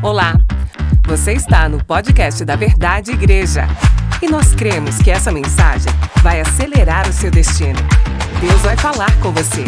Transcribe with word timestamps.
Olá, 0.00 0.34
você 1.08 1.32
está 1.32 1.68
no 1.68 1.84
podcast 1.84 2.44
da 2.44 2.54
Verdade 2.54 3.10
Igreja 3.10 3.66
e 4.22 4.28
nós 4.28 4.54
cremos 4.54 4.98
que 4.98 5.10
essa 5.10 5.32
mensagem 5.32 5.92
vai 6.22 6.40
acelerar 6.40 7.08
o 7.08 7.12
seu 7.12 7.32
destino. 7.32 7.80
Deus 8.40 8.60
vai 8.62 8.76
falar 8.76 9.10
com 9.20 9.32
você. 9.32 9.64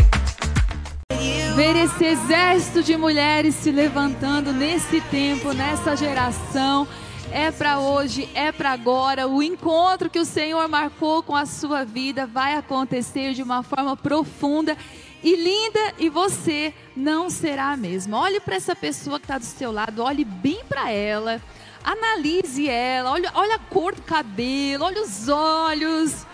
Ver 1.57 1.75
esse 1.75 2.05
exército 2.05 2.81
de 2.81 2.97
mulheres 2.97 3.57
se 3.57 3.73
levantando 3.73 4.53
nesse 4.53 5.01
tempo, 5.01 5.53
nessa 5.53 5.97
geração, 5.97 6.87
é 7.33 7.51
para 7.51 7.81
hoje, 7.81 8.29
é 8.33 8.53
para 8.53 8.71
agora. 8.71 9.27
O 9.27 9.43
encontro 9.43 10.09
que 10.09 10.21
o 10.21 10.25
Senhor 10.25 10.69
marcou 10.69 11.25
com 11.25 11.35
a 11.35 11.45
sua 11.45 11.85
vida 11.85 12.25
vai 12.25 12.55
acontecer 12.55 13.35
de 13.35 13.43
uma 13.43 13.65
forma 13.65 13.97
profunda 13.97 14.77
e 15.23 15.37
linda, 15.37 15.95
e 15.99 16.09
você 16.09 16.73
não 16.97 17.29
será 17.29 17.73
a 17.73 17.77
mesma. 17.77 18.19
Olhe 18.19 18.41
para 18.41 18.57
essa 18.57 18.75
pessoa 18.75 19.19
que 19.19 19.25
está 19.25 19.39
do 19.39 19.45
seu 19.45 19.71
lado, 19.71 20.03
olhe 20.03 20.25
bem 20.25 20.65
para 20.67 20.91
ela, 20.91 21.41
analise 21.85 22.69
ela, 22.69 23.11
olha, 23.11 23.31
olha 23.35 23.57
a 23.57 23.59
cor 23.59 23.95
do 23.95 24.03
cabelo, 24.03 24.85
olha 24.85 25.03
os 25.03 25.29
olhos. 25.29 26.27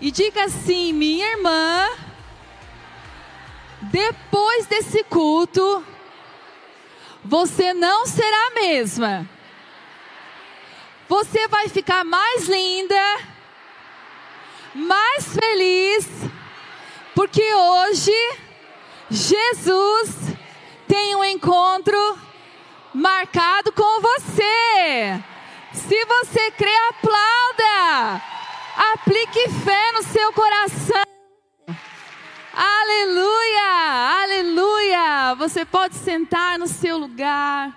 E 0.00 0.10
diga 0.10 0.44
assim: 0.44 0.92
minha 0.92 1.32
irmã, 1.32 1.88
depois 3.82 4.66
desse 4.66 5.04
culto, 5.04 5.84
você 7.22 7.74
não 7.74 8.06
será 8.06 8.46
a 8.48 8.54
mesma. 8.54 9.28
Você 11.06 11.46
vai 11.48 11.68
ficar 11.68 12.04
mais 12.04 12.48
linda, 12.48 13.18
mais 14.74 15.36
feliz 15.36 16.08
porque 17.14 17.54
hoje 17.54 18.12
Jesus 19.10 20.34
tem 20.88 21.14
um 21.14 21.24
encontro 21.24 21.96
marcado 22.92 23.72
com 23.72 24.00
você. 24.00 25.22
Se 25.72 26.04
você 26.04 26.50
crê, 26.52 26.74
aplauda. 26.90 28.22
Aplique 28.92 29.48
fé 29.64 29.92
no 29.92 30.02
seu 30.02 30.32
coração. 30.32 31.04
Aleluia! 32.52 34.22
Aleluia! 34.22 35.34
Você 35.34 35.64
pode 35.64 35.94
sentar 35.94 36.58
no 36.58 36.66
seu 36.66 36.98
lugar. 36.98 37.72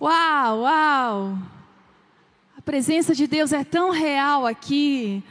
Uau, 0.00 0.60
uau! 0.60 1.38
A 2.56 2.62
presença 2.62 3.14
de 3.14 3.26
Deus 3.26 3.52
é 3.52 3.64
tão 3.64 3.90
real 3.90 4.46
aqui. 4.46 5.22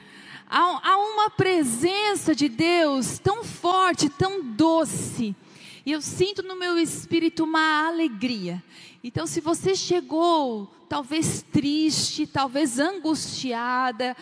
Há, 0.54 0.98
uma 0.98 1.30
presença 1.30 2.36
de 2.36 2.50
Deus 2.50 3.18
tão 3.20 3.42
forte, 3.42 4.10
tão 4.10 4.44
doce. 4.44 5.34
E 5.86 5.94
eu 5.94 6.02
sinto 6.02 6.44
no 6.44 6.58
meu 6.58 6.78
espírito 6.78 7.46
uma 7.46 7.88
alegria. 7.88 8.62
Então, 9.02 9.26
se 9.26 9.40
você 9.40 9.74
chegou, 9.74 10.70
talvez 10.90 11.42
triste, 11.42 12.28
talvez 12.28 12.80
angustiada, 12.80 14.14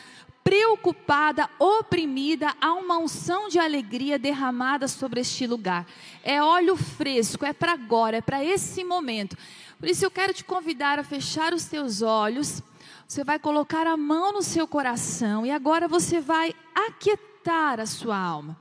preocupada, 0.44 1.50
oprimida, 1.58 2.56
há 2.62 2.74
uma 2.74 3.00
unção 3.00 3.50
de 3.50 3.58
alegria 3.58 4.20
derramada 4.20 4.88
sobre 4.88 5.22
este 5.22 5.48
lugar. 5.48 5.88
É 6.24 6.44
óleo 6.44 6.78
fresco, 6.78 7.44
é 7.44 7.54
para 7.54 7.72
agora, 7.72 8.18
é 8.18 8.22
para 8.22 8.46
esse 8.46 8.84
momento. 8.84 9.36
Por 9.80 9.90
isso 9.90 10.06
eu 10.06 10.12
quero 10.12 10.32
te 10.32 10.44
convidar 10.44 11.00
a 11.00 11.04
fechar 11.04 11.56
os 11.56 11.66
teus 11.66 12.04
olhos 12.04 12.62
você 13.10 13.24
vai 13.24 13.40
colocar 13.40 13.88
a 13.88 13.98
mão 13.98 14.32
no 14.32 14.44
seu 14.44 14.68
coração 14.68 15.44
e 15.44 15.50
agora 15.50 15.88
você 15.88 16.22
vai 16.22 16.54
aquietar 16.76 17.80
a 17.80 17.88
sua 17.88 18.16
alma. 18.16 18.56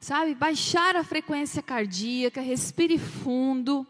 Sabe? 0.00 0.34
Baixar 0.34 0.96
a 0.96 1.04
frequência 1.04 1.62
cardíaca, 1.62 2.40
respire 2.40 2.98
fundo. 2.98 3.86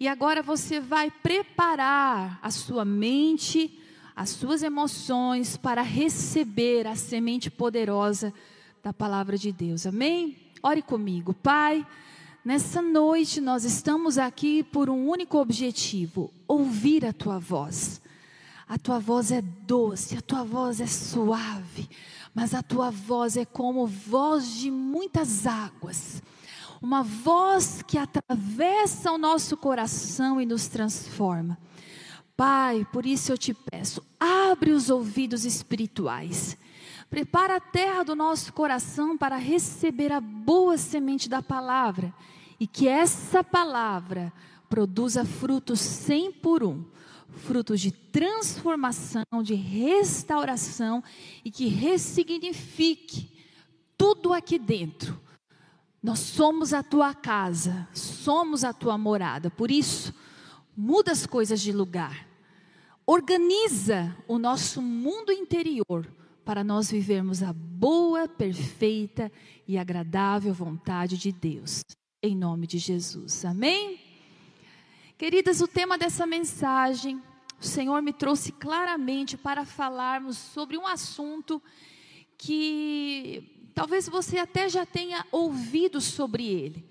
E 0.00 0.08
agora 0.08 0.42
você 0.42 0.80
vai 0.80 1.12
preparar 1.12 2.40
a 2.42 2.50
sua 2.50 2.84
mente, 2.84 3.78
as 4.16 4.30
suas 4.30 4.64
emoções 4.64 5.56
para 5.56 5.80
receber 5.80 6.84
a 6.84 6.96
semente 6.96 7.48
poderosa 7.48 8.34
da 8.82 8.92
palavra 8.92 9.38
de 9.38 9.52
Deus. 9.52 9.86
Amém? 9.86 10.36
Ore 10.60 10.82
comigo, 10.82 11.32
Pai. 11.32 11.86
Nessa 12.44 12.82
noite 12.82 13.40
nós 13.40 13.64
estamos 13.64 14.18
aqui 14.18 14.64
por 14.64 14.90
um 14.90 15.08
único 15.08 15.38
objetivo: 15.38 16.32
ouvir 16.48 17.06
a 17.06 17.12
tua 17.12 17.38
voz. 17.38 18.04
A 18.68 18.76
tua 18.76 18.98
voz 18.98 19.30
é 19.30 19.40
doce, 19.40 20.16
a 20.16 20.20
tua 20.20 20.42
voz 20.42 20.80
é 20.80 20.88
suave, 20.88 21.88
mas 22.34 22.52
a 22.52 22.64
tua 22.64 22.90
voz 22.90 23.36
é 23.36 23.44
como 23.44 23.86
voz 23.86 24.56
de 24.56 24.72
muitas 24.72 25.46
águas. 25.46 26.20
Uma 26.82 27.02
voz 27.02 27.80
que 27.86 27.96
atravessa 27.96 29.12
o 29.12 29.18
nosso 29.18 29.56
coração 29.56 30.40
e 30.40 30.46
nos 30.46 30.66
transforma. 30.66 31.56
Pai, 32.36 32.84
por 32.92 33.06
isso 33.06 33.32
eu 33.32 33.38
te 33.38 33.54
peço, 33.54 34.02
abre 34.18 34.72
os 34.72 34.90
ouvidos 34.90 35.44
espirituais. 35.44 36.56
Prepara 37.08 37.56
a 37.56 37.60
terra 37.60 38.02
do 38.02 38.16
nosso 38.16 38.52
coração 38.52 39.16
para 39.16 39.36
receber 39.36 40.10
a 40.10 40.20
boa 40.20 40.76
semente 40.76 41.28
da 41.28 41.40
palavra 41.40 42.12
e 42.58 42.66
que 42.66 42.88
essa 42.88 43.44
palavra 43.44 44.32
produza 44.68 45.24
frutos 45.24 45.78
cem 45.78 46.32
por 46.32 46.64
um 46.64 46.84
frutos 47.36 47.80
de 47.80 47.90
transformação, 47.90 49.24
de 49.42 49.54
restauração 49.54 51.02
e 51.44 51.50
que 51.50 51.66
ressignifique 51.68 53.30
tudo 53.96 54.32
aqui 54.32 54.58
dentro. 54.58 55.20
Nós 56.02 56.18
somos 56.18 56.72
a 56.72 56.82
tua 56.82 57.14
casa, 57.14 57.88
somos 57.92 58.64
a 58.64 58.72
tua 58.72 58.96
morada, 58.96 59.50
por 59.50 59.70
isso, 59.70 60.14
muda 60.76 61.12
as 61.12 61.26
coisas 61.26 61.60
de 61.60 61.72
lugar, 61.72 62.28
organiza 63.04 64.16
o 64.28 64.38
nosso 64.38 64.80
mundo 64.80 65.32
interior 65.32 66.06
para 66.44 66.62
nós 66.62 66.90
vivermos 66.90 67.42
a 67.42 67.52
boa, 67.52 68.28
perfeita 68.28 69.32
e 69.66 69.76
agradável 69.76 70.54
vontade 70.54 71.18
de 71.18 71.32
Deus. 71.32 71.82
Em 72.22 72.36
nome 72.36 72.68
de 72.68 72.78
Jesus. 72.78 73.44
Amém? 73.44 74.05
Queridas, 75.18 75.62
o 75.62 75.66
tema 75.66 75.96
dessa 75.96 76.26
mensagem, 76.26 77.22
o 77.58 77.64
Senhor 77.64 78.02
me 78.02 78.12
trouxe 78.12 78.52
claramente 78.52 79.34
para 79.34 79.64
falarmos 79.64 80.36
sobre 80.36 80.76
um 80.76 80.86
assunto 80.86 81.62
que 82.36 83.70
talvez 83.74 84.06
você 84.10 84.36
até 84.36 84.68
já 84.68 84.84
tenha 84.84 85.24
ouvido 85.32 86.02
sobre 86.02 86.46
ele, 86.46 86.84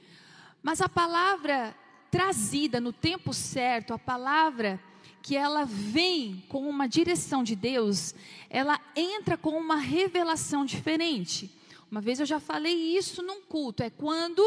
mas 0.64 0.82
a 0.82 0.90
palavra 0.90 1.76
trazida 2.10 2.82
no 2.82 2.92
tempo 2.92 3.32
certo, 3.32 3.94
a 3.94 4.00
palavra 4.00 4.82
que 5.22 5.38
ela 5.38 5.64
vem 5.64 6.44
com 6.50 6.68
uma 6.68 6.88
direção 6.88 7.44
de 7.44 7.56
Deus, 7.56 8.16
ela 8.50 8.82
entra 8.96 9.38
com 9.38 9.52
uma 9.52 9.76
revelação 9.76 10.66
diferente. 10.66 11.56
Uma 11.92 12.02
vez 12.02 12.20
eu 12.20 12.26
já 12.26 12.40
falei 12.40 12.98
isso 12.98 13.22
num 13.22 13.42
culto, 13.42 13.84
é 13.84 13.92
quando 13.92 14.42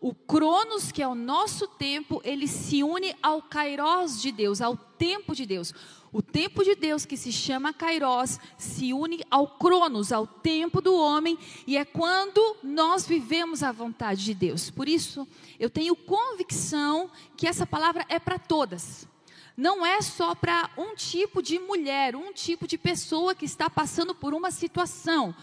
o 0.00 0.14
Cronos, 0.14 0.90
que 0.90 1.02
é 1.02 1.06
o 1.06 1.14
nosso 1.14 1.68
tempo, 1.68 2.22
ele 2.24 2.48
se 2.48 2.82
une 2.82 3.14
ao 3.22 3.42
Kairos 3.42 4.20
de 4.20 4.32
Deus, 4.32 4.62
ao 4.62 4.74
tempo 4.74 5.34
de 5.34 5.44
Deus. 5.44 5.74
O 6.10 6.22
tempo 6.22 6.64
de 6.64 6.74
Deus, 6.74 7.04
que 7.04 7.18
se 7.18 7.30
chama 7.30 7.72
Kairos, 7.72 8.40
se 8.56 8.94
une 8.94 9.22
ao 9.30 9.46
Cronos, 9.46 10.10
ao 10.10 10.26
tempo 10.26 10.80
do 10.80 10.94
homem, 10.94 11.38
e 11.66 11.76
é 11.76 11.84
quando 11.84 12.56
nós 12.62 13.06
vivemos 13.06 13.62
a 13.62 13.70
vontade 13.70 14.24
de 14.24 14.32
Deus. 14.32 14.70
Por 14.70 14.88
isso, 14.88 15.28
eu 15.58 15.68
tenho 15.68 15.94
convicção 15.94 17.10
que 17.36 17.46
essa 17.46 17.66
palavra 17.66 18.06
é 18.08 18.18
para 18.18 18.38
todas. 18.38 19.06
Não 19.54 19.84
é 19.84 20.00
só 20.00 20.34
para 20.34 20.70
um 20.78 20.94
tipo 20.94 21.42
de 21.42 21.58
mulher, 21.58 22.16
um 22.16 22.32
tipo 22.32 22.66
de 22.66 22.78
pessoa 22.78 23.34
que 23.34 23.44
está 23.44 23.68
passando 23.68 24.14
por 24.14 24.32
uma 24.32 24.50
situação, 24.50 25.34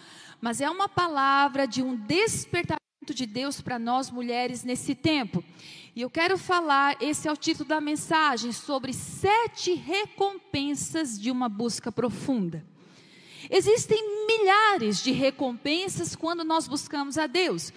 mas 0.42 0.60
é 0.60 0.70
uma 0.70 0.90
palavra 0.90 1.68
de 1.68 1.84
um 1.84 1.96
despertamento 1.96 2.87
de 3.14 3.26
Deus 3.26 3.62
para 3.62 3.78
nós 3.78 4.10
mulheres 4.10 4.64
nesse 4.64 4.96
tempo. 4.96 5.44
E 5.96 6.02
eu 6.02 6.10
quero 6.10 6.38
falar, 6.38 6.96
esse 7.02 7.28
é 7.28 7.32
o 7.32 7.38
título 7.38 7.68
da 7.68 7.82
mensagem, 7.82 8.52
sobre 8.52 8.94
sete 8.94 9.74
recompensas 9.74 11.20
de 11.20 11.32
uma 11.32 11.50
busca 11.50 11.92
profunda. 11.92 12.64
Existem 13.50 14.28
milhares 14.28 15.02
de 15.02 15.12
recompensas 15.12 16.16
quando 16.16 16.44
nós 16.44 16.68
buscamos 16.68 17.18
a 17.18 17.28
Deus, 17.28 17.72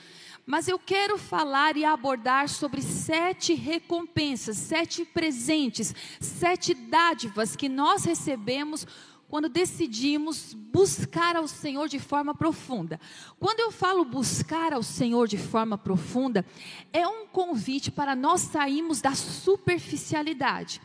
mas 0.44 0.66
eu 0.66 0.78
quero 0.78 1.16
falar 1.16 1.76
e 1.76 1.84
abordar 1.84 2.49
sobre 2.49 2.82
sete 2.82 3.54
recompensas, 3.54 4.56
sete 4.56 5.04
presentes, 5.04 5.94
sete 6.19 6.75
dádivas 6.75 7.54
que 7.54 7.69
nós 7.69 8.04
recebemos 8.04 8.87
quando 9.30 9.48
decidimos 9.48 10.52
buscar 10.54 11.36
ao 11.36 11.46
Senhor 11.46 11.88
de 11.88 12.00
forma 12.00 12.34
profunda. 12.34 13.00
Quando 13.38 13.60
eu 13.60 13.70
falo 13.70 14.04
buscar 14.04 14.72
ao 14.72 14.82
Senhor 14.82 15.28
de 15.28 15.38
forma 15.38 15.78
profunda, 15.78 16.44
é 16.92 17.06
um 17.06 17.28
convite 17.28 17.92
para 17.92 18.16
nós 18.16 18.40
sairmos 18.40 19.00
da 19.00 19.14
superficialidade. 19.14 20.82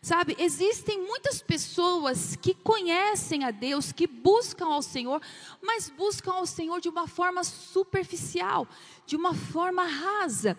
Sabe, 0.00 0.34
existem 0.38 1.00
muitas 1.06 1.42
pessoas 1.42 2.34
que 2.34 2.54
conhecem 2.54 3.44
a 3.44 3.50
Deus, 3.50 3.92
que 3.92 4.06
buscam 4.06 4.66
ao 4.66 4.82
Senhor, 4.82 5.20
mas 5.62 5.90
buscam 5.90 6.32
ao 6.32 6.46
Senhor 6.46 6.80
de 6.80 6.88
uma 6.88 7.06
forma 7.06 7.44
superficial, 7.44 8.66
de 9.06 9.16
uma 9.16 9.34
forma 9.34 9.84
rasa. 9.84 10.58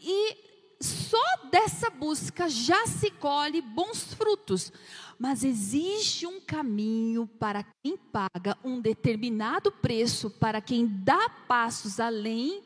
E 0.00 0.34
só 0.80 1.22
dessa 1.52 1.90
busca 1.90 2.48
já 2.48 2.86
se 2.86 3.10
colhe 3.10 3.60
bons 3.60 4.14
frutos. 4.14 4.72
Mas 5.20 5.44
existe 5.44 6.26
um 6.26 6.40
caminho 6.40 7.26
para 7.38 7.62
quem 7.82 7.94
paga 7.94 8.56
um 8.64 8.80
determinado 8.80 9.70
preço, 9.70 10.30
para 10.30 10.62
quem 10.62 10.86
dá 10.86 11.28
passos 11.46 12.00
além, 12.00 12.62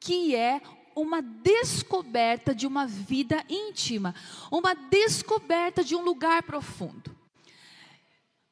que 0.00 0.34
é 0.34 0.60
uma 0.96 1.22
descoberta 1.22 2.52
de 2.52 2.66
uma 2.66 2.88
vida 2.88 3.44
íntima, 3.48 4.16
uma 4.50 4.74
descoberta 4.74 5.84
de 5.84 5.94
um 5.94 6.02
lugar 6.02 6.42
profundo. 6.42 7.14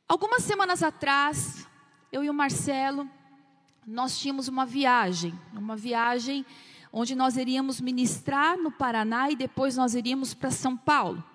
Algumas 0.09 0.45
semanas 0.45 0.81
atrás, 0.81 1.67
eu 2.13 2.23
e 2.23 2.31
o 2.31 2.35
Marcelo, 2.35 3.11
nós 3.85 4.17
tínhamos 4.17 4.47
uma 4.47 4.65
viagem, 4.65 5.37
uma 5.53 5.75
viagem 5.75 6.47
onde 6.93 7.17
nós 7.17 7.37
iríamos 7.37 7.81
ministrar 7.81 8.57
no 8.57 8.71
Paraná 8.71 9.29
e 9.29 9.35
depois 9.35 9.77
nós 9.77 9.97
iríamos 9.97 10.35
para 10.35 10.53
São 10.53 10.77
Paulo. 10.77 11.34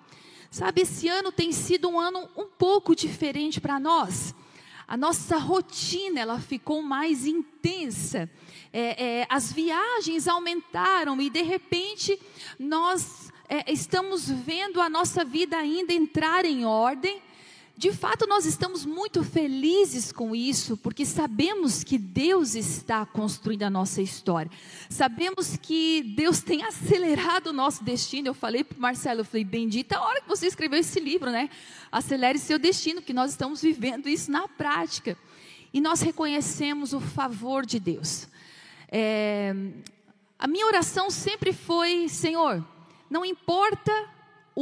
Sabe, 0.50 0.80
esse 0.82 1.06
ano 1.06 1.30
tem 1.30 1.52
sido 1.52 1.88
um 1.88 2.00
ano 2.00 2.28
um 2.36 2.46
pouco 2.46 2.96
diferente 2.96 3.60
para 3.60 3.78
nós. 3.78 4.34
A 4.86 4.96
nossa 4.96 5.36
rotina 5.36 6.18
ela 6.18 6.40
ficou 6.40 6.82
mais 6.82 7.24
intensa. 7.24 8.28
É, 8.72 9.20
é, 9.20 9.26
as 9.30 9.52
viagens 9.52 10.26
aumentaram 10.26 11.20
e 11.20 11.30
de 11.30 11.42
repente 11.42 12.20
nós 12.58 13.32
é, 13.48 13.72
estamos 13.72 14.28
vendo 14.28 14.80
a 14.80 14.88
nossa 14.88 15.24
vida 15.24 15.56
ainda 15.56 15.92
entrar 15.92 16.44
em 16.44 16.64
ordem 16.64 17.22
de 17.80 17.92
fato, 17.92 18.26
nós 18.26 18.44
estamos 18.44 18.84
muito 18.84 19.24
felizes 19.24 20.12
com 20.12 20.36
isso, 20.36 20.76
porque 20.76 21.06
sabemos 21.06 21.82
que 21.82 21.96
Deus 21.96 22.54
está 22.54 23.06
construindo 23.06 23.62
a 23.62 23.70
nossa 23.70 24.02
história. 24.02 24.50
Sabemos 24.90 25.56
que 25.56 26.02
Deus 26.14 26.40
tem 26.40 26.62
acelerado 26.62 27.46
o 27.46 27.52
nosso 27.54 27.82
destino. 27.82 28.28
Eu 28.28 28.34
falei 28.34 28.62
para 28.62 28.76
o 28.76 28.80
Marcelo, 28.82 29.20
eu 29.20 29.24
falei, 29.24 29.44
bendita 29.44 29.96
a 29.96 30.02
hora 30.02 30.20
que 30.20 30.28
você 30.28 30.46
escreveu 30.46 30.78
esse 30.78 31.00
livro, 31.00 31.30
né? 31.30 31.48
Acelere 31.90 32.38
seu 32.38 32.58
destino, 32.58 33.00
que 33.00 33.14
nós 33.14 33.30
estamos 33.30 33.62
vivendo 33.62 34.10
isso 34.10 34.30
na 34.30 34.46
prática. 34.46 35.16
E 35.72 35.80
nós 35.80 36.02
reconhecemos 36.02 36.92
o 36.92 37.00
favor 37.00 37.64
de 37.64 37.80
Deus. 37.80 38.28
É, 38.92 39.54
a 40.38 40.46
minha 40.46 40.66
oração 40.66 41.08
sempre 41.08 41.54
foi, 41.54 42.10
Senhor, 42.10 42.62
não 43.08 43.24
importa 43.24 43.90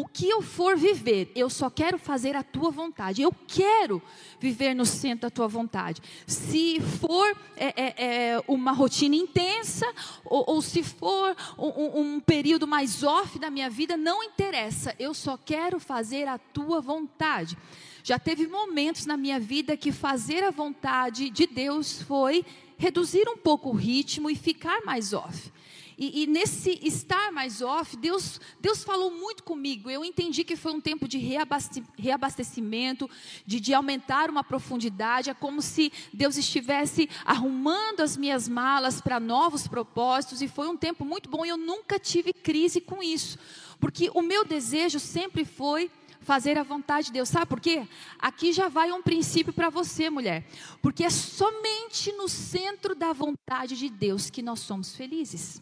o 0.01 0.07
que 0.07 0.29
eu 0.29 0.41
for 0.41 0.77
viver, 0.77 1.33
eu 1.35 1.51
só 1.51 1.69
quero 1.69 1.99
fazer 1.99 2.37
a 2.37 2.43
tua 2.45 2.71
vontade. 2.71 3.21
Eu 3.21 3.35
quero 3.49 4.01
viver 4.39 4.73
no 4.73 4.87
centro 4.87 5.23
da 5.23 5.31
tua 5.31 5.49
vontade. 5.49 6.01
Se 6.25 6.81
for 6.81 7.37
é, 7.57 7.67
é, 7.67 8.05
é, 8.35 8.43
uma 8.47 8.71
rotina 8.71 9.17
intensa, 9.17 9.87
ou, 10.25 10.45
ou 10.47 10.63
se 10.63 10.85
for 10.85 11.37
um, 11.59 12.01
um, 12.01 12.21
período 12.21 12.65
mais 12.65 13.03
off 13.03 13.41
da 13.41 13.51
minha 13.51 13.69
vida, 13.69 13.97
não 13.97 14.23
interessa. 14.23 14.95
Eu 15.01 15.13
só 15.13 15.37
quero 15.37 15.81
fazer 15.81 16.29
a 16.29 16.39
tua 16.39 16.81
vontade. 16.81 17.59
Já 18.05 18.21
teve 18.21 18.47
momentos 18.47 19.05
na 19.05 19.17
minha 19.17 19.41
vida 19.41 19.77
que 19.77 19.91
fazer 19.91 20.45
a 20.45 20.53
vontade 20.53 21.29
de 21.29 21.45
Deus 21.45 22.01
foi 22.03 22.45
reduzir 22.77 23.29
um 23.29 23.37
pouco 23.37 23.71
o 23.71 23.75
ritmo 23.75 24.31
e 24.31 24.37
ficar 24.37 24.81
mais 24.85 25.13
off. 25.13 25.53
E, 25.99 26.23
e, 26.23 26.27
nesse 26.29 26.79
estar 26.81 27.33
mais 27.33 27.61
off, 27.61 27.97
Deus, 27.97 28.41
Deus 28.61 28.85
falou 28.85 29.11
muito 29.11 29.43
comigo. 29.43 29.91
Eu 29.91 30.05
entendi 30.05 30.45
que 30.45 30.55
foi 30.55 30.73
um 30.73 30.81
tempo 30.81 31.09
de 31.09 31.19
reabastecimento, 31.19 33.11
de, 33.45 33.59
de 33.59 33.75
aumentar 33.75 34.31
uma 34.31 34.45
profundidade. 34.45 35.29
É 35.29 35.35
como 35.35 35.61
se 35.61 35.93
Deus 36.15 36.37
estivesse 36.37 37.11
arrumando 37.25 38.01
as 38.01 38.17
minhas 38.17 38.49
malas 38.49 39.01
para 39.01 39.19
novos 39.19 39.67
propósitos. 39.67 40.41
E 40.41 40.47
foi 40.47 40.69
um 40.69 40.77
tempo 40.77 41.05
muito 41.05 41.29
bom. 41.29 41.45
E 41.45 41.49
eu 41.49 41.57
nunca 41.57 41.99
tive 41.99 42.33
crise 42.33 42.81
com 42.81 43.03
isso. 43.03 43.37
Porque 43.81 44.09
o 44.15 44.23
meu 44.23 44.45
desejo 44.45 45.01
sempre 45.01 45.45
foi 45.45 45.91
fazer 46.21 46.57
a 46.59 46.63
vontade 46.63 47.09
de 47.09 47.15
Deus. 47.15 47.29
Sabe 47.29 47.47
por 47.47 47.59
quê? 47.59 47.89
Aqui 48.21 48.53
já 48.53 48.69
vai 48.69 48.93
um 48.93 49.03
princípio 49.03 49.53
para 49.53 49.69
você, 49.69 50.09
mulher. 50.11 50.47
Porque 50.81 51.03
é 51.03 51.11
somente 51.11 52.13
no 52.13 52.29
centro 52.29 52.95
da 52.95 53.13
vontade 53.13 53.77
de 53.77 53.91
Deus 53.91 54.31
que 54.31 54.43
nós 54.43 54.61
somos 54.61 54.95
felizes. 54.95 55.61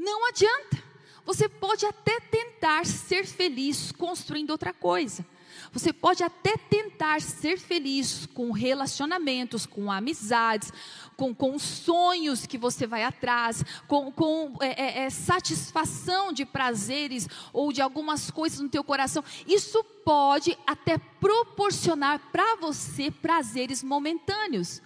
Não 0.00 0.26
adianta. 0.28 0.82
Você 1.26 1.46
pode 1.46 1.84
até 1.84 2.18
tentar 2.20 2.86
ser 2.86 3.26
feliz 3.26 3.92
construindo 3.92 4.48
outra 4.48 4.72
coisa. 4.72 5.26
Você 5.72 5.92
pode 5.92 6.22
até 6.24 6.56
tentar 6.56 7.20
ser 7.20 7.58
feliz 7.58 8.24
com 8.32 8.50
relacionamentos, 8.50 9.66
com 9.66 9.92
amizades, 9.92 10.72
com, 11.18 11.34
com 11.34 11.58
sonhos 11.58 12.46
que 12.46 12.56
você 12.56 12.86
vai 12.86 13.04
atrás, 13.04 13.62
com, 13.86 14.10
com 14.10 14.56
é, 14.62 15.02
é, 15.02 15.04
é 15.04 15.10
satisfação 15.10 16.32
de 16.32 16.46
prazeres 16.46 17.28
ou 17.52 17.70
de 17.70 17.82
algumas 17.82 18.30
coisas 18.30 18.58
no 18.58 18.70
teu 18.70 18.82
coração. 18.82 19.22
Isso 19.46 19.84
pode 19.84 20.56
até 20.66 20.96
proporcionar 20.96 22.18
para 22.32 22.56
você 22.56 23.10
prazeres 23.10 23.82
momentâneos. 23.82 24.80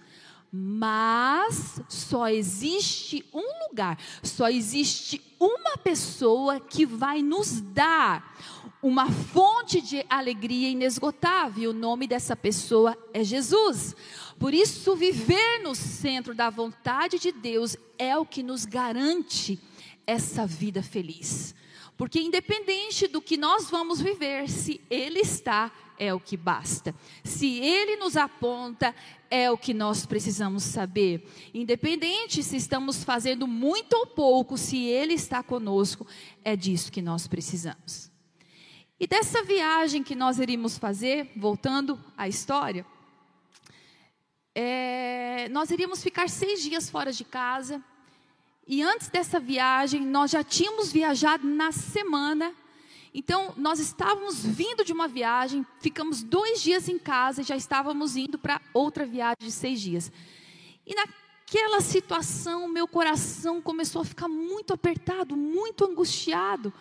Mas 0.57 1.81
só 1.89 2.29
existe 2.29 3.25
um 3.33 3.67
lugar, 3.67 3.99
só 4.23 4.47
existe 4.47 5.21
uma 5.37 5.77
pessoa 5.77 6.61
que 6.61 6.85
vai 6.85 7.21
nos 7.21 7.59
dar 7.59 8.33
uma 8.81 9.11
fonte 9.11 9.81
de 9.81 10.05
alegria 10.09 10.69
inesgotável. 10.69 11.71
O 11.71 11.73
nome 11.73 12.07
dessa 12.07 12.37
pessoa 12.37 12.97
é 13.13 13.21
Jesus. 13.21 13.93
Por 14.39 14.53
isso, 14.53 14.95
viver 14.95 15.61
no 15.61 15.75
centro 15.75 16.33
da 16.33 16.49
vontade 16.49 17.19
de 17.19 17.33
Deus 17.33 17.75
é 17.99 18.17
o 18.17 18.25
que 18.25 18.41
nos 18.41 18.63
garante 18.63 19.59
essa 20.07 20.47
vida 20.47 20.81
feliz. 20.81 21.53
Porque 21.97 22.21
independente 22.21 23.07
do 23.07 23.21
que 23.21 23.35
nós 23.35 23.69
vamos 23.69 23.99
viver, 23.99 24.49
se 24.49 24.79
Ele 24.89 25.19
está, 25.19 25.69
é 25.97 26.13
o 26.13 26.19
que 26.19 26.37
basta. 26.37 26.93
Se 27.23 27.59
Ele 27.59 27.95
nos 27.97 28.17
aponta, 28.17 28.93
é 29.29 29.49
o 29.51 29.57
que 29.57 29.73
nós 29.73 30.05
precisamos 30.05 30.63
saber. 30.63 31.27
Independente 31.53 32.43
se 32.43 32.57
estamos 32.57 33.03
fazendo 33.03 33.47
muito 33.47 33.93
ou 33.93 34.07
pouco, 34.07 34.57
se 34.57 34.83
Ele 34.85 35.13
está 35.13 35.43
conosco, 35.43 36.05
é 36.43 36.55
disso 36.55 36.91
que 36.91 37.01
nós 37.01 37.27
precisamos. 37.27 38.11
E 38.99 39.05
dessa 39.05 39.43
viagem 39.43 40.03
que 40.03 40.15
nós 40.15 40.39
iríamos 40.39 40.77
fazer, 40.77 41.31
voltando 41.35 41.99
à 42.15 42.27
história, 42.27 42.85
é, 44.53 45.49
nós 45.49 45.69
iríamos 45.69 46.01
ficar 46.01 46.29
seis 46.29 46.61
dias 46.61 46.89
fora 46.89 47.11
de 47.11 47.25
casa. 47.25 47.83
E 48.65 48.81
antes 48.81 49.09
dessa 49.09 49.37
viagem, 49.37 50.01
nós 50.01 50.31
já 50.31 50.43
tínhamos 50.43 50.93
viajado 50.93 51.45
na 51.45 51.73
semana. 51.73 52.53
Então, 53.17 53.53
nós 53.55 53.79
estávamos 53.79 54.45
vindo 54.45 54.83
de 54.83 54.91
uma 54.91 55.07
viagem, 55.07 55.65
ficamos 55.79 56.21
dois 56.21 56.61
dias 56.61 56.89
em 56.89 56.99
casa 56.99 57.39
e 57.39 57.45
já 57.45 57.55
estávamos 57.55 58.17
indo 58.17 58.37
para 58.37 58.59
outra 58.73 59.05
viagem 59.05 59.37
de 59.39 59.53
seis 59.53 59.79
dias. 59.79 60.11
E 60.85 60.93
naquela 60.93 61.79
situação, 61.79 62.67
meu 62.67 62.85
coração 62.85 63.61
começou 63.61 64.01
a 64.01 64.05
ficar 64.05 64.27
muito 64.27 64.73
apertado, 64.73 65.37
muito 65.37 65.85
angustiado 65.85 66.73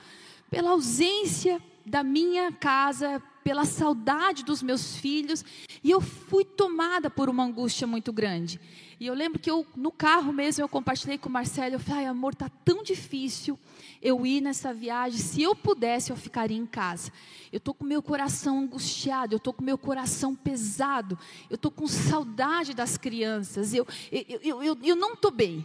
pela 0.51 0.71
ausência 0.71 1.63
da 1.87 2.03
minha 2.03 2.51
casa, 2.51 3.23
pela 3.45 3.67
saudade 3.67 4.43
dos 4.43 4.63
meus 4.63 4.97
filhos, 4.97 5.45
e 5.83 5.91
eu 5.91 6.01
fui 6.01 6.47
tomada 6.47 7.11
por 7.11 7.29
uma 7.29 7.45
angústia 7.45 7.87
muito 7.87 8.11
grande. 8.11 8.59
E 8.99 9.07
eu 9.07 9.13
lembro 9.13 9.39
que 9.39 9.51
eu, 9.51 9.67
no 9.77 9.93
carro 9.93 10.33
mesmo, 10.33 10.65
eu 10.65 10.69
compartilhei 10.69 11.19
com 11.19 11.29
o 11.29 11.33
Marcelo, 11.33 11.75
eu 11.75 11.81
falei, 11.81 12.07
amor, 12.07 12.33
está 12.33 12.49
tão 12.65 12.83
difícil 12.83 13.59
eu 14.01 14.25
ir 14.25 14.41
nessa 14.41 14.73
viagem, 14.73 15.19
se 15.19 15.43
eu 15.43 15.55
pudesse, 15.55 16.11
eu 16.11 16.17
ficaria 16.17 16.57
em 16.57 16.67
casa. 16.67 17.13
Eu 17.53 17.59
estou 17.59 17.75
com 17.75 17.85
meu 17.85 18.03
coração 18.03 18.61
angustiado, 18.61 19.35
eu 19.35 19.39
estou 19.39 19.53
com 19.53 19.63
meu 19.63 19.77
coração 19.77 20.35
pesado, 20.35 21.19
eu 21.51 21.57
estou 21.57 21.71
com 21.71 21.87
saudade 21.87 22.73
das 22.73 22.97
crianças, 22.97 23.75
eu, 23.75 23.87
eu, 24.11 24.41
eu, 24.43 24.63
eu, 24.63 24.79
eu 24.83 24.97
não 24.97 25.13
estou 25.13 25.31
bem. 25.31 25.65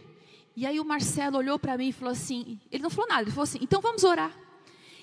E 0.56 0.66
aí 0.66 0.80
o 0.80 0.86
Marcelo 0.86 1.38
olhou 1.38 1.58
para 1.58 1.78
mim 1.78 1.90
e 1.90 1.94
falou 1.94 2.12
assim, 2.12 2.60
ele 2.70 2.84
não 2.84 2.90
falou 2.90 3.08
nada, 3.08 3.22
ele 3.22 3.32
falou 3.32 3.44
assim, 3.44 3.60
então 3.62 3.80
vamos 3.80 4.04
orar. 4.04 4.38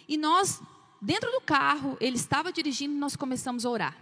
E 0.09 0.16
nós 0.16 0.61
dentro 1.06 1.30
do 1.30 1.40
carro, 1.40 1.96
ele 2.00 2.16
estava 2.16 2.52
dirigindo 2.52 2.92
e 2.92 2.98
nós 2.98 3.14
começamos 3.14 3.64
a 3.64 3.70
orar. 3.70 3.96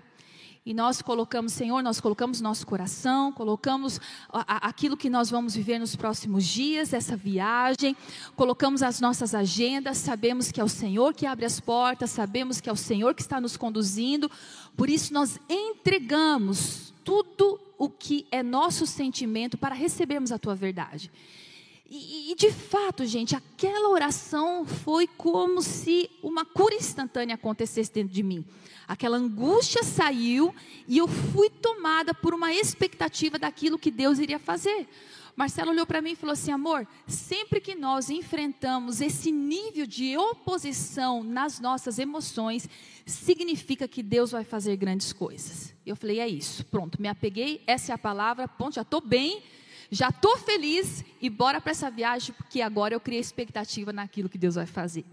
E 0.64 0.72
nós 0.72 1.02
colocamos, 1.02 1.52
Senhor, 1.52 1.82
nós 1.82 2.00
colocamos 2.00 2.40
nosso 2.40 2.66
coração, 2.66 3.30
colocamos 3.30 4.00
aquilo 4.30 4.96
que 4.96 5.10
nós 5.10 5.28
vamos 5.28 5.54
viver 5.54 5.78
nos 5.78 5.94
próximos 5.94 6.46
dias, 6.46 6.94
essa 6.94 7.14
viagem, 7.14 7.94
colocamos 8.34 8.82
as 8.82 8.98
nossas 8.98 9.34
agendas, 9.34 9.98
sabemos 9.98 10.50
que 10.50 10.58
é 10.58 10.64
o 10.64 10.68
Senhor 10.68 11.12
que 11.12 11.26
abre 11.26 11.44
as 11.44 11.60
portas, 11.60 12.08
sabemos 12.08 12.62
que 12.62 12.70
é 12.70 12.72
o 12.72 12.76
Senhor 12.76 13.14
que 13.14 13.20
está 13.20 13.38
nos 13.38 13.58
conduzindo, 13.58 14.30
por 14.74 14.88
isso 14.88 15.12
nós 15.12 15.38
entregamos 15.46 16.94
tudo 17.04 17.60
o 17.76 17.90
que 17.90 18.26
é 18.30 18.42
nosso 18.42 18.86
sentimento 18.86 19.58
para 19.58 19.74
recebermos 19.74 20.32
a 20.32 20.38
tua 20.38 20.54
verdade. 20.54 21.10
E, 21.88 22.32
e, 22.32 22.34
de 22.34 22.50
fato, 22.50 23.04
gente, 23.04 23.36
aquela 23.36 23.90
oração 23.90 24.64
foi 24.64 25.06
como 25.06 25.60
se 25.60 26.10
uma 26.22 26.44
cura 26.44 26.74
instantânea 26.74 27.34
acontecesse 27.34 27.92
dentro 27.92 28.12
de 28.12 28.22
mim. 28.22 28.44
Aquela 28.88 29.18
angústia 29.18 29.82
saiu 29.82 30.54
e 30.88 30.98
eu 30.98 31.06
fui 31.06 31.50
tomada 31.50 32.14
por 32.14 32.32
uma 32.34 32.52
expectativa 32.54 33.38
daquilo 33.38 33.78
que 33.78 33.90
Deus 33.90 34.18
iria 34.18 34.38
fazer. 34.38 34.88
Marcelo 35.36 35.72
olhou 35.72 35.84
para 35.84 36.00
mim 36.00 36.12
e 36.12 36.16
falou 36.16 36.32
assim: 36.32 36.52
amor, 36.52 36.86
sempre 37.06 37.60
que 37.60 37.74
nós 37.74 38.08
enfrentamos 38.08 39.00
esse 39.00 39.32
nível 39.32 39.86
de 39.86 40.16
oposição 40.16 41.22
nas 41.22 41.58
nossas 41.60 41.98
emoções, 41.98 42.68
significa 43.04 43.88
que 43.88 44.02
Deus 44.02 44.30
vai 44.30 44.44
fazer 44.44 44.76
grandes 44.76 45.12
coisas. 45.12 45.74
Eu 45.84 45.96
falei: 45.96 46.20
é 46.20 46.28
isso, 46.28 46.64
pronto, 46.66 47.00
me 47.00 47.08
apeguei, 47.08 47.62
essa 47.66 47.92
é 47.92 47.94
a 47.94 47.98
palavra, 47.98 48.46
ponto, 48.46 48.76
já 48.76 48.82
estou 48.82 49.00
bem, 49.00 49.42
já 49.90 50.08
estou 50.08 50.36
feliz 50.38 51.04
e 51.20 51.28
bora 51.30 51.60
para 51.60 51.70
essa 51.70 51.90
viagem, 51.90 52.34
porque 52.34 52.60
agora 52.60 52.94
eu 52.94 53.00
criei 53.00 53.20
expectativa 53.20 53.92
naquilo 53.92 54.28
que 54.28 54.38
Deus 54.38 54.54
vai 54.54 54.66
fazer. 54.66 55.04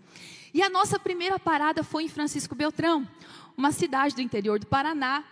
E 0.53 0.61
a 0.61 0.69
nossa 0.69 0.99
primeira 0.99 1.39
parada 1.39 1.83
foi 1.83 2.03
em 2.03 2.09
Francisco 2.09 2.55
Beltrão, 2.55 3.07
uma 3.55 3.71
cidade 3.71 4.15
do 4.15 4.21
interior 4.21 4.59
do 4.59 4.65
Paraná. 4.65 5.23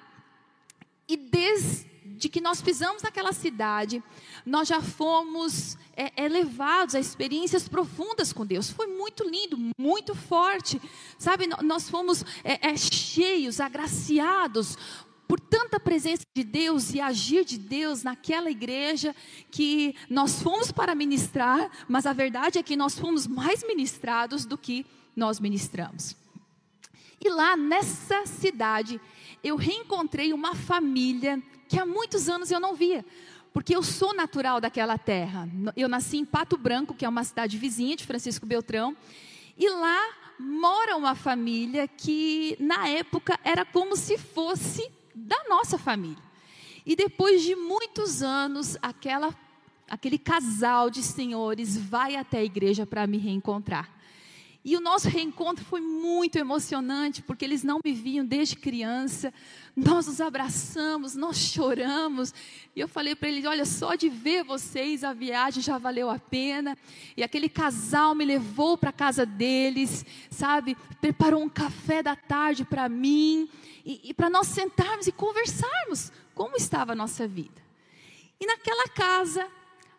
E 1.08 1.18
desde 1.18 2.30
que 2.30 2.40
nós 2.40 2.62
pisamos 2.62 3.02
naquela 3.02 3.34
cidade, 3.34 4.04
nós 4.46 4.68
já 4.68 4.82
fomos 4.82 5.78
é, 5.96 6.12
é, 6.16 6.28
levados 6.30 6.96
a 6.96 7.00
experiências 7.00 7.68
profundas 7.68 8.32
com 8.32 8.46
Deus. 8.46 8.70
Foi 8.70 8.88
muito 8.88 9.28
lindo, 9.28 9.58
muito 9.78 10.16
forte. 10.16 10.82
Sabe, 11.18 11.48
nós 11.64 11.90
fomos 11.90 12.24
é, 12.44 12.70
é, 12.70 12.78
cheios, 12.78 13.60
agraciados 13.60 14.78
por 15.30 15.40
tanta 15.40 15.80
presença 15.80 16.24
de 16.36 16.44
Deus 16.44 16.92
e 16.92 17.00
agir 17.00 17.46
de 17.46 17.60
Deus 17.60 18.02
naquela 18.02 18.50
igreja 18.50 19.16
que 19.52 19.96
nós 20.10 20.42
fomos 20.42 20.72
para 20.72 20.96
ministrar, 20.96 21.70
mas 21.88 22.08
a 22.08 22.14
verdade 22.14 22.58
é 22.58 22.64
que 22.64 22.76
nós 22.76 22.98
fomos 22.98 23.28
mais 23.28 23.64
ministrados 23.64 24.44
do 24.44 24.58
que 24.58 24.88
nós 25.16 25.40
ministramos. 25.40 26.16
E 27.24 27.30
lá 27.30 27.56
nessa 27.56 28.26
cidade, 28.26 29.00
eu 29.44 29.56
reencontrei 29.56 30.34
uma 30.34 30.56
família 30.56 31.40
que 31.68 31.78
há 31.78 31.86
muitos 31.86 32.28
anos 32.28 32.50
eu 32.50 32.60
não 32.60 32.74
via, 32.74 33.06
porque 33.54 33.76
eu 33.76 33.84
sou 33.84 34.16
natural 34.16 34.60
daquela 34.60 34.98
terra. 34.98 35.48
Eu 35.78 35.88
nasci 35.88 36.18
em 36.18 36.26
Pato 36.26 36.58
Branco, 36.58 36.96
que 36.96 37.06
é 37.06 37.10
uma 37.10 37.24
cidade 37.24 37.56
vizinha 37.56 37.96
de 37.96 38.04
Francisco 38.04 38.48
Beltrão, 38.48 38.98
e 39.56 39.70
lá 39.70 40.02
mora 40.40 40.98
uma 40.98 41.14
família 41.14 41.88
que 41.88 42.58
na 42.60 42.88
época 42.88 43.40
era 43.44 43.64
como 43.64 43.96
se 43.96 44.18
fosse 44.18 44.98
da 45.20 45.44
nossa 45.50 45.78
família. 45.78 46.24
E 46.86 46.96
depois 46.96 47.44
de 47.44 47.56
muitos 47.56 48.24
anos, 48.24 48.78
aquela 48.82 49.36
aquele 49.90 50.20
casal 50.20 50.90
de 50.90 51.02
senhores 51.02 51.76
vai 51.76 52.16
até 52.16 52.38
a 52.38 52.44
igreja 52.44 52.86
para 52.86 53.08
me 53.08 53.18
reencontrar. 53.18 53.90
E 54.64 54.76
o 54.76 54.82
nosso 54.82 55.08
reencontro 55.08 55.64
foi 55.64 55.80
muito 55.80 56.38
emocionante, 56.38 57.22
porque 57.22 57.46
eles 57.46 57.64
não 57.64 57.80
me 57.84 57.94
viam 57.94 58.26
desde 58.26 58.58
criança. 58.58 59.34
Nós 59.74 60.06
nos 60.06 60.20
abraçamos, 60.20 61.16
nós 61.16 61.38
choramos. 61.38 62.34
E 62.76 62.80
eu 62.82 62.88
falei 62.88 63.16
para 63.16 63.30
eles: 63.30 63.46
olha, 63.46 63.66
só 63.66 63.96
de 63.96 64.10
ver 64.10 64.44
vocês, 64.44 65.02
a 65.02 65.14
viagem 65.14 65.64
já 65.64 65.78
valeu 65.78 66.10
a 66.10 66.20
pena. 66.20 66.78
E 67.16 67.24
aquele 67.24 67.48
casal 67.48 68.14
me 68.14 68.26
levou 68.26 68.78
para 68.78 68.90
a 68.90 68.94
casa 68.94 69.26
deles, 69.26 70.06
sabe? 70.30 70.76
Preparou 71.00 71.42
um 71.42 71.50
café 71.50 72.04
da 72.04 72.16
tarde 72.16 72.66
para 72.66 72.90
mim. 72.90 73.50
E, 73.90 74.00
e 74.04 74.14
para 74.14 74.30
nós 74.30 74.46
sentarmos 74.46 75.08
e 75.08 75.12
conversarmos 75.12 76.12
como 76.36 76.56
estava 76.56 76.92
a 76.92 76.96
nossa 76.96 77.28
vida. 77.28 77.60
E 78.40 78.46
naquela 78.46 78.88
casa, 78.90 79.48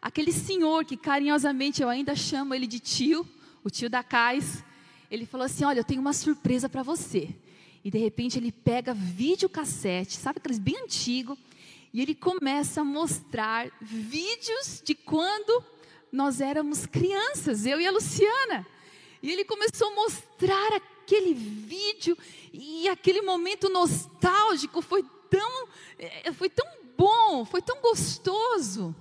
aquele 0.00 0.30
senhor, 0.30 0.85
que 0.85 0.97
carinhosamente 0.97 1.82
eu 1.82 1.88
ainda 1.88 2.14
chamo 2.14 2.54
ele 2.54 2.68
de 2.68 2.78
tio, 2.78 3.28
o 3.64 3.68
tio 3.68 3.90
da 3.90 4.04
Cais, 4.04 4.62
ele 5.11 5.26
falou 5.26 5.44
assim: 5.44 5.64
Olha, 5.64 5.80
eu 5.80 5.85
tenho 5.85 6.00
uma 6.00 6.12
surpresa 6.12 6.68
para 6.68 6.85
você. 6.85 7.35
E 7.82 7.90
de 7.90 7.99
repente 7.99 8.38
ele 8.38 8.52
pega 8.52 8.94
videocassete, 8.94 10.16
sabe 10.18 10.38
aqueles 10.38 10.61
bem 10.61 10.76
antigo, 10.85 11.37
e 11.92 12.00
ele 12.00 12.14
começa 12.14 12.82
a 12.82 12.85
mostrar 12.85 13.68
vídeos 13.80 14.80
de 14.85 14.94
quando 14.94 15.64
nós 16.12 16.40
éramos 16.40 16.87
crianças, 16.87 17.66
eu 17.66 17.80
e 17.80 17.88
a 17.88 17.90
Luciana. 17.90 18.64
E 19.20 19.32
ele 19.32 19.44
começou 19.44 19.88
a 19.88 19.94
mostrar 19.97 20.75
aquele 20.75 21.35
vídeo 21.35 22.16
e 22.52 22.88
aquele 22.88 23.23
momento 23.23 23.69
nostálgico 23.69 24.83
foi 24.83 25.04
tão, 25.28 25.69
eh, 25.99 26.33
foi 26.33 26.50
tão 26.50 26.66
bom, 26.97 27.45
foi 27.45 27.62
tão 27.62 27.80
gostoso. 27.80 28.95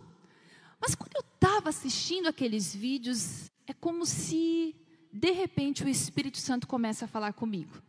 Mas 0.79 0.96
quando 0.96 1.15
eu 1.15 1.24
estava 1.34 1.70
assistindo 1.70 2.27
aqueles 2.27 2.74
vídeos, 2.74 3.51
é 3.68 3.74
como 3.74 4.06
se, 4.06 4.75
de 5.12 5.32
repente, 5.32 5.84
o 5.84 5.89
Espírito 5.89 6.38
Santo 6.38 6.68
começa 6.68 7.06
a 7.06 7.08
falar 7.08 7.34
comigo. 7.34 7.82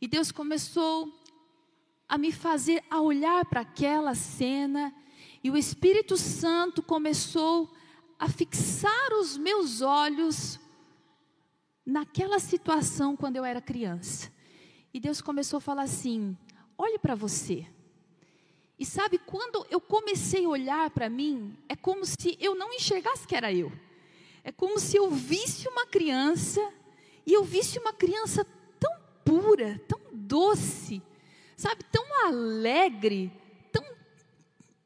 E 0.00 0.06
Deus 0.06 0.32
começou 0.32 1.12
a 2.08 2.16
me 2.16 2.32
fazer 2.32 2.82
a 2.88 3.00
olhar 3.00 3.44
para 3.46 3.62
aquela 3.62 4.14
cena, 4.14 4.94
e 5.42 5.50
o 5.50 5.56
Espírito 5.56 6.16
Santo 6.16 6.82
começou 6.82 7.72
a 8.18 8.28
fixar 8.28 9.12
os 9.20 9.36
meus 9.36 9.82
olhos 9.82 10.58
naquela 11.84 12.38
situação 12.38 13.16
quando 13.16 13.36
eu 13.36 13.44
era 13.44 13.60
criança. 13.60 14.32
E 14.96 15.00
Deus 15.00 15.20
começou 15.20 15.58
a 15.58 15.60
falar 15.60 15.82
assim: 15.82 16.34
olhe 16.78 16.98
para 16.98 17.14
você. 17.14 17.66
E 18.78 18.86
sabe, 18.86 19.18
quando 19.18 19.66
eu 19.70 19.78
comecei 19.78 20.46
a 20.46 20.48
olhar 20.48 20.88
para 20.88 21.10
mim, 21.10 21.54
é 21.68 21.76
como 21.76 22.06
se 22.06 22.34
eu 22.40 22.54
não 22.54 22.72
enxergasse 22.72 23.26
que 23.26 23.36
era 23.36 23.52
eu. 23.52 23.70
É 24.42 24.50
como 24.50 24.80
se 24.80 24.96
eu 24.96 25.10
visse 25.10 25.68
uma 25.68 25.84
criança 25.84 26.66
e 27.26 27.34
eu 27.34 27.44
visse 27.44 27.78
uma 27.78 27.92
criança 27.92 28.46
tão 28.80 28.90
pura, 29.22 29.78
tão 29.86 30.00
doce, 30.14 31.02
sabe, 31.58 31.84
tão 31.92 32.26
alegre, 32.26 33.30
tão, 33.70 33.84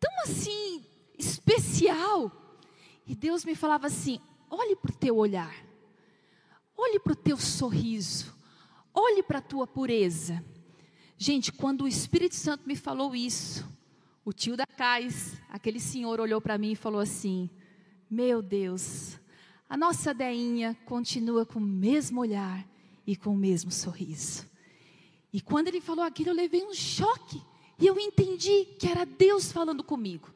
tão 0.00 0.12
assim 0.24 0.84
especial. 1.16 2.32
E 3.06 3.14
Deus 3.14 3.44
me 3.44 3.54
falava 3.54 3.86
assim: 3.86 4.20
olhe 4.50 4.74
para 4.74 4.90
o 4.90 4.96
teu 4.96 5.16
olhar, 5.16 5.54
olhe 6.76 6.98
para 6.98 7.12
o 7.12 7.16
teu 7.16 7.36
sorriso, 7.36 8.39
olhe 8.94 9.22
para 9.22 9.38
a 9.38 9.42
tua 9.42 9.66
pureza. 9.66 10.44
Gente, 11.16 11.52
quando 11.52 11.82
o 11.82 11.88
Espírito 11.88 12.34
Santo 12.34 12.66
me 12.66 12.76
falou 12.76 13.14
isso, 13.14 13.68
o 14.24 14.32
tio 14.32 14.56
da 14.56 14.66
Cais, 14.66 15.36
aquele 15.48 15.80
senhor 15.80 16.20
olhou 16.20 16.40
para 16.40 16.58
mim 16.58 16.72
e 16.72 16.76
falou 16.76 17.00
assim: 17.00 17.50
Meu 18.10 18.40
Deus, 18.40 19.18
a 19.68 19.76
nossa 19.76 20.14
Deinha 20.14 20.76
continua 20.84 21.44
com 21.44 21.58
o 21.58 21.62
mesmo 21.62 22.20
olhar 22.20 22.66
e 23.06 23.16
com 23.16 23.34
o 23.34 23.36
mesmo 23.36 23.70
sorriso. 23.70 24.48
E 25.32 25.40
quando 25.40 25.68
ele 25.68 25.80
falou 25.80 26.04
aquilo, 26.04 26.30
eu 26.30 26.34
levei 26.34 26.64
um 26.64 26.74
choque. 26.74 27.42
E 27.78 27.86
eu 27.86 27.98
entendi 27.98 28.66
que 28.78 28.86
era 28.86 29.06
Deus 29.06 29.50
falando 29.50 29.82
comigo. 29.82 30.28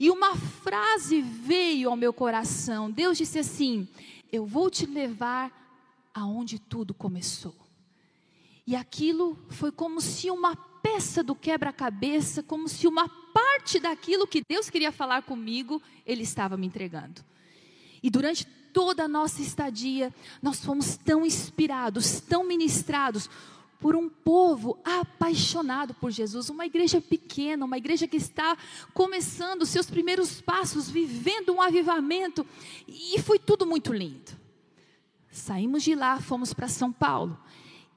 E 0.00 0.10
uma 0.10 0.34
frase 0.34 1.20
veio 1.20 1.90
ao 1.90 1.96
meu 1.96 2.12
coração. 2.12 2.90
Deus 2.90 3.18
disse 3.18 3.38
assim: 3.38 3.86
Eu 4.32 4.44
vou 4.44 4.68
te 4.68 4.84
levar 4.84 5.52
aonde 6.12 6.58
tudo 6.58 6.92
começou. 6.92 7.54
E 8.66 8.76
aquilo 8.76 9.38
foi 9.48 9.72
como 9.72 10.00
se 10.00 10.30
uma 10.30 10.54
peça 10.54 11.22
do 11.22 11.34
quebra-cabeça, 11.34 12.42
como 12.42 12.68
se 12.68 12.86
uma 12.86 13.08
parte 13.08 13.78
daquilo 13.78 14.26
que 14.26 14.42
Deus 14.48 14.68
queria 14.68 14.92
falar 14.92 15.22
comigo, 15.22 15.80
Ele 16.06 16.22
estava 16.22 16.56
me 16.56 16.66
entregando. 16.66 17.24
E 18.02 18.10
durante 18.10 18.44
toda 18.72 19.04
a 19.04 19.08
nossa 19.08 19.42
estadia, 19.42 20.12
nós 20.40 20.64
fomos 20.64 20.96
tão 20.96 21.24
inspirados, 21.24 22.20
tão 22.20 22.44
ministrados 22.44 23.28
por 23.78 23.96
um 23.96 24.08
povo 24.08 24.78
apaixonado 24.84 25.92
por 25.94 26.12
Jesus, 26.12 26.48
uma 26.48 26.64
igreja 26.64 27.00
pequena, 27.00 27.64
uma 27.64 27.76
igreja 27.76 28.06
que 28.06 28.16
está 28.16 28.56
começando 28.94 29.66
seus 29.66 29.90
primeiros 29.90 30.40
passos, 30.40 30.88
vivendo 30.88 31.52
um 31.52 31.60
avivamento, 31.60 32.46
e 32.86 33.20
foi 33.20 33.40
tudo 33.40 33.66
muito 33.66 33.92
lindo. 33.92 34.40
Saímos 35.32 35.82
de 35.82 35.96
lá, 35.96 36.20
fomos 36.20 36.54
para 36.54 36.68
São 36.68 36.92
Paulo. 36.92 37.36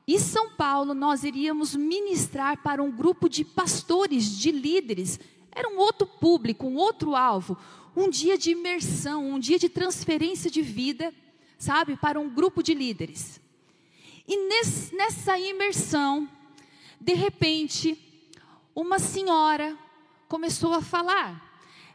E 0.07 0.19
São 0.19 0.51
Paulo 0.51 0.93
nós 0.93 1.24
iríamos 1.24 1.75
ministrar 1.75 2.62
para 2.62 2.81
um 2.83 2.91
grupo 2.91 3.27
de 3.27 3.43
pastores, 3.43 4.38
de 4.38 4.51
líderes. 4.51 5.19
Era 5.51 5.69
um 5.69 5.77
outro 5.77 6.05
público, 6.05 6.67
um 6.67 6.75
outro 6.75 7.15
alvo, 7.15 7.57
um 7.95 8.09
dia 8.09 8.38
de 8.38 8.51
imersão, 8.51 9.31
um 9.31 9.39
dia 9.39 9.57
de 9.57 9.69
transferência 9.69 10.51
de 10.51 10.62
vida, 10.62 11.13
sabe, 11.57 11.95
para 11.95 12.19
um 12.19 12.29
grupo 12.29 12.62
de 12.62 12.74
líderes. 12.74 13.39
E 14.27 14.47
nesse, 14.47 14.95
nessa 14.95 15.39
imersão, 15.39 16.29
de 17.00 17.13
repente, 17.13 17.97
uma 18.75 19.00
senhora 19.00 19.77
começou 20.27 20.74
a 20.74 20.81
falar. 20.81 21.43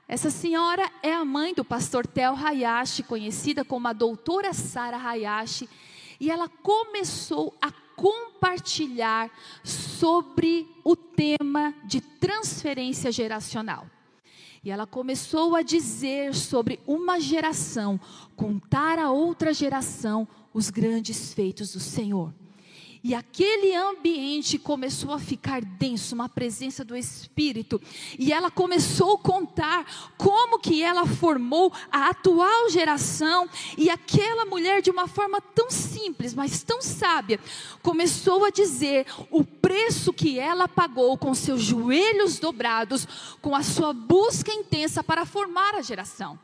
Essa 0.08 0.30
senhora 0.30 0.90
é 1.02 1.12
a 1.12 1.24
mãe 1.24 1.54
do 1.54 1.64
pastor 1.64 2.06
Tel 2.06 2.34
Hayashi, 2.34 3.04
conhecida 3.04 3.64
como 3.64 3.86
a 3.86 3.92
doutora 3.92 4.52
Sara 4.52 4.96
Hayashi, 4.96 5.68
e 6.18 6.30
ela 6.30 6.48
começou 6.48 7.56
a 7.60 7.70
compartilhar 8.00 9.30
sobre 9.62 10.66
o 10.82 10.96
tema 10.96 11.74
de 11.84 12.00
transferência 12.00 13.12
geracional. 13.12 13.86
E 14.64 14.70
ela 14.70 14.86
começou 14.86 15.54
a 15.54 15.60
dizer 15.60 16.34
sobre 16.34 16.80
uma 16.86 17.20
geração, 17.20 18.00
contar 18.34 18.98
a 18.98 19.10
outra 19.10 19.52
geração 19.52 20.26
os 20.52 20.70
grandes 20.70 21.34
feitos 21.34 21.74
do 21.74 21.80
Senhor. 21.80 22.32
E 23.02 23.14
aquele 23.14 23.74
ambiente 23.74 24.58
começou 24.58 25.12
a 25.12 25.18
ficar 25.18 25.62
denso, 25.62 26.14
uma 26.14 26.28
presença 26.28 26.84
do 26.84 26.94
Espírito. 26.94 27.80
E 28.18 28.30
ela 28.30 28.50
começou 28.50 29.14
a 29.14 29.18
contar 29.18 30.12
como 30.18 30.58
que 30.58 30.82
ela 30.82 31.06
formou 31.06 31.72
a 31.90 32.10
atual 32.10 32.68
geração. 32.68 33.48
E 33.78 33.88
aquela 33.88 34.44
mulher, 34.44 34.82
de 34.82 34.90
uma 34.90 35.08
forma 35.08 35.40
tão 35.40 35.70
simples, 35.70 36.34
mas 36.34 36.62
tão 36.62 36.82
sábia, 36.82 37.40
começou 37.82 38.44
a 38.44 38.50
dizer 38.50 39.06
o 39.30 39.42
preço 39.42 40.12
que 40.12 40.38
ela 40.38 40.68
pagou 40.68 41.16
com 41.16 41.34
seus 41.34 41.62
joelhos 41.62 42.38
dobrados, 42.38 43.08
com 43.40 43.56
a 43.56 43.62
sua 43.62 43.94
busca 43.94 44.52
intensa 44.52 45.02
para 45.02 45.24
formar 45.24 45.74
a 45.74 45.82
geração. 45.82 46.38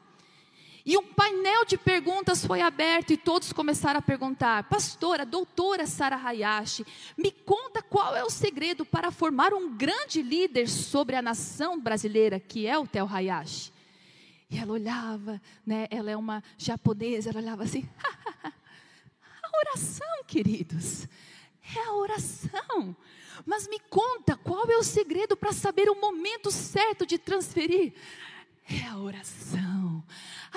E 0.88 0.96
um 0.96 1.02
painel 1.02 1.64
de 1.64 1.76
perguntas 1.76 2.46
foi 2.46 2.60
aberto 2.60 3.12
e 3.12 3.16
todos 3.16 3.52
começaram 3.52 3.98
a 3.98 4.02
perguntar: 4.02 4.62
Pastora, 4.68 5.26
doutora 5.26 5.84
Sara 5.84 6.14
Hayashi, 6.14 6.86
me 7.18 7.32
conta 7.32 7.82
qual 7.82 8.14
é 8.14 8.22
o 8.22 8.30
segredo 8.30 8.86
para 8.86 9.10
formar 9.10 9.52
um 9.52 9.76
grande 9.76 10.22
líder 10.22 10.68
sobre 10.68 11.16
a 11.16 11.22
nação 11.22 11.80
brasileira, 11.80 12.38
que 12.38 12.68
é 12.68 12.78
o 12.78 12.86
Tel 12.86 13.08
Hayashi. 13.12 13.72
E 14.48 14.58
ela 14.58 14.74
olhava, 14.74 15.42
né? 15.66 15.88
Ela 15.90 16.12
é 16.12 16.16
uma 16.16 16.40
japonesa, 16.56 17.30
ela 17.30 17.40
olhava 17.40 17.64
assim: 17.64 17.84
a 19.42 19.58
oração, 19.58 20.22
queridos, 20.24 21.08
é 21.74 21.80
a 21.80 21.94
oração. 21.94 22.96
Mas 23.44 23.66
me 23.66 23.80
conta 23.90 24.36
qual 24.36 24.70
é 24.70 24.76
o 24.76 24.84
segredo 24.84 25.36
para 25.36 25.52
saber 25.52 25.90
o 25.90 26.00
momento 26.00 26.48
certo 26.52 27.04
de 27.04 27.18
transferir? 27.18 27.92
É 28.68 28.86
a 28.88 28.98
oração 28.98 30.02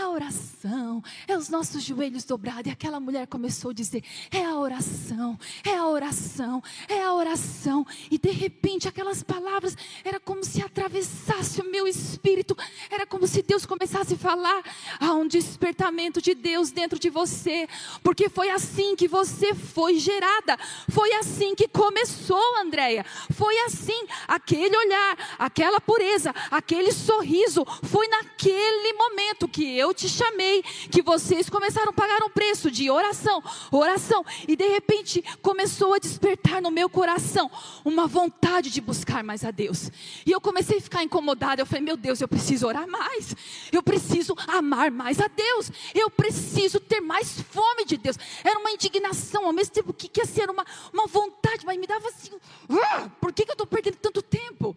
a 0.01 0.09
oração, 0.09 1.03
é 1.27 1.37
os 1.37 1.49
nossos 1.49 1.83
joelhos 1.83 2.23
dobrados. 2.23 2.67
E 2.67 2.69
aquela 2.69 2.99
mulher 2.99 3.27
começou 3.27 3.71
a 3.71 3.73
dizer: 3.73 4.03
é 4.31 4.43
a 4.43 4.55
oração, 4.55 5.37
é 5.63 5.75
a 5.75 5.87
oração, 5.87 6.63
é 6.87 7.01
a 7.01 7.13
oração. 7.13 7.85
E 8.09 8.17
de 8.17 8.31
repente 8.31 8.87
aquelas 8.87 9.21
palavras 9.21 9.75
era 10.03 10.19
como 10.19 10.43
se 10.43 10.61
atravessasse 10.61 11.61
o 11.61 11.69
meu 11.69 11.87
espírito, 11.87 12.55
era 12.89 13.05
como 13.05 13.27
se 13.27 13.41
Deus 13.41 13.65
começasse 13.65 14.13
a 14.13 14.17
falar: 14.17 14.63
há 14.99 15.13
um 15.13 15.27
despertamento 15.27 16.21
de 16.21 16.33
Deus 16.33 16.71
dentro 16.71 16.97
de 16.97 17.09
você, 17.09 17.67
porque 18.03 18.29
foi 18.29 18.49
assim 18.49 18.95
que 18.95 19.07
você 19.07 19.53
foi 19.53 19.99
gerada, 19.99 20.57
foi 20.89 21.11
assim 21.13 21.55
que 21.55 21.67
começou, 21.67 22.57
Andréia, 22.57 23.05
foi 23.31 23.57
assim, 23.61 24.07
aquele 24.27 24.75
olhar, 24.75 25.35
aquela 25.37 25.81
pureza, 25.81 26.33
aquele 26.49 26.91
sorriso, 26.91 27.65
foi 27.83 27.98
naquele 28.07 28.93
momento 28.93 29.47
que 29.47 29.77
eu 29.77 29.93
te 29.93 30.07
chamei, 30.07 30.63
que 30.91 31.01
vocês 31.01 31.49
começaram 31.49 31.89
a 31.89 31.93
pagar 31.93 32.23
um 32.23 32.29
preço 32.29 32.71
de 32.71 32.89
oração, 32.89 33.43
oração, 33.71 34.25
e 34.47 34.55
de 34.55 34.67
repente 34.67 35.23
começou 35.41 35.93
a 35.93 35.99
despertar 35.99 36.61
no 36.61 36.71
meu 36.71 36.89
coração 36.89 37.49
uma 37.83 38.07
vontade 38.07 38.69
de 38.69 38.81
buscar 38.81 39.23
mais 39.23 39.43
a 39.43 39.51
Deus. 39.51 39.91
E 40.25 40.31
eu 40.31 40.39
comecei 40.39 40.77
a 40.77 40.81
ficar 40.81 41.03
incomodada. 41.03 41.61
Eu 41.61 41.65
falei, 41.65 41.83
meu 41.83 41.97
Deus, 41.97 42.21
eu 42.21 42.27
preciso 42.27 42.67
orar 42.67 42.87
mais, 42.87 43.35
eu 43.71 43.81
preciso 43.83 44.35
amar 44.47 44.91
mais 44.91 45.19
a 45.19 45.27
Deus, 45.27 45.71
eu 45.93 46.09
preciso 46.09 46.79
ter 46.79 47.01
mais 47.01 47.41
fome 47.41 47.85
de 47.85 47.97
Deus. 47.97 48.17
Era 48.43 48.59
uma 48.59 48.71
indignação, 48.71 49.45
ao 49.45 49.53
mesmo 49.53 49.73
tempo 49.73 49.93
que 49.93 50.07
quer 50.07 50.25
ser 50.25 50.49
uma, 50.49 50.65
uma 50.93 51.07
vontade, 51.07 51.65
mas 51.65 51.77
me 51.77 51.87
dava 51.87 52.07
assim, 52.07 52.31
ah, 52.69 53.09
por 53.19 53.33
que, 53.33 53.45
que 53.45 53.51
eu 53.51 53.53
estou 53.53 53.67
perdendo 53.67 53.97
tanto 53.97 54.21
tempo? 54.21 54.75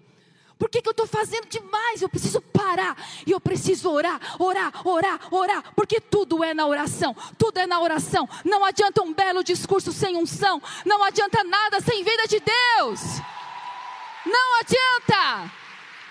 Por 0.58 0.68
que, 0.68 0.80
que 0.80 0.88
eu 0.88 0.92
estou 0.92 1.06
fazendo 1.06 1.46
demais? 1.48 2.00
Eu 2.00 2.08
preciso 2.08 2.40
parar 2.40 2.96
e 3.26 3.30
eu 3.32 3.40
preciso 3.40 3.90
orar, 3.90 4.20
orar, 4.38 4.86
orar, 4.86 5.20
orar, 5.30 5.74
porque 5.74 6.00
tudo 6.00 6.42
é 6.44 6.54
na 6.54 6.66
oração, 6.66 7.16
tudo 7.36 7.58
é 7.58 7.66
na 7.66 7.80
oração. 7.80 8.28
Não 8.44 8.64
adianta 8.64 9.02
um 9.02 9.12
belo 9.12 9.42
discurso 9.42 9.92
sem 9.92 10.16
unção, 10.16 10.62
não 10.84 11.02
adianta 11.02 11.42
nada 11.44 11.80
sem 11.80 12.04
vida 12.04 12.26
de 12.28 12.40
Deus. 12.40 13.00
Não 14.24 14.60
adianta. 14.60 15.52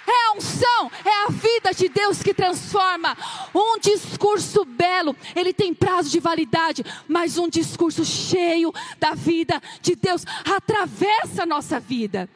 É 0.07 0.27
a 0.27 0.33
unção, 0.33 0.91
é 1.05 1.25
a 1.25 1.29
vida 1.29 1.73
de 1.73 1.87
Deus 1.87 2.21
que 2.21 2.33
transforma. 2.33 3.15
Um 3.53 3.79
discurso 3.79 4.65
belo, 4.65 5.15
ele 5.35 5.53
tem 5.53 5.73
prazo 5.73 6.09
de 6.09 6.19
validade, 6.19 6.83
mas 7.07 7.37
um 7.37 7.47
discurso 7.47 8.03
cheio 8.03 8.73
da 8.99 9.13
vida 9.13 9.61
de 9.81 9.95
Deus 9.95 10.25
atravessa 10.45 11.43
a 11.43 11.45
nossa 11.45 11.79
vida. 11.79 12.27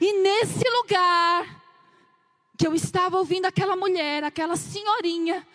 E 0.00 0.22
nesse 0.22 0.68
lugar 0.68 1.62
que 2.56 2.66
eu 2.66 2.74
estava 2.74 3.18
ouvindo 3.18 3.46
aquela 3.46 3.76
mulher, 3.76 4.24
aquela 4.24 4.56
senhorinha, 4.56 5.46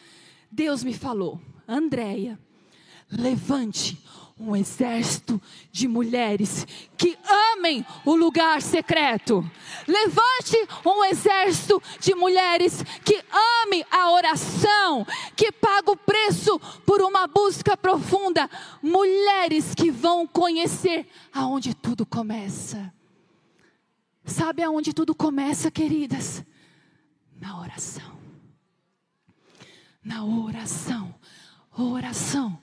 Deus 0.51 0.83
me 0.83 0.93
falou: 0.93 1.39
Andréia, 1.67 2.39
levante 3.09 3.97
um 4.39 4.55
exército 4.55 5.41
de 5.69 5.87
mulheres 5.87 6.65
que 6.97 7.17
amem 7.57 7.85
o 8.05 8.15
lugar 8.15 8.61
secreto. 8.61 9.43
Levante 9.85 10.57
um 10.85 11.03
exército 11.03 11.81
de 11.99 12.15
mulheres 12.15 12.81
que 13.03 13.21
amem 13.63 13.85
a 13.91 14.11
oração, 14.11 15.05
que 15.35 15.51
pagam 15.51 15.93
o 15.93 15.97
preço 15.97 16.57
por 16.85 17.01
uma 17.01 17.27
busca 17.27 17.75
profunda. 17.75 18.49
Mulheres 18.81 19.75
que 19.75 19.91
vão 19.91 20.25
conhecer 20.25 21.05
aonde 21.33 21.73
tudo 21.73 22.05
começa. 22.05 22.93
Sabe 24.29 24.61
aonde 24.61 24.93
tudo 24.93 25.15
começa, 25.15 25.71
queridas? 25.71 26.45
Na 27.35 27.59
oração. 27.59 28.19
Na 30.03 30.23
oração. 30.23 31.15
Oração. 31.75 32.61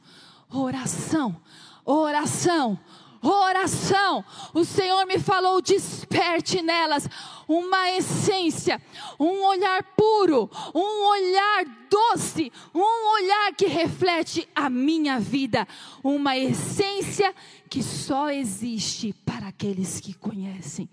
Oração. 0.49 1.43
Oração. 1.85 2.79
Oração. 3.21 4.25
O 4.55 4.65
Senhor 4.65 5.07
me 5.07 5.19
falou: 5.19 5.61
desperte 5.61 6.63
nelas 6.63 7.09
uma 7.49 7.91
essência, 7.91 8.81
um 9.19 9.45
olhar 9.45 9.83
puro, 9.97 10.49
um 10.73 11.09
olhar 11.09 11.65
doce, 11.91 12.53
um 12.73 13.13
olhar 13.15 13.55
que 13.55 13.67
reflete 13.67 14.49
a 14.55 14.71
minha 14.71 15.19
vida, 15.19 15.67
uma 16.05 16.37
essência 16.37 17.35
que 17.69 17.83
só 17.83 18.31
existe 18.31 19.13
para 19.25 19.49
aqueles 19.49 19.99
que 19.99 20.15
conhecem 20.15 20.89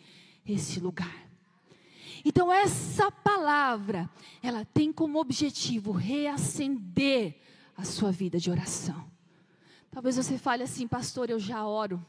esse 0.45 0.79
lugar. 0.79 1.27
Então 2.25 2.51
essa 2.51 3.11
palavra, 3.11 4.09
ela 4.41 4.63
tem 4.65 4.91
como 4.91 5.19
objetivo 5.19 5.91
reacender 5.91 7.39
a 7.75 7.83
sua 7.83 8.11
vida 8.11 8.39
de 8.39 8.49
oração. 8.49 9.11
Talvez 9.91 10.15
você 10.15 10.37
fale 10.37 10.63
assim, 10.63 10.87
pastor, 10.87 11.29
eu 11.29 11.39
já 11.39 11.65
oro. 11.65 12.03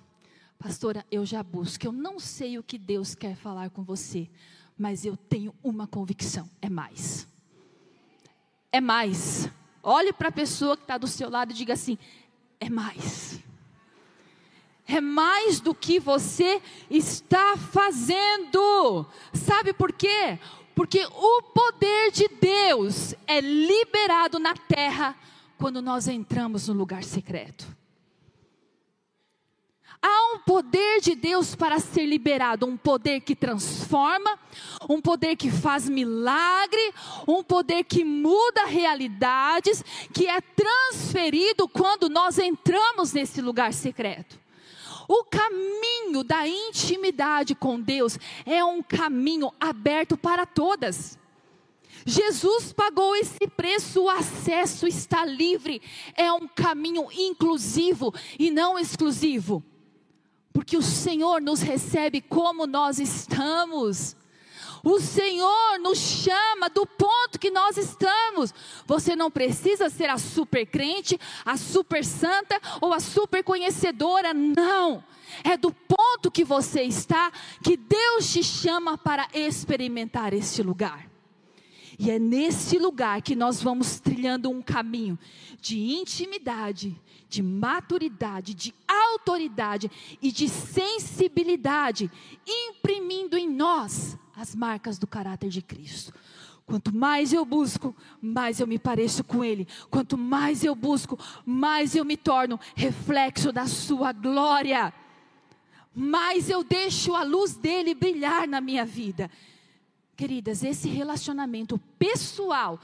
Pastora, 0.59 1.05
eu 1.11 1.27
já 1.27 1.43
busco. 1.43 1.85
Eu 1.87 1.93
não 1.93 2.19
sei 2.19 2.59
o 2.59 2.63
que 2.63 2.79
Deus 2.79 3.15
quer 3.15 3.35
falar 3.37 3.71
com 3.71 3.83
você, 3.83 4.31
mas 4.79 5.05
eu 5.05 5.17
tenho 5.17 5.55
uma 5.63 5.87
convicção: 5.87 6.49
é 6.63 6.71
mais. 6.71 7.29
É 8.71 8.81
mais. 8.81 9.49
Olhe 9.83 10.13
para 10.13 10.29
a 10.29 10.33
pessoa 10.33 10.77
que 10.77 10.85
está 10.85 10.97
do 10.97 11.07
seu 11.07 11.29
lado 11.29 11.51
e 11.51 11.55
diga 11.55 11.75
assim: 11.75 11.99
é 12.61 12.71
mais 12.71 13.43
é 14.87 15.01
mais 15.01 15.61
do 15.61 15.75
que 15.75 15.99
você 15.99 16.61
está 16.91 17.57
fazendo. 17.57 19.07
Sabe 19.33 19.73
por 19.73 19.93
quê? 19.93 20.39
Porque 20.75 21.07
o 21.07 21.43
poder 21.43 22.11
de 22.11 22.29
Deus 22.29 23.15
é 23.27 23.41
liberado 23.41 24.39
na 24.39 24.55
terra 24.55 25.17
quando 25.57 25.81
nós 25.81 26.09
entramos 26.09 26.69
no 26.69 26.75
lugar 26.75 27.05
secreto. 27.05 27.67
Há 30.03 30.35
um 30.35 30.39
poder 30.41 31.01
de 31.01 31.15
Deus 31.15 31.55
para 31.55 31.79
ser 31.79 32.05
liberado, 32.05 32.67
um 32.67 32.77
poder 32.77 33.21
que 33.21 33.35
transforma, 33.35 34.39
um 34.87 35.01
poder 35.01 35.35
que 35.35 35.51
faz 35.51 35.89
milagre, 35.89 36.93
um 37.27 37.43
poder 37.43 37.85
que 37.85 38.05
muda 38.05 38.67
realidades, 38.67 39.83
que 40.13 40.27
é 40.27 40.43
transferido 40.43 41.67
quando 41.67 42.11
nós 42.11 42.39
entramos 42.39 43.15
nesse 43.15 43.41
lugar 43.41 43.73
secreto. 43.73 44.44
O 45.09 45.25
caminho 45.25 46.25
da 46.25 46.47
intimidade 46.47 47.55
com 47.55 47.81
Deus 47.81 48.19
é 48.47 48.65
um 48.65 48.83
caminho 48.83 49.53
aberto 49.61 50.17
para 50.17 50.47
todas. 50.47 51.19
Jesus 52.07 52.73
pagou 52.73 53.17
esse 53.17 53.47
preço, 53.49 54.03
o 54.03 54.11
acesso 54.11 54.87
está 54.87 55.25
livre. 55.25 55.81
É 56.15 56.33
um 56.33 56.47
caminho 56.47 57.09
inclusivo 57.13 58.13
e 58.39 58.51
não 58.51 58.79
exclusivo. 58.79 59.63
Porque 60.53 60.77
o 60.77 60.83
Senhor 60.83 61.41
nos 61.41 61.61
recebe 61.61 62.21
como 62.21 62.67
nós 62.67 62.99
estamos. 62.99 64.17
O 64.85 65.01
Senhor 65.01 65.79
nos 65.81 65.99
chama 65.99 66.69
do 66.69 66.87
ponto 66.87 67.39
que 67.41 67.51
nós 67.51 67.79
estamos. 67.79 68.53
Você 68.85 69.17
não 69.17 69.31
precisa 69.31 69.89
ser 69.89 70.11
a 70.11 70.19
super 70.19 70.67
crente, 70.67 71.19
a 71.43 71.57
super 71.57 72.05
santa 72.05 72.61
ou 72.83 72.93
a 72.93 73.01
super 73.01 73.43
conhecedora, 73.43 74.35
não. 74.35 75.03
É 75.43 75.57
do 75.57 75.73
ponto 75.73 76.31
que 76.31 76.45
você 76.45 76.83
está 76.83 77.33
que 77.63 77.79
Deus 77.79 78.31
te 78.31 78.45
chama 78.45 78.99
para 78.99 79.27
experimentar 79.33 80.35
este 80.35 80.63
lugar. 80.63 81.09
E 81.99 82.11
é 82.11 82.19
nesse 82.19 82.79
lugar 82.79 83.23
que 83.23 83.35
nós 83.35 83.63
vamos 83.63 83.99
trilhando 84.01 84.51
um 84.51 84.61
caminho 84.61 85.19
de 85.61 85.95
intimidade, 85.95 87.01
de 87.27 87.43
maturidade, 87.43 88.53
de 88.53 88.75
autoridade 88.87 89.91
e 90.21 90.31
de 90.31 90.47
sensibilidade, 90.47 92.11
imprimindo 92.47 93.39
em 93.39 93.49
nós 93.49 94.19
as 94.37 94.55
marcas 94.55 94.99
do 94.99 95.07
caráter 95.07 95.49
de 95.49 95.63
Cristo. 95.63 96.13
Quanto 96.67 96.95
mais 96.95 97.33
eu 97.33 97.45
busco, 97.45 97.95
mais 98.21 98.59
eu 98.59 98.67
me 98.67 98.79
pareço 98.79 99.23
com 99.23 99.45
Ele. 99.45 99.69
Quanto 99.91 100.17
mais 100.17 100.65
eu 100.65 100.75
busco, 100.75 101.19
mais 101.45 101.95
eu 101.95 102.05
me 102.05 102.17
torno 102.17 102.59
reflexo 102.75 103.53
da 103.53 103.67
Sua 103.67 104.13
glória. 104.13 104.93
Mais 105.95 106.49
eu 106.49 106.65
deixo 106.65 107.15
a 107.15 107.23
luz 107.23 107.55
dele 107.57 107.95
brilhar 107.95 108.49
na 108.49 108.61
minha 108.61 108.85
vida. 108.85 109.31
Queridas, 110.17 110.65
esse 110.65 110.89
relacionamento 110.89 111.79
pessoal, 111.99 112.81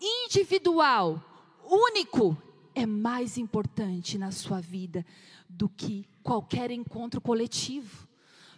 individual, 0.00 1.20
único, 1.68 2.36
é 2.74 2.86
mais 2.86 3.36
importante 3.36 4.16
na 4.16 4.30
sua 4.30 4.60
vida 4.60 5.04
do 5.48 5.68
que 5.68 6.06
qualquer 6.22 6.70
encontro 6.70 7.20
coletivo 7.20 8.03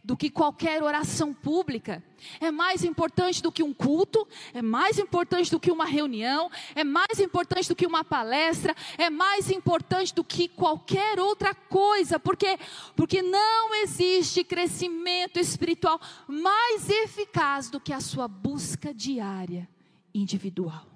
do 0.07 0.17
que 0.17 0.31
qualquer 0.31 0.85
oração 0.85 1.35
pública. 1.35 2.01
É 2.41 2.49
mais 2.49 2.85
importante 2.85 3.43
do 3.43 3.51
que 3.51 3.61
um 3.61 3.75
culto, 3.75 4.27
é 4.55 4.63
mais 4.63 5.01
importante 5.01 5.51
do 5.51 5.59
que 5.59 5.69
uma 5.69 5.85
reunião, 5.85 6.49
é 6.77 6.85
mais 6.85 7.19
importante 7.19 7.69
do 7.69 7.75
que 7.75 7.85
uma 7.85 8.05
palestra, 8.05 8.73
é 8.97 9.11
mais 9.11 9.51
importante 9.51 10.15
do 10.15 10.23
que 10.23 10.47
qualquer 10.47 11.19
outra 11.19 11.53
coisa, 11.53 12.21
porque 12.21 12.57
porque 12.95 13.21
não 13.21 13.75
existe 13.83 14.45
crescimento 14.45 15.41
espiritual 15.41 16.01
mais 16.29 16.89
eficaz 16.89 17.69
do 17.69 17.81
que 17.81 17.93
a 17.93 18.01
sua 18.01 18.29
busca 18.29 18.95
diária 18.95 19.69
individual. 20.15 20.87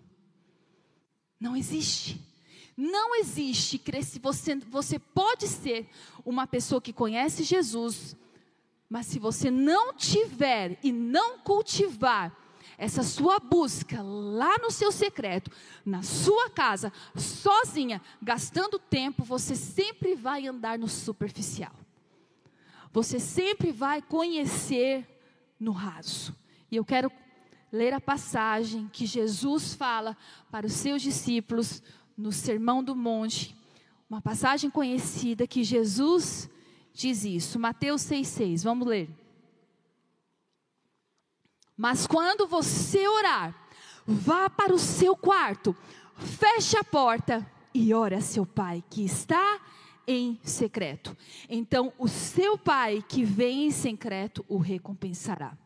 Não 1.40 1.56
existe. 1.56 2.20
Não 2.76 3.16
existe 3.16 3.76
crescimento. 3.76 4.22
Você, 4.22 4.54
você 4.56 4.98
pode 5.00 5.48
ser 5.48 5.88
uma 6.24 6.46
pessoa 6.46 6.80
que 6.80 6.92
conhece 6.92 7.42
Jesus, 7.42 8.16
mas 8.90 9.06
se 9.06 9.20
você 9.20 9.52
não 9.52 9.94
tiver 9.94 10.76
e 10.82 10.90
não 10.90 11.38
cultivar 11.38 12.36
essa 12.76 13.04
sua 13.04 13.38
busca 13.38 14.02
lá 14.02 14.58
no 14.58 14.70
seu 14.70 14.90
secreto, 14.90 15.50
na 15.86 16.02
sua 16.02 16.50
casa, 16.50 16.92
sozinha, 17.14 18.02
gastando 18.20 18.80
tempo, 18.80 19.22
você 19.22 19.54
sempre 19.54 20.16
vai 20.16 20.46
andar 20.48 20.76
no 20.76 20.88
superficial. 20.88 21.72
Você 22.92 23.20
sempre 23.20 23.70
vai 23.70 24.02
conhecer 24.02 25.06
no 25.58 25.70
raso. 25.70 26.34
E 26.70 26.74
eu 26.74 26.84
quero 26.84 27.12
ler 27.70 27.92
a 27.92 28.00
passagem 28.00 28.88
que 28.92 29.06
Jesus 29.06 29.74
fala 29.74 30.16
para 30.50 30.66
os 30.66 30.72
seus 30.72 31.00
discípulos 31.00 31.80
no 32.16 32.32
Sermão 32.32 32.82
do 32.82 32.96
Monte, 32.96 33.54
uma 34.08 34.20
passagem 34.20 34.68
conhecida 34.68 35.46
que 35.46 35.62
Jesus 35.62 36.50
diz 36.92 37.24
isso. 37.24 37.58
Mateus 37.58 38.02
6,6. 38.02 38.64
Vamos 38.64 38.86
ler. 38.86 39.08
Mas 41.76 42.06
quando 42.06 42.46
você 42.46 43.08
orar, 43.08 43.54
vá 44.06 44.50
para 44.50 44.74
o 44.74 44.78
seu 44.78 45.16
quarto, 45.16 45.74
feche 46.16 46.76
a 46.76 46.84
porta 46.84 47.50
e 47.72 47.94
ore 47.94 48.14
a 48.14 48.20
seu 48.20 48.44
pai 48.44 48.84
que 48.90 49.04
está 49.04 49.60
em 50.06 50.38
secreto. 50.42 51.16
Então 51.48 51.92
o 51.98 52.06
seu 52.06 52.58
pai 52.58 53.02
que 53.08 53.24
vem 53.24 53.66
em 53.66 53.70
secreto 53.70 54.44
o 54.46 54.58
recompensará. 54.58 55.56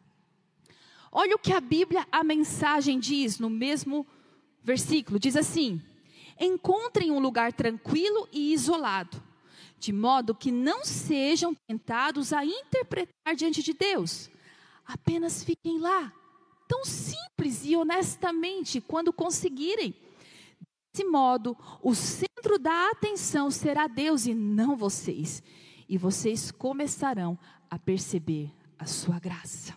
Olha 1.11 1.35
o 1.35 1.39
que 1.39 1.53
a 1.53 1.61
Bíblia, 1.61 2.07
a 2.13 2.23
mensagem 2.23 2.99
diz 2.99 3.39
no 3.39 3.51
mesmo 3.51 4.07
versículo: 4.63 5.19
diz 5.19 5.37
assim: 5.37 5.83
encontrem 6.39 7.11
um 7.11 7.19
lugar 7.19 7.53
tranquilo 7.53 8.29
e 8.33 8.53
isolado 8.53 9.21
de 9.85 9.93
modo 9.93 10.35
que 10.35 10.51
não 10.51 10.83
sejam 10.83 11.55
tentados 11.69 12.33
a 12.33 12.43
interpretar 12.43 13.37
diante 13.37 13.63
de 13.63 13.75
Deus. 13.75 14.31
Apenas 14.87 15.45
fiquem 15.45 15.79
lá, 15.79 16.11
tão 16.67 16.87
simples 16.87 17.67
e 17.67 17.77
honestamente, 17.77 18.81
quando 18.81 19.13
conseguirem. 19.13 19.95
Desse 20.91 21.07
modo, 21.07 21.55
o 21.83 21.95
centro 21.95 22.59
da 22.59 22.93
atenção 22.93 23.51
será 23.51 23.87
Deus 23.87 24.25
e 24.25 24.33
não 24.33 24.75
vocês, 24.75 25.43
e 25.87 25.99
vocês 25.99 26.51
começarão 26.51 27.39
a 27.69 27.79
perceber 27.79 28.55
a 28.79 28.87
sua 28.87 29.19
graça. 29.19 29.77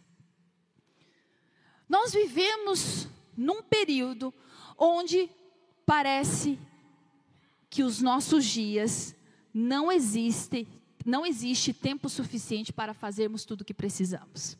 Nós 1.89 2.13
vivemos 2.13 3.09
num 3.35 3.61
período 3.61 4.33
onde 4.77 5.29
parece 5.85 6.57
que 7.69 7.83
os 7.83 8.01
nossos 8.01 8.45
dias 8.45 9.16
não 9.57 9.91
existe, 9.91 10.67
não 11.03 11.25
existe 11.25 11.73
tempo 11.73 12.07
suficiente 12.07 12.71
para 12.71 12.93
fazermos 12.93 13.43
tudo 13.43 13.61
o 13.61 13.65
que 13.65 13.73
precisamos. 13.73 14.55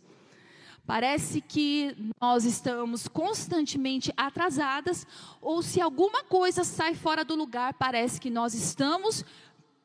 Parece 0.87 1.39
que 1.39 1.95
nós 2.19 2.45
estamos 2.45 3.07
constantemente 3.07 4.11
atrasadas, 4.17 5.05
ou 5.39 5.61
se 5.61 5.79
alguma 5.79 6.23
coisa 6.23 6.63
sai 6.63 6.95
fora 6.95 7.23
do 7.23 7.35
lugar, 7.35 7.75
parece 7.75 8.19
que 8.19 8.31
nós 8.31 8.55
estamos 8.55 9.23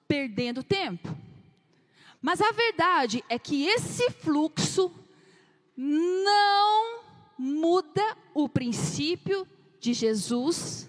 perdendo 0.09 0.63
tempo. 0.63 1.15
Mas 2.21 2.41
a 2.41 2.51
verdade 2.53 3.23
é 3.29 3.39
que 3.39 3.65
esse 3.65 4.11
fluxo 4.13 4.91
não 5.77 7.03
muda 7.37 8.17
o 8.33 8.49
princípio 8.49 9.47
de 9.79 9.93
Jesus 9.93 10.89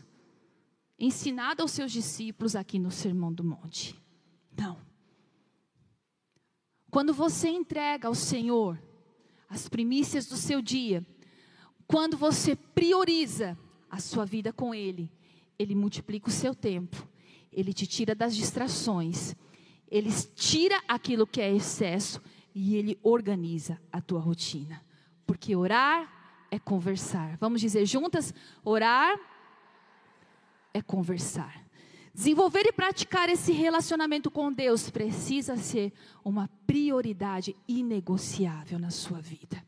ensinado 0.97 1.61
aos 1.61 1.71
seus 1.71 1.91
discípulos 1.91 2.55
aqui 2.55 2.79
no 2.79 2.91
Sermão 2.91 3.33
do 3.33 3.43
Monte. 3.43 4.02
Não. 4.57 4.77
Quando 6.89 7.13
você 7.13 7.49
entrega 7.49 8.07
ao 8.07 8.15
Senhor 8.15 8.81
as 9.49 9.67
primícias 9.67 10.27
do 10.27 10.35
seu 10.35 10.61
dia, 10.61 11.05
quando 11.87 12.17
você 12.17 12.55
prioriza 12.55 13.57
a 13.89 13.99
sua 13.99 14.25
vida 14.25 14.51
com 14.53 14.73
Ele, 14.73 15.11
Ele 15.57 15.75
multiplica 15.75 16.29
o 16.29 16.31
seu 16.31 16.53
tempo, 16.55 17.07
Ele 17.51 17.73
te 17.73 17.85
tira 17.85 18.15
das 18.15 18.35
distrações, 18.35 19.35
Ele 19.89 20.11
tira 20.35 20.81
aquilo 20.87 21.27
que 21.27 21.41
é 21.41 21.53
excesso 21.53 22.21
e 22.53 22.75
Ele 22.75 22.99
organiza 23.03 23.81
a 23.91 24.01
tua 24.01 24.19
rotina. 24.19 24.83
Porque 25.25 25.55
orar 25.55 26.45
é 26.51 26.59
conversar. 26.59 27.37
Vamos 27.37 27.61
dizer 27.61 27.85
juntas: 27.85 28.33
orar 28.63 29.19
é 30.73 30.81
conversar. 30.81 31.62
Desenvolver 32.13 32.67
e 32.67 32.71
praticar 32.71 33.27
esse 33.27 33.51
relacionamento 33.51 34.29
com 34.29 34.53
Deus 34.53 34.89
precisa 34.89 35.57
ser 35.57 35.91
uma 36.23 36.47
prioridade 36.67 37.55
inegociável 37.67 38.77
na 38.77 38.91
sua 38.91 39.19
vida. 39.19 39.65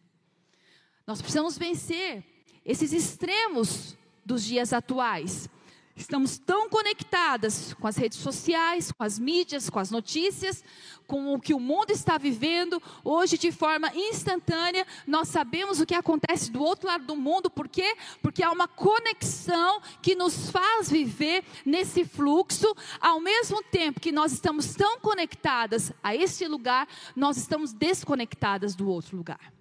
Nós 1.07 1.21
precisamos 1.21 1.57
vencer 1.57 2.23
esses 2.63 2.93
extremos 2.93 3.97
dos 4.23 4.43
dias 4.43 4.73
atuais. 4.73 5.49
Estamos 5.97 6.37
tão 6.37 6.69
conectadas 6.69 7.73
com 7.75 7.87
as 7.87 7.95
redes 7.95 8.17
sociais, 8.17 8.91
com 8.91 9.01
as 9.01 9.17
mídias, 9.17 9.69
com 9.69 9.79
as 9.79 9.89
notícias, 9.89 10.61
com 11.07 11.33
o 11.33 11.39
que 11.39 11.53
o 11.53 11.59
mundo 11.59 11.91
está 11.91 12.17
vivendo. 12.17 12.83
Hoje, 13.01 13.37
de 13.37 13.49
forma 13.49 13.89
instantânea, 13.95 14.85
nós 15.07 15.29
sabemos 15.29 15.79
o 15.79 15.85
que 15.85 15.95
acontece 15.95 16.51
do 16.51 16.61
outro 16.61 16.87
lado 16.87 17.05
do 17.05 17.15
mundo. 17.15 17.49
Por 17.49 17.69
quê? 17.69 17.95
Porque 18.21 18.43
há 18.43 18.51
uma 18.51 18.67
conexão 18.67 19.81
que 20.01 20.15
nos 20.15 20.51
faz 20.51 20.91
viver 20.91 21.45
nesse 21.65 22.03
fluxo. 22.03 22.75
Ao 22.99 23.21
mesmo 23.21 23.63
tempo 23.63 24.01
que 24.01 24.11
nós 24.11 24.33
estamos 24.33 24.75
tão 24.75 24.99
conectadas 24.99 25.93
a 26.03 26.13
esse 26.13 26.45
lugar, 26.45 26.89
nós 27.15 27.37
estamos 27.37 27.71
desconectadas 27.71 28.75
do 28.75 28.89
outro 28.89 29.15
lugar. 29.15 29.54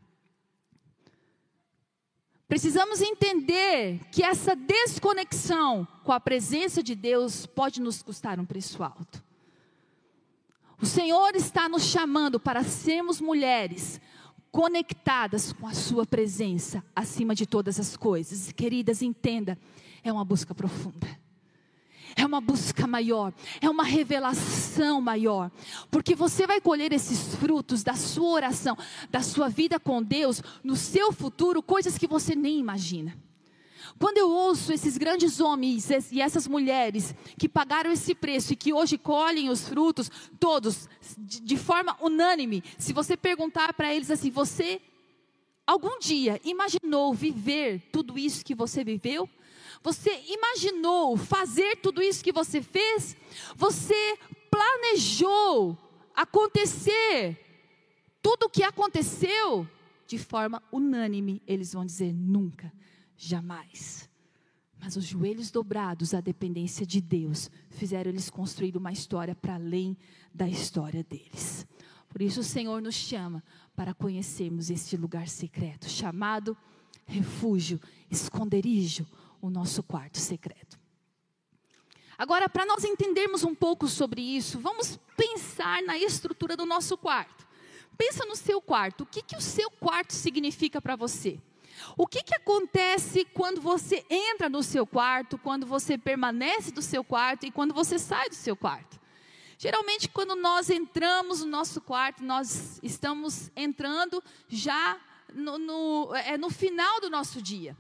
Precisamos 2.55 3.01
entender 3.03 3.99
que 4.13 4.23
essa 4.23 4.55
desconexão 4.55 5.85
com 6.05 6.13
a 6.13 6.21
presença 6.21 6.85
de 6.85 6.95
Deus 6.95 7.47
pode 7.47 7.81
nos 7.81 8.01
custar 8.01 8.39
um 8.39 8.45
preço 8.45 8.81
alto. 8.81 9.21
O 10.81 10.87
Senhor 10.87 11.35
está 11.35 11.69
nos 11.69 11.83
chamando 11.83 12.39
para 12.39 12.63
sermos 12.63 13.21
mulheres 13.21 14.01
conectadas 14.53 15.53
com 15.53 15.67
a 15.67 15.75
Sua 15.75 16.07
presença 16.07 16.81
acima 16.95 17.35
de 17.35 17.45
todas 17.45 17.81
as 17.81 17.97
coisas. 17.97 18.53
Queridas, 18.53 19.03
entenda, 19.03 19.59
é 20.05 20.13
uma 20.13 20.25
busca 20.25 20.55
profunda 20.55 21.24
é 22.17 22.25
uma 22.25 22.41
busca 22.41 22.87
maior, 22.87 23.33
é 23.61 23.69
uma 23.69 23.85
revelação 23.85 25.01
maior, 25.01 25.51
porque 25.91 26.15
você 26.15 26.47
vai 26.47 26.61
colher 26.61 26.93
esses 26.93 27.35
frutos 27.37 27.83
da 27.83 27.95
sua 27.95 28.31
oração, 28.31 28.77
da 29.11 29.21
sua 29.21 29.49
vida 29.49 29.79
com 29.81 30.03
Deus, 30.03 30.43
no 30.63 30.77
seu 30.77 31.13
futuro, 31.13 31.63
coisas 31.63 31.99
que 31.99 32.07
você 32.07 32.35
nem 32.35 32.59
imagina. 32.59 33.17
Quando 33.99 34.19
eu 34.19 34.29
ouço 34.29 34.73
esses 34.73 34.97
grandes 34.97 35.41
homens 35.41 35.89
e 36.11 36.21
essas 36.21 36.49
mulheres 36.49 37.15
que 37.39 37.49
pagaram 37.49 37.93
esse 37.93 38.15
preço 38.15 38.53
e 38.53 38.57
que 38.57 38.73
hoje 38.73 38.99
colhem 38.99 39.51
os 39.51 39.69
frutos, 39.69 40.11
todos, 40.41 40.89
de 41.17 41.57
forma 41.57 41.97
unânime, 42.01 42.63
se 42.79 42.93
você 42.93 43.17
perguntar 43.17 43.73
para 43.75 43.95
eles 43.95 44.11
assim, 44.11 44.31
você 44.31 44.81
algum 45.67 45.99
dia 45.99 46.41
imaginou 46.45 47.15
viver 47.15 47.83
tudo 47.93 48.19
isso 48.19 48.45
que 48.45 48.55
você 48.55 48.83
viveu? 48.83 49.29
Você 49.85 50.19
imaginou 50.27 51.15
fazer 51.15 51.77
tudo 51.77 52.01
isso 52.01 52.25
que 52.25 52.33
você 52.33 52.63
fez? 52.63 53.15
Você 53.55 54.19
planejou 54.51 55.77
acontecer 56.17 57.39
tudo 58.23 58.47
o 58.47 58.49
que 58.49 58.63
aconteceu? 58.63 59.69
De 60.07 60.17
forma 60.17 60.63
unânime, 60.73 61.43
eles 61.47 61.75
vão 61.75 61.85
dizer: 61.85 62.15
nunca, 62.15 62.73
jamais. 63.15 64.09
Mas 64.81 64.97
os 64.97 65.05
joelhos 65.05 65.51
dobrados 65.51 66.15
à 66.15 66.21
dependência 66.21 66.87
de 66.87 67.03
Deus 67.03 67.51
fizeram 67.69 68.11
eles 68.11 68.31
construir 68.31 68.79
uma 68.79 68.91
história 68.91 69.35
para 69.35 69.57
além 69.57 69.99
da 70.33 70.49
história 70.49 71.05
deles. 71.05 71.67
Por 72.09 72.23
isso 72.23 72.41
o 72.41 72.45
Senhor 72.45 72.81
nos 72.81 72.95
chama 72.95 73.45
para 73.77 73.93
conhecermos 73.93 74.71
este 74.71 74.97
lugar 74.97 75.29
secreto, 75.29 75.91
chamado 75.91 76.57
refúgio, 77.07 77.79
esconderijo, 78.11 79.07
o 79.47 79.51
nosso 79.51 79.83
quarto 79.83 80.19
secreto. 80.19 80.79
Agora, 82.17 82.49
para 82.49 82.65
nós 82.65 82.83
entendermos 82.83 83.45
um 83.45 83.55
pouco 83.55 83.87
sobre 83.87 84.23
isso, 84.23 84.59
vamos 84.59 84.99
pensar 85.17 85.83
na 85.83 85.99
estrutura 85.99 86.57
do 86.57 86.65
nosso 86.65 86.97
quarto. 86.97 87.47
Pensa 87.99 88.25
no 88.25 88.37
seu 88.37 88.63
quarto. 88.63 89.03
O 89.03 89.07
que, 89.07 89.21
que 89.21 89.37
o 89.37 89.43
seu 89.43 89.71
quarto 89.71 90.15
significa 90.15 90.81
para 90.81 90.97
você? 90.97 91.39
O 91.95 92.07
que, 92.07 92.23
que 92.23 92.35
acontece 92.35 93.27
quando 93.27 93.61
você 93.61 94.03
entra 94.09 94.49
no 94.49 94.63
seu 94.63 94.87
quarto, 94.87 95.37
quando 95.37 95.67
você 95.67 95.99
permanece 95.99 96.73
do 96.73 96.81
seu 96.81 97.05
quarto 97.05 97.45
e 97.45 97.51
quando 97.51 97.75
você 97.75 97.99
sai 97.99 98.31
do 98.31 98.35
seu 98.35 98.57
quarto? 98.57 98.99
Geralmente, 99.59 100.09
quando 100.09 100.35
nós 100.35 100.71
entramos 100.71 101.41
no 101.41 101.51
nosso 101.51 101.83
quarto, 101.83 102.25
nós 102.25 102.81
estamos 102.83 103.51
entrando 103.55 104.23
já 104.49 104.99
no, 105.35 105.59
no, 105.59 106.15
é, 106.15 106.39
no 106.39 106.49
final 106.49 107.01
do 107.01 107.11
nosso 107.11 107.43
dia. 107.43 107.77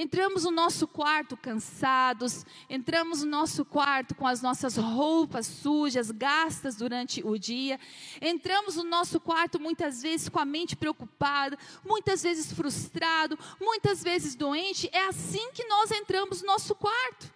Entramos 0.00 0.44
no 0.44 0.52
nosso 0.52 0.86
quarto 0.86 1.36
cansados, 1.36 2.46
entramos 2.70 3.24
no 3.24 3.30
nosso 3.30 3.64
quarto 3.64 4.14
com 4.14 4.28
as 4.28 4.40
nossas 4.40 4.76
roupas 4.76 5.44
sujas, 5.44 6.12
gastas 6.12 6.76
durante 6.76 7.20
o 7.26 7.36
dia. 7.36 7.80
Entramos 8.22 8.76
no 8.76 8.84
nosso 8.84 9.18
quarto 9.18 9.58
muitas 9.58 10.00
vezes 10.00 10.28
com 10.28 10.38
a 10.38 10.44
mente 10.44 10.76
preocupada, 10.76 11.58
muitas 11.84 12.22
vezes 12.22 12.52
frustrado, 12.52 13.36
muitas 13.60 14.00
vezes 14.00 14.36
doente. 14.36 14.88
É 14.92 15.04
assim 15.06 15.50
que 15.50 15.64
nós 15.64 15.90
entramos 15.90 16.42
no 16.42 16.46
nosso 16.46 16.76
quarto. 16.76 17.34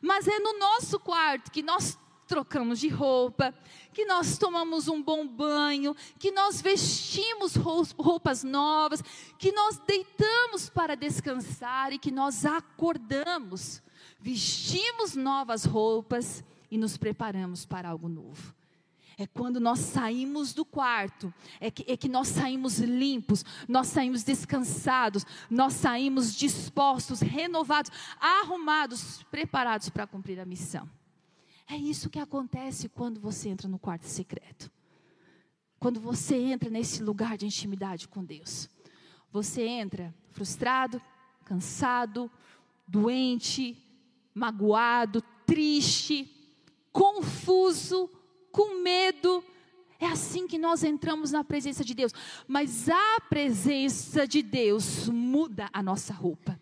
Mas 0.00 0.26
é 0.26 0.38
no 0.38 0.58
nosso 0.58 0.98
quarto 0.98 1.50
que 1.50 1.62
nós 1.62 1.98
trocamos 2.28 2.78
de 2.78 2.88
roupa, 2.88 3.52
que 3.92 4.04
nós 4.04 4.38
tomamos 4.38 4.86
um 4.86 5.02
bom 5.02 5.26
banho, 5.26 5.96
que 6.18 6.30
nós 6.30 6.60
vestimos 6.60 7.56
roupas 7.56 8.44
novas, 8.44 9.02
que 9.38 9.50
nós 9.50 9.80
deitamos 9.84 10.68
para 10.68 10.94
descansar 10.94 11.92
e 11.92 11.98
que 11.98 12.12
nós 12.12 12.44
acordamos, 12.44 13.82
vestimos 14.20 15.16
novas 15.16 15.64
roupas 15.64 16.44
e 16.70 16.76
nos 16.76 16.96
preparamos 16.96 17.64
para 17.64 17.88
algo 17.88 18.08
novo. 18.08 18.54
É 19.20 19.26
quando 19.26 19.58
nós 19.58 19.80
saímos 19.80 20.54
do 20.54 20.64
quarto, 20.64 21.34
é 21.58 21.72
que, 21.72 21.84
é 21.90 21.96
que 21.96 22.08
nós 22.08 22.28
saímos 22.28 22.78
limpos, 22.78 23.44
nós 23.66 23.88
saímos 23.88 24.22
descansados, 24.22 25.26
nós 25.50 25.72
saímos 25.72 26.36
dispostos, 26.36 27.18
renovados, 27.18 27.90
arrumados, 28.20 29.24
preparados 29.24 29.88
para 29.88 30.06
cumprir 30.06 30.38
a 30.38 30.44
missão. 30.44 30.88
É 31.68 31.76
isso 31.76 32.08
que 32.08 32.18
acontece 32.18 32.88
quando 32.88 33.20
você 33.20 33.50
entra 33.50 33.68
no 33.68 33.78
quarto 33.78 34.06
secreto. 34.06 34.70
Quando 35.78 36.00
você 36.00 36.34
entra 36.34 36.70
nesse 36.70 37.02
lugar 37.02 37.36
de 37.36 37.44
intimidade 37.44 38.08
com 38.08 38.24
Deus. 38.24 38.70
Você 39.30 39.62
entra 39.62 40.14
frustrado, 40.30 41.00
cansado, 41.44 42.30
doente, 42.86 43.76
magoado, 44.34 45.22
triste, 45.44 46.30
confuso, 46.90 48.10
com 48.50 48.82
medo. 48.82 49.44
É 50.00 50.06
assim 50.06 50.46
que 50.46 50.58
nós 50.58 50.82
entramos 50.82 51.32
na 51.32 51.44
presença 51.44 51.84
de 51.84 51.92
Deus. 51.92 52.12
Mas 52.46 52.88
a 52.88 53.20
presença 53.28 54.26
de 54.26 54.42
Deus 54.42 55.08
muda 55.08 55.68
a 55.70 55.82
nossa 55.82 56.14
roupa. 56.14 56.58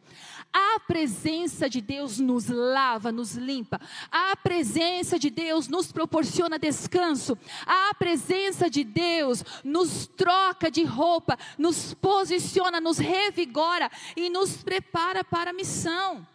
A 0.58 0.80
presença 0.80 1.68
de 1.68 1.82
Deus 1.82 2.18
nos 2.18 2.48
lava, 2.48 3.12
nos 3.12 3.34
limpa. 3.34 3.78
A 4.10 4.34
presença 4.34 5.18
de 5.18 5.28
Deus 5.28 5.68
nos 5.68 5.92
proporciona 5.92 6.58
descanso. 6.58 7.36
A 7.66 7.92
presença 7.92 8.70
de 8.70 8.82
Deus 8.82 9.44
nos 9.62 10.06
troca 10.06 10.70
de 10.70 10.82
roupa, 10.82 11.38
nos 11.58 11.92
posiciona, 11.92 12.80
nos 12.80 12.96
revigora 12.96 13.90
e 14.16 14.30
nos 14.30 14.56
prepara 14.56 15.22
para 15.22 15.50
a 15.50 15.52
missão. 15.52 16.26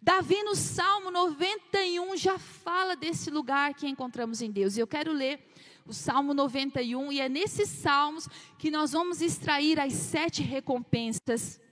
Davi 0.00 0.40
no 0.44 0.54
Salmo 0.54 1.10
91 1.10 2.16
já 2.16 2.38
fala 2.38 2.94
desse 2.94 3.32
lugar 3.32 3.74
que 3.74 3.88
encontramos 3.88 4.40
em 4.40 4.52
Deus. 4.52 4.76
E 4.76 4.80
eu 4.80 4.86
quero 4.86 5.12
ler 5.12 5.44
o 5.84 5.92
Salmo 5.92 6.32
91 6.32 7.10
e 7.10 7.20
é 7.20 7.28
nesses 7.28 7.68
salmos 7.68 8.28
que 8.56 8.70
nós 8.70 8.92
vamos 8.92 9.20
extrair 9.20 9.80
as 9.80 9.92
sete 9.92 10.40
recompensas 10.40 11.63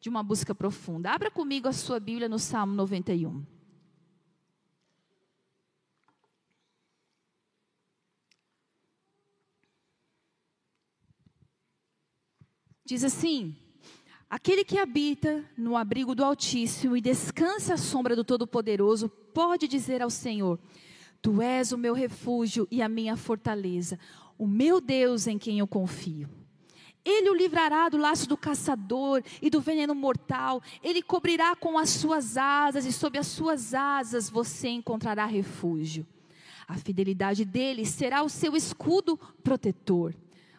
de 0.00 0.08
uma 0.08 0.22
busca 0.22 0.54
profunda. 0.54 1.10
Abra 1.10 1.30
comigo 1.30 1.68
a 1.68 1.72
sua 1.72 1.98
Bíblia 1.98 2.28
no 2.28 2.38
Salmo 2.38 2.74
91. 2.74 3.44
Diz 12.84 13.04
assim: 13.04 13.54
Aquele 14.30 14.64
que 14.64 14.78
habita 14.78 15.44
no 15.56 15.76
abrigo 15.76 16.14
do 16.14 16.24
Altíssimo 16.24 16.96
e 16.96 17.02
descansa 17.02 17.74
à 17.74 17.76
sombra 17.76 18.16
do 18.16 18.24
Todo-Poderoso, 18.24 19.08
pode 19.08 19.68
dizer 19.68 20.00
ao 20.00 20.08
Senhor: 20.08 20.58
Tu 21.20 21.42
és 21.42 21.72
o 21.72 21.76
meu 21.76 21.92
refúgio 21.92 22.66
e 22.70 22.80
a 22.80 22.88
minha 22.88 23.14
fortaleza, 23.14 23.98
o 24.38 24.46
meu 24.46 24.80
Deus 24.80 25.26
em 25.26 25.36
quem 25.36 25.58
eu 25.58 25.66
confio. 25.66 26.37
Ele 27.08 27.30
o 27.30 27.34
livrará 27.34 27.88
do 27.88 27.96
laço 27.96 28.28
do 28.28 28.36
caçador 28.36 29.22
e 29.40 29.48
do 29.48 29.62
veneno 29.62 29.94
mortal. 29.94 30.62
Ele 30.82 31.00
cobrirá 31.00 31.56
com 31.56 31.78
as 31.78 31.88
suas 31.88 32.36
asas 32.36 32.84
e 32.84 32.92
sob 32.92 33.18
as 33.18 33.26
suas 33.26 33.72
asas 33.72 34.28
você 34.28 34.68
encontrará 34.68 35.24
refúgio. 35.24 36.06
A 36.68 36.74
fidelidade 36.74 37.46
dele 37.46 37.86
será 37.86 38.22
o 38.22 38.28
seu 38.28 38.54
escudo 38.54 39.18
protetor. 39.42 40.14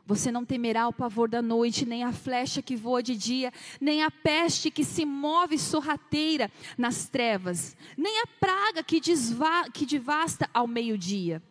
Você 0.08 0.32
não 0.32 0.44
temerá 0.44 0.88
o 0.88 0.94
pavor 0.94 1.30
da 1.30 1.40
noite, 1.40 1.86
nem 1.86 2.04
a 2.04 2.12
flecha 2.12 2.64
que 2.64 2.76
voa 2.76 3.04
de 3.04 3.16
dia, 3.16 3.54
nem 3.80 4.02
a 4.02 4.10
peste 4.10 4.72
que 4.72 4.84
se 4.84 5.06
move 5.06 5.56
sorrateira 5.56 6.52
nas 6.76 7.08
trevas, 7.08 7.78
nem 7.96 8.24
a 8.24 8.28
praga 8.40 8.82
que, 8.82 9.00
desva, 9.00 9.70
que 9.72 9.86
devasta 9.86 10.50
ao 10.52 10.66
meio-dia. 10.66 11.44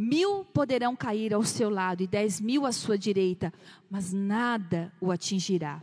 Mil 0.00 0.44
poderão 0.44 0.94
cair 0.94 1.34
ao 1.34 1.42
seu 1.42 1.68
lado 1.68 2.04
e 2.04 2.06
dez 2.06 2.40
mil 2.40 2.64
à 2.64 2.70
sua 2.70 2.96
direita, 2.96 3.52
mas 3.90 4.12
nada 4.12 4.92
o 5.00 5.10
atingirá. 5.10 5.82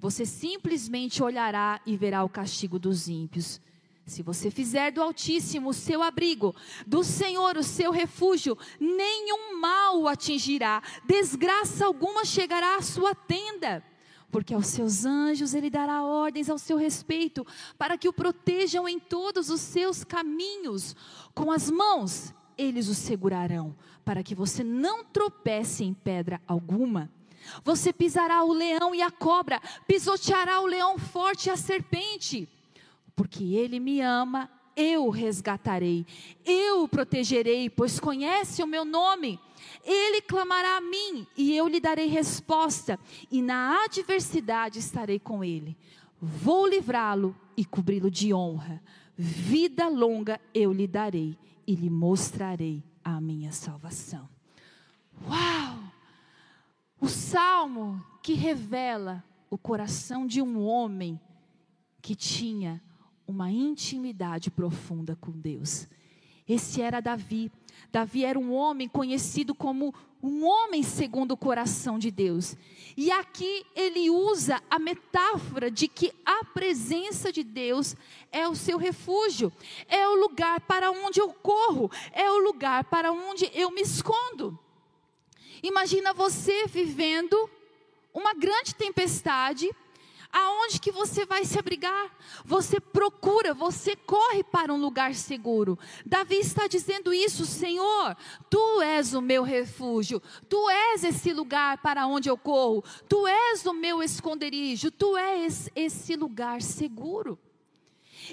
Você 0.00 0.26
simplesmente 0.26 1.22
olhará 1.22 1.80
e 1.86 1.96
verá 1.96 2.24
o 2.24 2.28
castigo 2.28 2.76
dos 2.76 3.06
ímpios. 3.06 3.60
Se 4.04 4.20
você 4.20 4.50
fizer 4.50 4.90
do 4.90 5.00
Altíssimo 5.00 5.68
o 5.68 5.72
seu 5.72 6.02
abrigo, 6.02 6.52
do 6.84 7.04
Senhor 7.04 7.56
o 7.56 7.62
seu 7.62 7.92
refúgio, 7.92 8.58
nenhum 8.80 9.60
mal 9.60 10.00
o 10.00 10.08
atingirá, 10.08 10.82
desgraça 11.06 11.86
alguma 11.86 12.24
chegará 12.24 12.78
à 12.78 12.82
sua 12.82 13.14
tenda. 13.14 13.80
Porque 14.28 14.52
aos 14.52 14.66
seus 14.66 15.04
anjos 15.04 15.54
ele 15.54 15.70
dará 15.70 16.02
ordens 16.02 16.50
ao 16.50 16.58
seu 16.58 16.76
respeito, 16.76 17.46
para 17.78 17.96
que 17.96 18.08
o 18.08 18.12
protejam 18.12 18.88
em 18.88 18.98
todos 18.98 19.50
os 19.50 19.60
seus 19.60 20.02
caminhos. 20.02 20.96
Com 21.32 21.52
as 21.52 21.70
mãos 21.70 22.34
eles 22.56 22.88
o 22.88 22.94
segurarão, 22.94 23.74
para 24.04 24.22
que 24.22 24.34
você 24.34 24.62
não 24.64 25.04
tropece 25.04 25.84
em 25.84 25.94
pedra 25.94 26.40
alguma. 26.46 27.10
Você 27.64 27.92
pisará 27.92 28.44
o 28.44 28.52
leão 28.52 28.94
e 28.94 29.02
a 29.02 29.10
cobra, 29.10 29.60
pisoteará 29.86 30.60
o 30.60 30.66
leão 30.66 30.98
forte 30.98 31.46
e 31.46 31.50
a 31.50 31.56
serpente. 31.56 32.48
Porque 33.14 33.44
ele 33.54 33.78
me 33.78 34.00
ama, 34.00 34.50
eu 34.76 35.06
o 35.06 35.10
resgatarei, 35.10 36.06
eu 36.44 36.84
o 36.84 36.88
protegerei, 36.88 37.68
pois 37.68 38.00
conhece 38.00 38.62
o 38.62 38.66
meu 38.66 38.84
nome. 38.84 39.38
Ele 39.84 40.20
clamará 40.22 40.76
a 40.76 40.80
mim 40.80 41.26
e 41.36 41.56
eu 41.56 41.68
lhe 41.68 41.80
darei 41.80 42.06
resposta, 42.06 42.98
e 43.30 43.42
na 43.42 43.84
adversidade 43.84 44.78
estarei 44.78 45.18
com 45.18 45.44
ele. 45.44 45.76
Vou 46.20 46.66
livrá-lo 46.66 47.36
e 47.56 47.64
cobri-lo 47.64 48.10
de 48.10 48.32
honra. 48.32 48.82
Vida 49.16 49.88
longa 49.88 50.40
eu 50.54 50.72
lhe 50.72 50.86
darei 50.86 51.36
e 51.66 51.74
lhe 51.74 51.90
mostrarei 51.90 52.82
a 53.04 53.20
minha 53.20 53.52
salvação. 53.52 54.28
Uau! 55.28 55.78
O 57.00 57.08
salmo 57.08 58.04
que 58.22 58.34
revela 58.34 59.24
o 59.50 59.58
coração 59.58 60.26
de 60.26 60.40
um 60.40 60.64
homem 60.64 61.20
que 62.00 62.14
tinha 62.14 62.82
uma 63.26 63.50
intimidade 63.50 64.50
profunda 64.50 65.16
com 65.16 65.32
Deus. 65.32 65.88
Esse 66.48 66.80
era 66.80 67.00
Davi. 67.00 67.50
Davi 67.90 68.24
era 68.24 68.38
um 68.38 68.52
homem 68.52 68.88
conhecido 68.88 69.54
como 69.54 69.94
um 70.22 70.46
homem 70.46 70.82
segundo 70.82 71.32
o 71.32 71.36
coração 71.36 71.98
de 71.98 72.10
Deus. 72.10 72.56
E 72.96 73.10
aqui 73.10 73.66
ele 73.74 74.08
usa 74.08 74.62
a 74.70 74.78
metáfora 74.78 75.70
de 75.70 75.88
que 75.88 76.12
a 76.24 76.44
presença 76.44 77.32
de 77.32 77.42
Deus 77.42 77.96
é 78.30 78.46
o 78.46 78.54
seu 78.54 78.78
refúgio, 78.78 79.52
é 79.88 80.06
o 80.06 80.14
lugar 80.14 80.60
para 80.60 80.90
onde 80.90 81.20
eu 81.20 81.32
corro, 81.32 81.90
é 82.12 82.30
o 82.30 82.38
lugar 82.38 82.84
para 82.84 83.10
onde 83.10 83.50
eu 83.52 83.70
me 83.70 83.80
escondo. 83.80 84.58
Imagina 85.62 86.12
você 86.12 86.66
vivendo 86.66 87.50
uma 88.14 88.34
grande 88.34 88.74
tempestade, 88.74 89.70
aonde 90.32 90.80
que 90.80 90.90
você 90.90 91.26
vai 91.26 91.44
se 91.44 91.58
abrigar? 91.58 92.10
Você 92.44 92.80
procura, 92.80 93.52
você 93.52 93.94
corre 93.94 94.42
para 94.42 94.72
um 94.72 94.80
lugar 94.80 95.14
seguro. 95.14 95.78
Davi 96.06 96.36
está 96.36 96.66
dizendo 96.66 97.12
isso, 97.12 97.44
Senhor, 97.44 98.16
tu 98.48 98.80
és 98.80 99.12
o 99.12 99.20
meu 99.20 99.42
refúgio, 99.42 100.22
tu 100.48 100.70
és 100.70 101.04
esse 101.04 101.32
lugar 101.32 101.78
para 101.82 102.06
onde 102.06 102.30
eu 102.30 102.38
corro, 102.38 102.82
tu 103.08 103.26
és 103.26 103.66
o 103.66 103.74
meu 103.74 104.02
esconderijo, 104.02 104.90
tu 104.90 105.16
és 105.16 105.68
esse 105.74 106.16
lugar 106.16 106.62
seguro. 106.62 107.38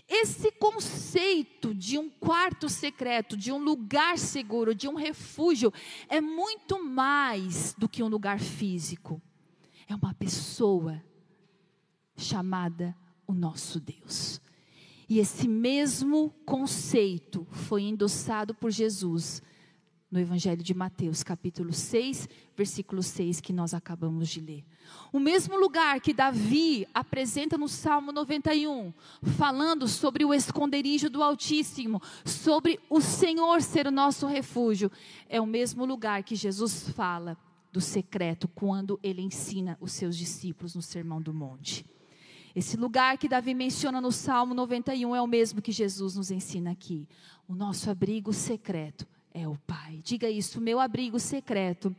Esse 0.08 0.52
conceito 0.52 1.74
de 1.74 1.98
um 1.98 2.10
quarto 2.10 2.70
secreto, 2.70 3.36
de 3.36 3.52
um 3.52 3.58
lugar 3.58 4.18
seguro, 4.18 4.76
de 4.76 4.88
um 4.88 4.94
refúgio, 4.96 5.74
é 6.08 6.22
muito 6.22 6.84
mais 6.84 7.74
do 7.78 7.90
que 7.90 8.04
um 8.04 8.08
lugar 8.08 8.40
físico. 8.40 9.22
É 9.88 9.96
uma 9.96 10.14
pessoa 10.14 11.04
chamada 12.20 12.96
o 13.26 13.34
nosso 13.34 13.80
Deus. 13.80 14.42
E 15.08 15.18
esse 15.18 15.48
mesmo 15.48 16.30
conceito 16.46 17.48
foi 17.52 17.84
endossado 17.84 18.54
por 18.54 18.70
Jesus 18.70 19.42
no 20.12 20.20
Evangelho 20.20 20.64
de 20.64 20.74
Mateus, 20.74 21.22
capítulo 21.22 21.72
6, 21.72 22.28
versículo 22.58 23.04
6, 23.04 23.40
que 23.42 23.54
nós 23.54 23.76
acabamos 23.76 24.28
de 24.30 24.42
ler. 24.42 24.66
O 25.14 25.20
mesmo 25.20 25.56
lugar 25.56 26.00
que 26.02 26.14
Davi 26.14 26.88
apresenta 26.94 27.58
no 27.58 27.68
Salmo 27.68 28.12
91, 28.12 28.92
falando 29.38 29.88
sobre 29.88 30.26
o 30.26 30.34
esconderijo 30.34 31.10
do 31.10 31.22
Altíssimo, 31.22 32.02
sobre 32.26 32.80
o 32.90 33.00
Senhor 33.00 33.62
ser 33.62 33.86
o 33.86 33.92
nosso 33.92 34.26
refúgio, 34.26 34.92
é 35.28 35.40
o 35.40 35.46
mesmo 35.46 35.86
lugar 35.86 36.24
que 36.24 36.36
Jesus 36.36 36.90
fala 36.90 37.38
do 37.72 37.80
secreto 37.80 38.48
quando 38.48 39.00
ele 39.04 39.22
ensina 39.22 39.78
os 39.80 39.92
seus 39.92 40.18
discípulos 40.18 40.74
no 40.74 40.82
Sermão 40.82 41.22
do 41.22 41.34
Monte. 41.34 41.86
Esse 42.56 42.76
lugar 42.76 43.18
que 43.18 43.30
Davi 43.30 43.54
menciona 43.54 44.02
no 44.02 44.12
Salmo 44.12 44.54
91 44.54 45.16
é 45.16 45.22
o 45.22 45.28
mesmo 45.28 45.62
que 45.62 45.72
Jesus 45.72 46.16
nos 46.16 46.32
ensina 46.32 46.72
aqui. 46.72 47.08
O 47.48 47.54
nosso 47.54 47.90
abrigo 47.90 48.34
secreto 48.34 49.08
é 49.34 49.48
o 49.48 49.58
Pai. 49.68 50.02
Diga 50.04 50.30
isso, 50.30 50.60
meu 50.60 50.80
abrigo 50.80 51.20
secreto 51.20 51.96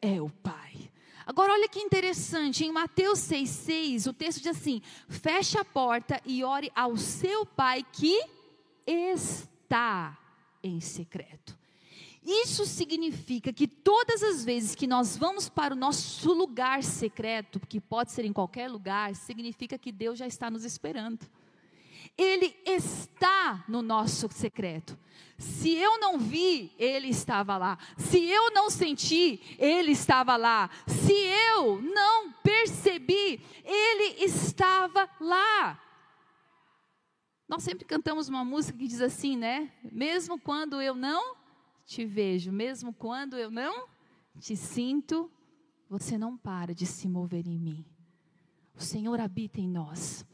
é 0.00 0.20
o 0.20 0.28
Pai. 0.28 0.90
Agora 1.26 1.52
olha 1.52 1.68
que 1.68 1.80
interessante, 1.80 2.64
em 2.64 2.72
Mateus 2.72 3.20
6,6, 3.20 4.10
o 4.10 4.12
texto 4.12 4.42
diz 4.42 4.48
assim: 4.48 4.82
feche 5.08 5.58
a 5.58 5.64
porta 5.64 6.20
e 6.24 6.44
ore 6.44 6.70
ao 6.74 6.96
seu 6.96 7.46
pai 7.46 7.84
que 7.92 8.22
está 8.86 10.18
em 10.62 10.80
secreto. 10.80 11.56
Isso 12.24 12.64
significa 12.64 13.52
que 13.52 13.68
todas 13.68 14.22
as 14.22 14.44
vezes 14.44 14.74
que 14.74 14.86
nós 14.86 15.14
vamos 15.14 15.48
para 15.48 15.74
o 15.74 15.76
nosso 15.76 16.32
lugar 16.32 16.82
secreto, 16.82 17.60
que 17.60 17.78
pode 17.78 18.12
ser 18.12 18.24
em 18.24 18.32
qualquer 18.32 18.70
lugar, 18.70 19.14
significa 19.14 19.76
que 19.76 19.92
Deus 19.92 20.18
já 20.18 20.26
está 20.26 20.50
nos 20.50 20.64
esperando. 20.64 21.26
Ele 22.16 22.56
está 22.64 23.64
no 23.68 23.82
nosso 23.82 24.28
secreto. 24.32 24.98
Se 25.36 25.74
eu 25.74 25.98
não 25.98 26.18
vi, 26.18 26.72
ele 26.78 27.08
estava 27.08 27.58
lá. 27.58 27.78
Se 27.98 28.22
eu 28.22 28.50
não 28.52 28.70
senti, 28.70 29.40
ele 29.58 29.92
estava 29.92 30.36
lá. 30.36 30.70
Se 30.86 31.12
eu 31.12 31.82
não 31.82 32.32
percebi, 32.32 33.44
ele 33.64 34.24
estava 34.24 35.10
lá. 35.20 35.80
Nós 37.46 37.62
sempre 37.62 37.84
cantamos 37.84 38.28
uma 38.28 38.44
música 38.44 38.78
que 38.78 38.88
diz 38.88 39.02
assim, 39.02 39.36
né? 39.36 39.70
Mesmo 39.82 40.40
quando 40.40 40.80
eu 40.80 40.94
não 40.94 41.36
te 41.84 42.04
vejo, 42.04 42.52
mesmo 42.52 42.92
quando 42.92 43.36
eu 43.36 43.50
não 43.50 43.86
te 44.38 44.56
sinto, 44.56 45.30
você 45.88 46.18
não 46.18 46.36
para 46.36 46.74
de 46.74 46.86
se 46.86 47.08
mover 47.08 47.46
em 47.46 47.58
mim. 47.58 47.84
O 48.76 48.82
Senhor 48.82 49.20
habita 49.20 49.60
em 49.60 49.68
nós. 49.68 50.24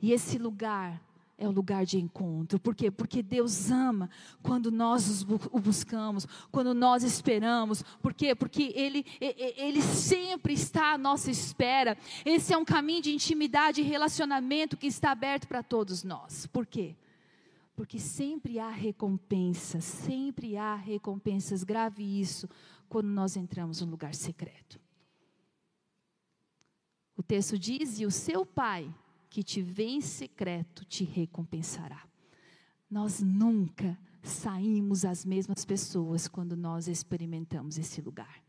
E 0.00 0.12
esse 0.12 0.38
lugar 0.38 1.00
é 1.36 1.48
o 1.48 1.50
lugar 1.50 1.84
de 1.84 1.98
encontro. 1.98 2.58
Por 2.58 2.74
quê? 2.74 2.90
Porque 2.90 3.22
Deus 3.22 3.70
ama 3.70 4.08
quando 4.42 4.70
nós 4.70 5.22
o 5.22 5.60
buscamos, 5.60 6.26
quando 6.50 6.74
nós 6.74 7.02
esperamos. 7.02 7.82
Por 8.00 8.14
quê? 8.14 8.34
Porque 8.34 8.72
Ele, 8.74 9.04
Ele 9.20 9.82
sempre 9.82 10.54
está 10.54 10.92
à 10.92 10.98
nossa 10.98 11.30
espera. 11.30 11.96
Esse 12.24 12.52
é 12.52 12.58
um 12.58 12.64
caminho 12.64 13.02
de 13.02 13.12
intimidade 13.12 13.80
e 13.80 13.84
relacionamento 13.84 14.76
que 14.76 14.86
está 14.86 15.10
aberto 15.10 15.46
para 15.46 15.62
todos 15.62 16.02
nós. 16.02 16.46
Por 16.46 16.66
quê? 16.66 16.96
Porque 17.74 17.98
sempre 17.98 18.58
há 18.58 18.70
recompensas, 18.70 19.84
sempre 19.84 20.56
há 20.56 20.74
recompensas. 20.76 21.64
Grave 21.64 22.02
isso 22.02 22.48
quando 22.88 23.08
nós 23.08 23.36
entramos 23.36 23.80
no 23.80 23.90
lugar 23.90 24.14
secreto. 24.14 24.80
O 27.16 27.22
texto 27.22 27.58
diz: 27.58 27.98
E 27.98 28.06
o 28.06 28.10
seu 28.10 28.46
pai, 28.46 28.92
que 29.28 29.42
te 29.42 29.60
vê 29.60 29.86
em 29.86 30.00
secreto, 30.00 30.84
te 30.84 31.04
recompensará. 31.04 32.06
Nós 32.88 33.20
nunca 33.20 33.98
saímos 34.22 35.04
as 35.04 35.24
mesmas 35.24 35.64
pessoas 35.64 36.28
quando 36.28 36.56
nós 36.56 36.86
experimentamos 36.86 37.76
esse 37.76 38.00
lugar. 38.00 38.42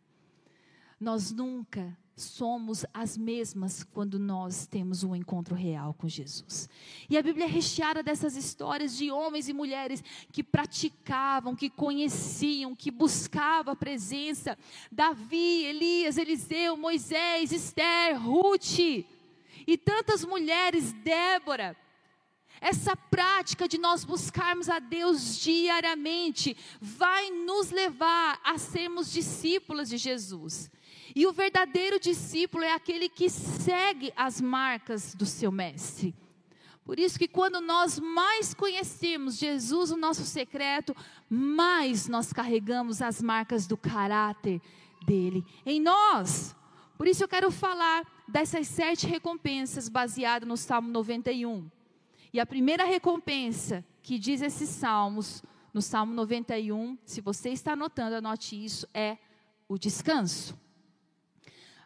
Nós 1.00 1.32
nunca 1.32 1.98
somos 2.16 2.86
as 2.94 3.18
mesmas 3.18 3.84
quando 3.84 4.18
nós 4.18 4.66
temos 4.66 5.04
um 5.04 5.14
encontro 5.14 5.54
real 5.54 5.94
com 5.94 6.08
Jesus. 6.08 6.70
E 7.10 7.18
a 7.18 7.22
Bíblia 7.22 7.46
é 7.46 7.50
recheada 7.50 8.02
dessas 8.02 8.38
histórias 8.38 8.96
de 8.98 9.12
homens 9.12 9.50
e 9.50 9.54
mulheres 9.54 10.04
que 10.32 10.42
praticavam, 10.42 11.56
que 11.56 11.70
conheciam, 11.70 12.74
que 12.74 12.90
buscavam 12.90 13.74
a 13.74 13.76
presença. 13.76 14.58
Davi, 14.90 15.66
Elias, 15.66 16.18
Eliseu, 16.18 16.78
Moisés, 16.78 17.52
Esther, 17.52 18.18
Ruth 18.18 18.80
e 18.80 19.78
tantas 19.78 20.24
mulheres, 20.24 20.94
Débora. 20.94 21.76
Essa 22.62 22.96
prática 22.96 23.68
de 23.68 23.78
nós 23.78 24.06
buscarmos 24.06 24.70
a 24.70 24.80
Deus 24.80 25.38
diariamente 25.38 26.56
vai 26.80 27.30
nos 27.30 27.70
levar 27.72 28.40
a 28.42 28.58
sermos 28.58 29.12
discípulos 29.12 29.90
de 29.90 29.98
Jesus. 29.98 30.72
E 31.16 31.26
o 31.26 31.32
verdadeiro 31.32 31.98
discípulo 31.98 32.66
é 32.66 32.74
aquele 32.74 33.08
que 33.08 33.30
segue 33.30 34.12
as 34.18 34.42
marcas 34.42 35.16
do 35.16 35.26
seu 35.26 35.50
mestre. 35.50 36.14
Por 36.84 37.00
isso 37.00 37.18
que 37.18 37.28
quando 37.28 37.62
nós 37.62 37.98
mais 37.98 38.54
conhecemos 38.54 39.38
Jesus, 39.38 39.92
o 39.92 39.98
nosso 39.98 40.26
secreto, 40.26 40.96
mais 41.30 42.10
nós 42.10 42.34
carregamos 42.34 43.02
as 43.02 43.22
marcas 43.22 43.66
do 43.66 43.78
caráter 43.78 44.62
dele 45.06 45.44
em 45.66 45.80
nós. 45.80 46.54
Por 46.98 47.08
isso 47.08 47.24
eu 47.24 47.28
quero 47.28 47.50
falar 47.50 48.06
dessas 48.28 48.68
sete 48.68 49.08
recompensas 49.08 49.88
baseadas 49.88 50.48
no 50.48 50.58
Salmo 50.58 50.90
91. 50.90 51.72
E 52.34 52.40
a 52.42 52.46
primeira 52.46 52.84
recompensa 52.84 53.84
que 54.04 54.20
diz 54.20 54.42
esses 54.42 54.70
salmos, 54.70 55.42
no 55.74 55.82
Salmo 55.82 56.14
91, 56.14 56.98
se 57.06 57.20
você 57.20 57.50
está 57.50 57.74
anotando, 57.74 58.16
anote 58.16 58.64
isso, 58.64 58.88
é 58.94 59.18
o 59.68 59.78
descanso. 59.78 60.56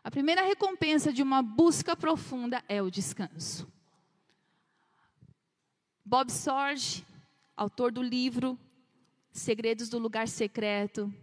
A 0.02 0.10
primeira 0.10 0.42
recompensa 0.42 1.12
de 1.12 1.22
uma 1.22 1.42
busca 1.42 1.96
profunda 1.96 2.64
é 2.70 2.82
o 2.82 2.90
descanso. 2.90 3.68
Bob 6.06 6.32
Sorge, 6.32 7.06
autor 7.56 7.92
do 7.92 8.02
livro 8.02 8.58
Segredos 9.32 9.90
do 9.90 10.00
Lugar 10.00 10.28
Secreto, 10.28 11.14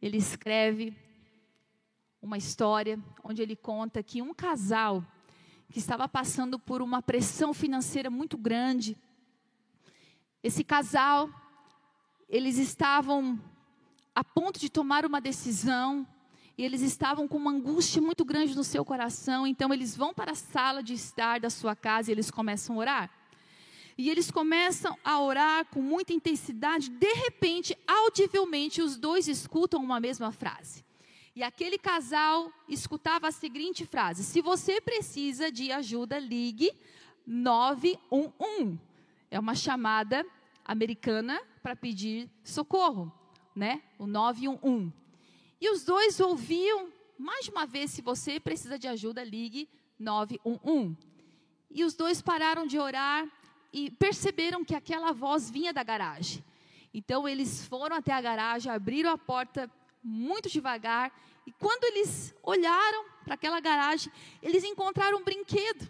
ele 0.00 0.16
escreve 0.16 0.96
uma 2.20 2.38
história 2.38 2.98
onde 3.24 3.42
ele 3.42 3.56
conta 3.56 4.02
que 4.02 4.22
um 4.22 4.32
casal 4.32 5.04
que 5.68 5.80
estava 5.80 6.08
passando 6.08 6.58
por 6.58 6.80
uma 6.80 7.02
pressão 7.02 7.52
financeira 7.52 8.08
muito 8.08 8.38
grande, 8.38 8.96
esse 10.42 10.62
casal, 10.62 11.28
eles 12.28 12.56
estavam 12.56 13.38
a 14.14 14.22
ponto 14.22 14.60
de 14.60 14.68
tomar 14.68 15.04
uma 15.04 15.20
decisão 15.20 16.06
e 16.56 16.64
eles 16.64 16.82
estavam 16.82 17.26
com 17.26 17.36
uma 17.36 17.50
angústia 17.50 18.00
muito 18.00 18.24
grande 18.24 18.54
no 18.54 18.64
seu 18.64 18.84
coração, 18.84 19.46
então 19.46 19.72
eles 19.72 19.96
vão 19.96 20.12
para 20.12 20.32
a 20.32 20.34
sala 20.34 20.82
de 20.82 20.92
estar 20.92 21.40
da 21.40 21.48
sua 21.48 21.74
casa 21.74 22.10
e 22.10 22.12
eles 22.12 22.30
começam 22.30 22.76
a 22.76 22.78
orar. 22.78 23.10
E 23.96 24.10
eles 24.10 24.30
começam 24.30 24.96
a 25.04 25.20
orar 25.20 25.66
com 25.66 25.80
muita 25.80 26.12
intensidade, 26.12 26.88
de 26.88 27.12
repente, 27.14 27.76
audivelmente, 27.86 28.82
os 28.82 28.96
dois 28.96 29.28
escutam 29.28 29.82
uma 29.82 30.00
mesma 30.00 30.32
frase. 30.32 30.84
E 31.34 31.42
aquele 31.42 31.78
casal 31.78 32.52
escutava 32.68 33.28
a 33.28 33.32
seguinte 33.32 33.86
frase: 33.86 34.22
Se 34.22 34.40
você 34.42 34.80
precisa 34.80 35.50
de 35.50 35.72
ajuda, 35.72 36.18
ligue 36.18 36.70
911. 37.26 38.78
É 39.30 39.38
uma 39.40 39.54
chamada 39.54 40.26
americana 40.64 41.40
para 41.62 41.74
pedir 41.74 42.28
socorro, 42.44 43.10
né? 43.54 43.82
O 43.98 44.06
911. 44.06 44.92
E 45.62 45.70
os 45.70 45.84
dois 45.84 46.18
ouviam, 46.18 46.92
mais 47.16 47.46
uma 47.46 47.64
vez, 47.64 47.92
se 47.92 48.02
você 48.02 48.40
precisa 48.40 48.76
de 48.76 48.88
ajuda, 48.88 49.22
ligue 49.22 49.68
911. 49.96 50.96
E 51.70 51.84
os 51.84 51.94
dois 51.94 52.20
pararam 52.20 52.66
de 52.66 52.80
orar 52.80 53.30
e 53.72 53.88
perceberam 53.88 54.64
que 54.64 54.74
aquela 54.74 55.12
voz 55.12 55.48
vinha 55.48 55.72
da 55.72 55.84
garagem. 55.84 56.44
Então 56.92 57.28
eles 57.28 57.64
foram 57.64 57.94
até 57.94 58.12
a 58.12 58.20
garagem, 58.20 58.72
abriram 58.72 59.12
a 59.12 59.16
porta 59.16 59.70
muito 60.02 60.48
devagar, 60.48 61.16
e 61.46 61.52
quando 61.52 61.84
eles 61.84 62.34
olharam 62.42 63.04
para 63.24 63.34
aquela 63.34 63.60
garagem, 63.60 64.12
eles 64.42 64.64
encontraram 64.64 65.18
um 65.18 65.22
brinquedo, 65.22 65.88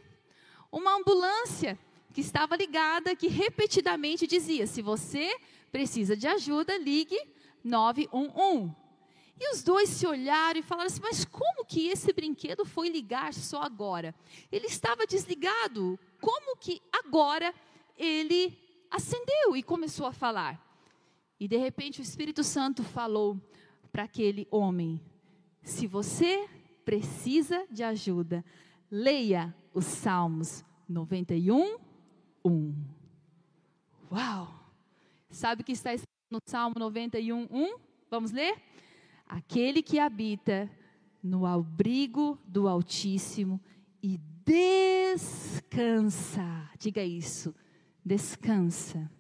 uma 0.71 0.97
ambulância 0.99 1.79
que 2.13 2.21
estava 2.21 2.57
ligada, 2.57 3.17
que 3.17 3.27
repetidamente 3.27 4.27
dizia: 4.27 4.67
se 4.67 4.83
você 4.83 5.35
precisa 5.71 6.15
de 6.15 6.27
ajuda, 6.27 6.77
ligue 6.77 7.19
911. 7.65 8.82
E 9.45 9.53
os 9.53 9.65
dois 9.65 9.89
se 9.89 10.07
olharam 10.07 10.61
e 10.61 10.63
falaram 10.63 10.87
assim: 10.87 11.01
Mas 11.03 11.25
como 11.25 11.65
que 11.65 11.89
esse 11.89 12.13
brinquedo 12.13 12.65
foi 12.65 12.89
ligar 12.89 13.35
só 13.35 13.61
agora? 13.61 14.15
Ele 14.53 14.67
estava 14.67 15.05
desligado. 15.05 15.99
Como 16.21 16.57
que 16.57 16.81
agora 16.93 17.53
ele 17.99 18.57
acendeu 18.89 19.57
e 19.57 19.63
começou 19.65 20.07
a 20.07 20.13
falar? 20.13 20.65
E 21.41 21.49
de 21.49 21.57
repente 21.57 22.01
o 22.01 22.03
Espírito 22.03 22.45
Santo 22.45 22.85
falou 22.85 23.37
para 23.91 24.05
aquele 24.05 24.47
homem: 24.49 25.01
Se 25.61 25.89
você 25.89 26.49
precisa 26.85 27.67
de 27.69 27.83
ajuda, 27.83 28.45
leia 28.89 29.53
os 29.75 29.87
Salmos 29.87 30.65
91, 30.89 31.79
1. 32.45 32.75
Uau! 34.13 34.55
Sabe 35.29 35.63
o 35.63 35.65
que 35.65 35.73
está 35.73 35.93
escrito 35.93 36.13
no 36.31 36.39
Salmo 36.47 36.77
91, 36.79 37.49
1? 37.51 37.79
Vamos 38.09 38.31
ler? 38.31 38.71
Aquele 39.33 39.83
que 39.83 39.99
habita 39.99 40.71
no 41.23 41.47
abrigo 41.47 42.39
do 42.47 42.69
Altíssimo 42.69 43.59
e 44.03 44.21
descansa, 44.45 46.43
diga 46.79 47.03
isso, 47.03 47.55
descansa, 48.05 49.11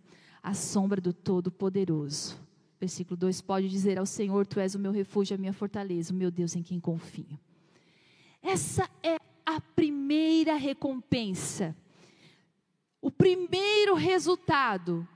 à 0.42 0.52
sombra 0.52 1.00
do 1.00 1.14
Todo-Poderoso. 1.14 2.38
Versículo 2.78 3.16
2 3.16 3.40
pode 3.40 3.70
dizer 3.70 3.98
ao 3.98 4.04
Senhor: 4.04 4.46
Tu 4.46 4.60
és 4.60 4.74
o 4.74 4.78
meu 4.78 4.92
refúgio, 4.92 5.34
a 5.34 5.38
minha 5.38 5.54
fortaleza, 5.54 6.12
o 6.12 6.16
meu 6.16 6.30
Deus 6.30 6.54
em 6.54 6.62
quem 6.62 6.78
confio. 6.78 7.40
Essa 8.42 8.86
é 9.02 9.16
a 9.46 9.62
primeira 9.62 10.56
recompensa, 10.56 11.74
o 13.00 13.10
primeiro 13.10 13.94
resultado 13.94 15.08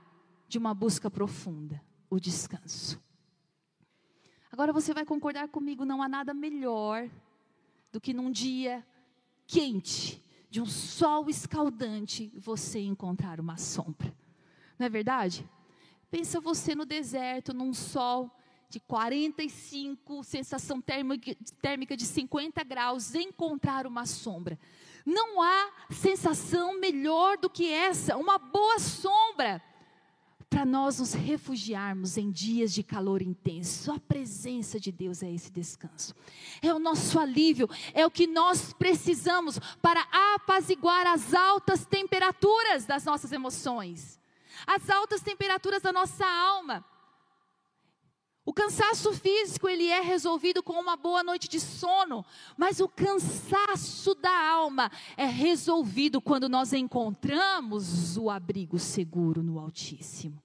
de 0.47 0.57
uma 0.57 0.73
busca 0.73 1.11
profunda, 1.11 1.79
o 2.09 2.19
descanso. 2.19 2.99
Agora 4.57 4.73
você 4.73 4.91
vai 4.91 5.05
concordar 5.05 5.49
comigo, 5.49 5.85
não 5.85 6.01
há 6.01 6.09
nada 6.09 6.33
melhor 6.33 7.07
do 7.91 8.01
que 8.01 8.11
num 8.11 8.31
dia 8.31 8.83
quente, 9.45 10.19
de 10.49 10.59
um 10.59 10.65
sol 10.65 11.29
escaldante, 11.29 12.33
você 12.35 12.79
encontrar 12.79 13.39
uma 13.39 13.55
sombra. 13.57 14.11
Não 14.79 14.87
é 14.87 14.89
verdade? 14.89 15.47
Pensa 16.09 16.41
você 16.41 16.73
no 16.73 16.87
deserto, 16.87 17.53
num 17.53 17.71
sol 17.71 18.31
de 18.67 18.79
45, 18.79 20.23
sensação 20.23 20.81
térmica 20.81 21.95
de 21.95 22.05
50 22.07 22.63
graus, 22.63 23.13
encontrar 23.13 23.85
uma 23.85 24.07
sombra. 24.07 24.57
Não 25.05 25.39
há 25.39 25.71
sensação 25.91 26.79
melhor 26.79 27.37
do 27.37 27.47
que 27.47 27.71
essa, 27.71 28.17
uma 28.17 28.39
boa 28.39 28.79
sombra 28.79 29.61
para 30.49 30.65
nós 30.65 30.99
nos 30.99 31.13
refugiarmos 31.13 32.17
em 32.17 32.31
dias 32.31 32.73
de 32.73 32.81
calor 32.81 33.21
intenso. 33.21 33.91
A 33.91 33.99
presença 33.99 34.79
de 34.79 34.91
Deus 34.91 35.21
é 35.21 35.31
esse 35.31 35.51
descanso. 35.51 36.15
É 36.61 36.73
o 36.73 36.79
nosso 36.79 37.19
alívio, 37.19 37.69
é 37.93 38.05
o 38.05 38.11
que 38.11 38.25
nós 38.25 38.73
precisamos 38.73 39.59
para 39.81 40.01
apaziguar 40.35 41.05
as 41.05 41.33
altas 41.33 41.85
temperaturas 41.85 42.85
das 42.85 43.03
nossas 43.03 43.31
emoções, 43.31 44.19
as 44.65 44.89
altas 44.89 45.21
temperaturas 45.21 45.81
da 45.81 45.91
nossa 45.91 46.25
alma. 46.25 46.83
O 48.47 48.53
cansaço 48.53 49.11
físico, 49.11 49.67
ele 49.67 49.87
é 49.87 49.99
resolvido 49.99 50.63
com 50.63 50.79
uma 50.79 50.95
boa 50.95 51.21
noite 51.21 51.49
de 51.49 51.59
sono, 51.59 52.25
mas 52.55 52.79
o 52.79 52.87
cansaço 52.87 54.15
da 54.15 54.49
alma 54.49 54.89
é 55.17 55.25
resolvido 55.25 56.21
quando 56.21 56.47
nós 56.47 56.71
encontramos 56.71 58.15
o 58.15 58.29
abrigo 58.29 58.79
seguro 58.79 59.43
no 59.43 59.59
Altíssimo. 59.59 60.41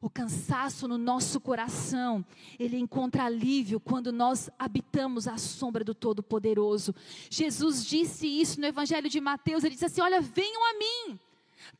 O 0.00 0.08
cansaço 0.08 0.88
no 0.88 0.96
nosso 0.96 1.38
coração, 1.38 2.24
ele 2.58 2.78
encontra 2.78 3.24
alívio 3.24 3.78
quando 3.78 4.10
nós 4.10 4.48
habitamos 4.58 5.28
a 5.28 5.36
sombra 5.36 5.84
do 5.84 5.94
Todo-Poderoso. 5.94 6.94
Jesus 7.28 7.84
disse 7.84 8.26
isso 8.26 8.58
no 8.58 8.66
Evangelho 8.66 9.10
de 9.10 9.20
Mateus, 9.20 9.64
ele 9.64 9.74
disse 9.74 9.84
assim: 9.84 10.00
Olha, 10.00 10.22
venham 10.22 10.64
a 10.64 10.78
mim 10.78 11.20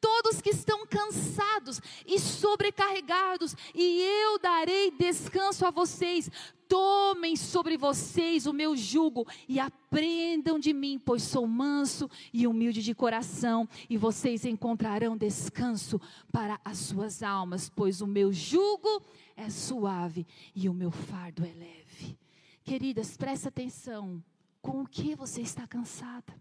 todos 0.00 0.40
que 0.40 0.50
estão 0.50 0.86
cansados 0.86 1.80
e 2.06 2.18
sobrecarregados, 2.18 3.54
e 3.74 4.00
eu 4.00 4.38
darei 4.38 4.90
descanso 4.90 5.66
a 5.66 5.70
vocês. 5.70 6.30
Tomem 6.68 7.36
sobre 7.36 7.76
vocês 7.76 8.46
o 8.46 8.52
meu 8.52 8.76
jugo 8.76 9.24
e 9.48 9.60
aprendam 9.60 10.58
de 10.58 10.72
mim, 10.72 10.98
pois 10.98 11.22
sou 11.22 11.46
manso 11.46 12.10
e 12.32 12.46
humilde 12.46 12.82
de 12.82 12.94
coração, 12.94 13.68
e 13.88 13.96
vocês 13.96 14.44
encontrarão 14.44 15.16
descanso 15.16 16.00
para 16.32 16.60
as 16.64 16.78
suas 16.78 17.22
almas, 17.22 17.68
pois 17.68 18.00
o 18.00 18.06
meu 18.06 18.32
jugo 18.32 19.02
é 19.36 19.48
suave 19.48 20.26
e 20.54 20.68
o 20.68 20.74
meu 20.74 20.90
fardo 20.90 21.44
é 21.44 21.52
leve. 21.52 22.18
Queridas, 22.64 23.16
presta 23.16 23.48
atenção. 23.48 24.22
Com 24.60 24.82
o 24.82 24.86
que 24.88 25.14
você 25.14 25.42
está 25.42 25.64
cansada? 25.64 26.34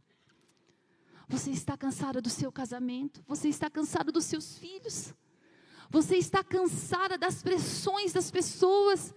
Você 1.27 1.51
está 1.51 1.75
cansada 1.75 2.21
do 2.21 2.29
seu 2.29 2.51
casamento? 2.51 3.23
Você 3.27 3.49
está 3.49 3.69
cansada 3.69 4.11
dos 4.11 4.25
seus 4.25 4.57
filhos? 4.57 5.13
Você 5.89 6.17
está 6.17 6.43
cansada 6.43 7.17
das 7.17 7.41
pressões 7.41 8.13
das 8.13 8.29
pessoas? 8.29 9.13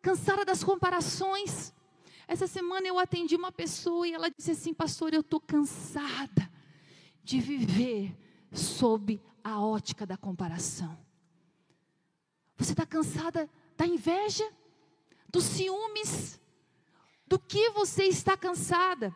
Cansada 0.00 0.44
das 0.44 0.62
comparações? 0.62 1.72
Essa 2.28 2.46
semana 2.46 2.86
eu 2.86 2.98
atendi 2.98 3.34
uma 3.34 3.52
pessoa 3.52 4.06
e 4.06 4.12
ela 4.12 4.30
disse 4.30 4.52
assim: 4.52 4.72
Pastor, 4.72 5.12
eu 5.12 5.20
estou 5.20 5.40
cansada 5.40 6.50
de 7.22 7.40
viver 7.40 8.16
sob 8.52 9.20
a 9.42 9.60
ótica 9.60 10.06
da 10.06 10.16
comparação. 10.16 10.96
Você 12.56 12.72
está 12.72 12.86
cansada 12.86 13.50
da 13.76 13.86
inveja, 13.86 14.48
dos 15.28 15.44
ciúmes? 15.44 16.40
Do 17.26 17.38
que 17.38 17.70
você 17.70 18.04
está 18.04 18.36
cansada? 18.36 19.14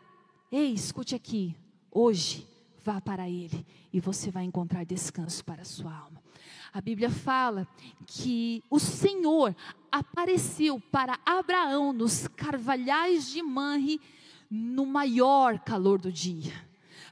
Ei, 0.51 0.73
escute 0.73 1.15
aqui. 1.15 1.55
Hoje, 1.99 2.47
vá 2.85 3.01
para 3.01 3.27
Ele 3.27 3.65
e 3.91 3.99
você 3.99 4.29
vai 4.29 4.43
encontrar 4.43 4.85
descanso 4.85 5.43
para 5.43 5.63
a 5.63 5.65
sua 5.65 5.91
alma. 5.91 6.21
A 6.71 6.79
Bíblia 6.79 7.09
fala 7.09 7.67
que 8.05 8.63
o 8.69 8.77
Senhor 8.77 9.55
apareceu 9.91 10.79
para 10.91 11.19
Abraão 11.25 11.91
nos 11.91 12.27
carvalhais 12.27 13.31
de 13.31 13.41
Manre 13.41 13.99
no 14.47 14.85
maior 14.85 15.57
calor 15.57 15.99
do 15.99 16.11
dia. 16.11 16.66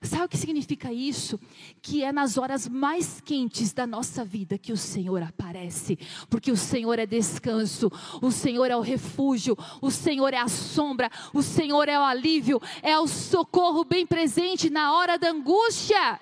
Sabe 0.06 0.26
o 0.26 0.30
que 0.30 0.38
significa 0.38 0.92
isso? 0.92 1.40
Que 1.82 2.04
é 2.04 2.12
nas 2.12 2.38
horas 2.38 2.68
mais 2.68 3.20
quentes 3.22 3.74
da 3.74 3.88
nossa 3.88 4.24
vida 4.24 4.58
que 4.58 4.72
o 4.72 4.78
Senhor 4.78 5.22
aparece, 5.24 5.98
porque 6.30 6.52
o 6.52 6.58
Senhor 6.58 7.00
é 7.00 7.06
descanso, 7.06 7.92
o 8.22 8.32
Senhor 8.32 8.70
é 8.70 8.78
o 8.78 8.82
refúgio, 8.82 9.58
o 9.82 9.90
Senhor 9.90 10.34
é 10.34 10.38
a 10.38 10.48
sombra, 10.48 11.10
o 11.34 11.42
Senhor 11.42 11.90
é 11.90 12.00
o 12.00 12.04
alívio, 12.04 12.62
é 12.82 12.98
o 13.00 13.08
socorro 13.08 13.84
bem 13.84 14.06
presente 14.06 14.70
na 14.70 14.94
hora 14.94 15.18
da 15.18 15.30
angústia. 15.30 16.20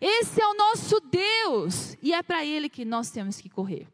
Esse 0.00 0.40
é 0.40 0.46
o 0.46 0.54
nosso 0.54 1.00
Deus 1.00 1.96
e 2.02 2.12
é 2.12 2.22
para 2.22 2.44
Ele 2.44 2.68
que 2.68 2.84
nós 2.84 3.10
temos 3.10 3.40
que 3.40 3.48
correr. 3.48 3.86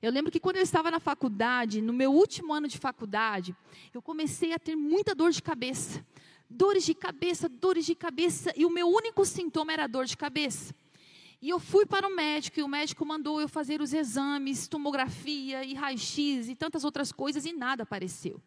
Eu 0.00 0.12
lembro 0.12 0.30
que 0.30 0.38
quando 0.40 0.56
eu 0.56 0.62
estava 0.62 0.90
na 0.90 1.00
faculdade, 1.00 1.80
no 1.80 1.92
meu 1.92 2.12
último 2.12 2.52
ano 2.52 2.68
de 2.68 2.78
faculdade, 2.78 3.56
eu 3.92 4.02
comecei 4.02 4.52
a 4.52 4.58
ter 4.58 4.76
muita 4.76 5.14
dor 5.14 5.30
de 5.30 5.42
cabeça 5.42 6.04
dores 6.48 6.84
de 6.84 6.94
cabeça, 6.94 7.48
dores 7.48 7.84
de 7.84 7.94
cabeça, 7.94 8.52
e 8.56 8.64
o 8.64 8.70
meu 8.70 8.88
único 8.88 9.24
sintoma 9.24 9.72
era 9.72 9.86
dor 9.86 10.04
de 10.04 10.16
cabeça. 10.16 10.74
E 11.40 11.50
eu 11.50 11.58
fui 11.58 11.84
para 11.84 12.08
o 12.08 12.14
médico, 12.14 12.58
e 12.58 12.62
o 12.62 12.68
médico 12.68 13.04
mandou 13.04 13.40
eu 13.40 13.48
fazer 13.48 13.80
os 13.80 13.92
exames, 13.92 14.66
tomografia 14.66 15.64
e 15.64 15.74
raio-x 15.74 16.48
e 16.48 16.54
tantas 16.54 16.84
outras 16.84 17.12
coisas, 17.12 17.44
e 17.44 17.52
nada 17.52 17.82
apareceu. 17.82 18.40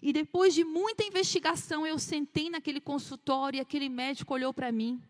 E 0.00 0.12
depois 0.12 0.54
de 0.54 0.64
muita 0.64 1.04
investigação, 1.04 1.86
eu 1.86 1.98
sentei 1.98 2.50
naquele 2.50 2.80
consultório 2.80 3.58
e 3.58 3.60
aquele 3.60 3.88
médico 3.88 4.34
olhou 4.34 4.52
para 4.52 4.72
mim. 4.72 5.00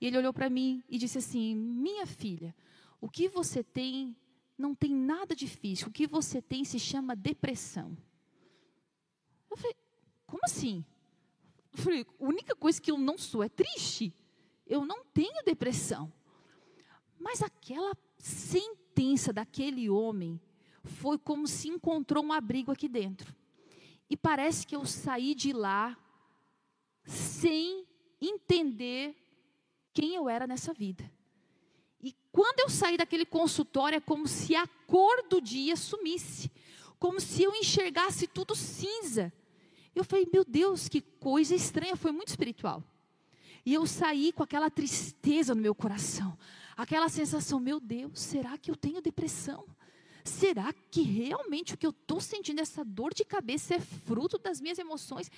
E 0.00 0.06
ele 0.06 0.16
olhou 0.16 0.32
para 0.32 0.48
mim 0.48 0.82
e 0.88 0.96
disse 0.96 1.18
assim: 1.18 1.54
Minha 1.54 2.06
filha, 2.06 2.54
o 3.00 3.08
que 3.08 3.28
você 3.28 3.62
tem 3.62 4.16
não 4.58 4.74
tem 4.74 4.94
nada 4.94 5.34
difícil. 5.34 5.88
O 5.88 5.90
que 5.92 6.06
você 6.06 6.42
tem 6.42 6.64
se 6.64 6.78
chama 6.78 7.14
depressão. 7.14 7.96
Eu 9.50 9.56
falei: 9.56 9.76
Como 10.26 10.40
assim? 10.44 10.84
Falei, 11.72 12.06
a 12.20 12.24
única 12.24 12.54
coisa 12.54 12.80
que 12.80 12.90
eu 12.90 12.98
não 12.98 13.16
sou 13.16 13.42
é 13.42 13.48
triste. 13.48 14.14
Eu 14.66 14.84
não 14.84 15.04
tenho 15.04 15.44
depressão. 15.44 16.12
Mas 17.18 17.42
aquela 17.42 17.96
sentença 18.18 19.32
daquele 19.32 19.88
homem 19.88 20.40
foi 20.82 21.18
como 21.18 21.46
se 21.46 21.68
encontrou 21.68 22.24
um 22.24 22.32
abrigo 22.32 22.72
aqui 22.72 22.88
dentro. 22.88 23.34
E 24.08 24.16
parece 24.16 24.66
que 24.66 24.74
eu 24.74 24.84
saí 24.84 25.34
de 25.34 25.52
lá 25.52 25.96
sem 27.04 27.86
entender 28.20 29.16
quem 29.92 30.14
eu 30.14 30.28
era 30.28 30.46
nessa 30.46 30.72
vida. 30.72 31.10
E 32.02 32.14
quando 32.32 32.60
eu 32.60 32.68
saí 32.68 32.96
daquele 32.96 33.26
consultório, 33.26 33.96
é 33.96 34.00
como 34.00 34.26
se 34.26 34.54
a 34.56 34.66
cor 34.86 35.22
do 35.28 35.40
dia 35.40 35.76
sumisse, 35.76 36.50
como 36.98 37.20
se 37.20 37.42
eu 37.42 37.54
enxergasse 37.54 38.26
tudo 38.26 38.54
cinza. 38.54 39.32
Eu 39.94 40.04
falei, 40.04 40.26
meu 40.32 40.44
Deus, 40.44 40.88
que 40.88 41.00
coisa 41.00 41.54
estranha, 41.54 41.96
foi 41.96 42.12
muito 42.12 42.28
espiritual. 42.28 42.82
E 43.64 43.74
eu 43.74 43.86
saí 43.86 44.32
com 44.32 44.42
aquela 44.42 44.70
tristeza 44.70 45.54
no 45.54 45.60
meu 45.60 45.74
coração, 45.74 46.36
aquela 46.76 47.08
sensação, 47.08 47.60
meu 47.60 47.78
Deus, 47.78 48.18
será 48.18 48.56
que 48.56 48.70
eu 48.70 48.76
tenho 48.76 49.02
depressão? 49.02 49.66
Será 50.24 50.72
que 50.90 51.02
realmente 51.02 51.74
o 51.74 51.78
que 51.78 51.86
eu 51.86 51.90
estou 51.90 52.20
sentindo, 52.20 52.60
essa 52.60 52.84
dor 52.84 53.12
de 53.12 53.24
cabeça, 53.24 53.74
é 53.74 53.80
fruto 53.80 54.38
das 54.38 54.60
minhas 54.60 54.78
emoções? 54.78 55.30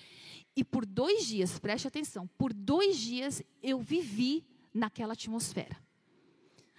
E 0.57 0.63
por 0.63 0.85
dois 0.85 1.27
dias, 1.27 1.59
preste 1.59 1.87
atenção, 1.89 2.27
por 2.39 2.53
dois 2.53 2.97
dias 2.97 3.43
eu 3.63 3.81
vivi 3.81 4.45
naquela 4.75 5.13
atmosfera. 5.13 5.77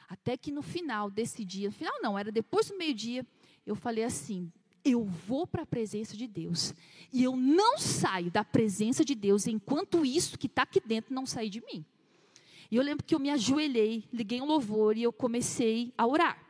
Até 0.08 0.38
que 0.38 0.52
no 0.52 0.62
final 0.62 1.10
desse 1.10 1.44
dia, 1.44 1.70
no 1.70 1.74
final 1.74 1.94
não, 2.02 2.18
era 2.18 2.32
depois 2.32 2.68
do 2.68 2.78
meio-dia, 2.78 3.26
eu 3.66 3.76
falei 3.76 4.04
assim: 4.04 4.52
eu 4.84 5.06
vou 5.06 5.48
para 5.48 5.64
a 5.64 5.66
presença 5.66 6.16
de 6.18 6.28
Deus. 6.28 6.74
E 7.12 7.24
eu 7.24 7.36
não 7.36 7.78
saio 7.78 8.30
da 8.30 8.44
presença 8.44 9.06
de 9.06 9.16
Deus 9.16 9.48
enquanto 9.48 10.06
isso 10.06 10.38
que 10.38 10.48
está 10.48 10.64
aqui 10.64 10.80
dentro 10.80 11.14
não 11.14 11.26
sair 11.26 11.50
de 11.50 11.62
mim. 11.62 11.86
E 12.70 12.76
eu 12.76 12.84
lembro 12.84 13.06
que 13.06 13.14
eu 13.14 13.20
me 13.20 13.30
ajoelhei, 13.30 14.04
liguei 14.12 14.42
um 14.42 14.46
louvor 14.46 14.98
e 14.98 15.04
eu 15.04 15.14
comecei 15.14 15.94
a 15.98 16.08
orar. 16.08 16.44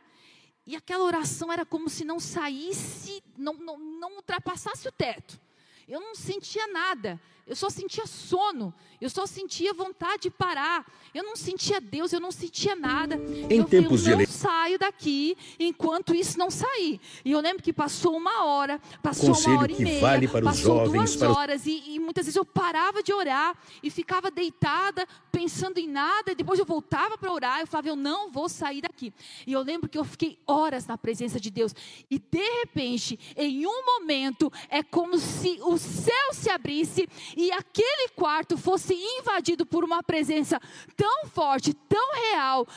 E 0.66 0.76
aquela 0.76 1.04
oração 1.04 1.52
era 1.52 1.66
como 1.66 1.90
se 1.90 2.06
não 2.06 2.20
saísse, 2.20 3.22
não, 3.38 3.54
não, 3.56 3.78
não 3.78 4.16
ultrapassasse 4.16 4.88
o 4.88 4.92
teto. 4.92 5.40
Eu 5.88 6.00
não 6.00 6.16
sentia 6.16 6.66
nada. 6.68 7.20
Eu 7.46 7.56
só 7.58 7.70
sentia 7.70 8.06
sono, 8.08 8.74
eu 9.02 9.10
só 9.10 9.26
sentia 9.26 9.74
vontade 9.74 10.24
de 10.24 10.30
parar. 10.30 10.86
Eu 11.14 11.24
não 11.24 11.36
sentia 11.36 11.82
Deus, 11.82 12.14
eu 12.14 12.20
não 12.22 12.32
sentia 12.32 12.74
nada. 12.76 13.16
Em 13.50 13.58
eu 13.60 13.66
tempos 13.66 14.02
falei, 14.04 14.14
eu 14.14 14.18
de 14.20 14.26
não 14.26 14.32
saio 14.32 14.80
daqui 14.80 15.38
enquanto 15.60 16.16
isso 16.16 16.40
não 16.40 16.50
sair. 16.50 17.02
E 17.26 17.32
eu 17.32 17.40
lembro 17.42 17.62
que 17.62 17.74
passou 17.74 18.16
uma 18.16 18.46
hora, 18.46 18.80
passou 19.02 19.30
Conselho 19.30 19.56
uma 19.56 19.62
hora 19.64 19.72
e 19.72 19.76
que 19.76 19.84
meia, 19.84 20.00
vale 20.02 20.28
para 20.28 20.40
os 20.46 20.58
passou 20.58 20.78
jovens, 20.78 20.94
duas 20.94 21.16
os- 21.16 21.22
horas 21.22 21.66
e, 21.66 21.84
e 21.96 22.00
muitas 22.00 22.26
vezes 22.26 22.38
eu 22.38 22.46
parava 22.46 23.04
de 23.04 23.12
orar 23.14 23.56
e 23.84 23.90
ficava 23.90 24.32
deitada 24.32 25.06
pensando 25.32 25.78
em 25.80 25.88
nada. 25.88 26.32
E 26.32 26.36
depois 26.36 26.58
eu 26.58 26.66
voltava 26.66 27.18
para 27.18 27.32
orar. 27.32 27.60
Eu 27.60 27.68
falava, 27.68 27.90
eu 27.90 27.96
não 27.98 28.32
vou 28.32 28.48
sair 28.48 28.82
daqui. 28.82 29.14
E 29.46 29.52
eu 29.52 29.62
lembro 29.62 29.90
que 29.90 29.98
eu 29.98 30.06
fiquei 30.06 30.40
horas 30.48 30.88
na 30.88 30.98
presença 30.98 31.40
de 31.42 31.52
Deus. 31.52 31.76
E 32.10 32.18
de 32.18 32.42
repente, 32.62 33.20
em 33.36 33.68
um 33.68 33.86
momento, 33.86 34.52
é 34.70 34.82
como 34.82 35.20
se 35.20 35.60
o 35.62 35.78
céu 35.78 36.34
se 36.34 36.50
abrisse 36.50 37.08
e 37.36 37.52
aquele 37.52 38.10
quarto 38.10 38.58
fosse 38.58 38.94
invadido 38.94 39.66
por 39.66 39.84
uma 39.84 40.04
presença 40.04 40.60
tão 40.96 41.26
forte, 41.28 41.74
tão 41.74 42.14
real, 42.16 42.68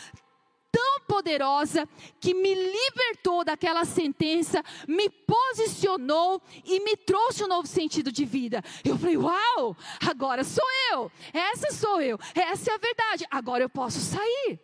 tão 0.77 1.01
poderosa, 1.07 1.89
que 2.21 2.35
me 2.35 2.55
libertou 2.55 3.43
daquela 3.45 3.85
sentença, 3.85 4.63
me 4.87 5.09
posicionou 5.09 6.43
e 6.65 6.81
me 6.81 6.97
trouxe 6.97 7.43
um 7.43 7.49
novo 7.49 7.67
sentido 7.67 8.13
de 8.13 8.25
vida. 8.25 8.63
Eu 8.85 8.99
falei: 8.99 9.17
Uau, 9.17 9.77
agora 10.07 10.45
sou 10.45 10.67
eu, 10.93 11.11
essa 11.33 11.73
sou 11.73 12.01
eu, 12.03 12.19
essa 12.35 12.71
é 12.71 12.75
a 12.75 12.79
verdade, 12.79 13.27
agora 13.31 13.65
eu 13.65 13.71
posso 13.71 14.01
sair. 14.01 14.61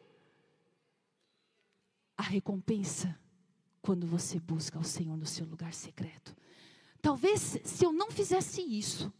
A 2.17 2.23
recompensa 2.23 3.19
quando 3.81 4.07
você 4.07 4.39
busca 4.39 4.79
o 4.79 4.85
Senhor 4.85 5.17
no 5.17 5.27
seu 5.27 5.47
lugar 5.47 5.73
secreto. 5.75 6.37
Talvez 7.01 7.59
se 7.65 7.85
eu 7.85 7.93
não 7.93 8.11
fizesse 8.11 8.63
isso, 8.63 9.13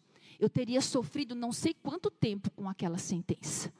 eu 0.43 0.51
teria 0.51 0.81
sofrido 0.81 1.37
não 1.37 1.53
sei 1.53 1.73
quanto 1.73 2.11
tempo 2.11 2.51
com 2.51 2.69
aquela 2.69 2.99
sentença. 2.99 3.73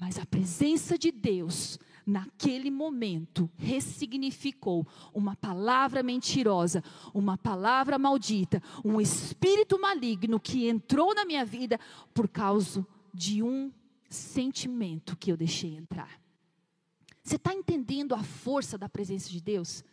Mas 0.00 0.18
a 0.18 0.26
presença 0.26 0.98
de 0.98 1.12
Deus, 1.12 1.78
naquele 2.04 2.72
momento, 2.72 3.48
ressignificou 3.56 4.84
uma 5.14 5.36
palavra 5.36 6.02
mentirosa, 6.02 6.82
uma 7.14 7.38
palavra 7.38 8.00
maldita, 8.00 8.60
um 8.84 9.00
espírito 9.00 9.80
maligno 9.80 10.40
que 10.40 10.68
entrou 10.68 11.14
na 11.14 11.24
minha 11.24 11.44
vida 11.44 11.78
por 12.12 12.26
causa 12.26 12.84
de 13.14 13.40
um 13.40 13.70
sentimento 14.10 15.16
que 15.16 15.30
eu 15.30 15.36
deixei 15.36 15.76
entrar. 15.76 16.20
Você 17.22 17.36
está 17.36 17.54
entendendo 17.54 18.12
a 18.12 18.24
força 18.24 18.76
da 18.76 18.88
presença 18.88 19.30
de 19.30 19.40
Deus? 19.40 19.84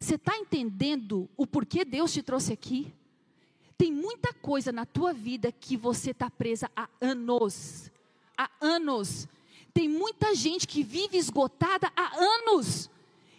Você 0.00 0.16
está 0.16 0.36
entendendo 0.36 1.30
o 1.36 1.46
porquê 1.46 1.84
Deus 1.84 2.12
te 2.12 2.20
trouxe 2.20 2.52
aqui? 2.52 2.92
Tem 3.80 3.90
muita 3.90 4.30
coisa 4.34 4.70
na 4.70 4.84
tua 4.84 5.10
vida 5.14 5.50
que 5.50 5.74
você 5.74 6.10
está 6.10 6.28
presa 6.28 6.70
há 6.76 6.86
anos. 7.00 7.90
Há 8.36 8.50
anos. 8.60 9.26
Tem 9.72 9.88
muita 9.88 10.34
gente 10.34 10.66
que 10.66 10.82
vive 10.82 11.16
esgotada 11.16 11.90
há 11.96 12.14
anos. 12.14 12.90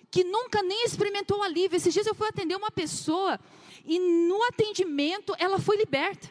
Que 0.10 0.24
nunca 0.24 0.64
nem 0.64 0.84
experimentou 0.84 1.44
alívio. 1.44 1.78
Esses 1.78 1.94
dias 1.94 2.08
eu 2.08 2.16
fui 2.16 2.28
atender 2.28 2.56
uma 2.56 2.72
pessoa 2.72 3.40
e 3.86 4.00
no 4.00 4.42
atendimento 4.46 5.36
ela 5.38 5.60
foi 5.60 5.78
liberta. 5.78 6.28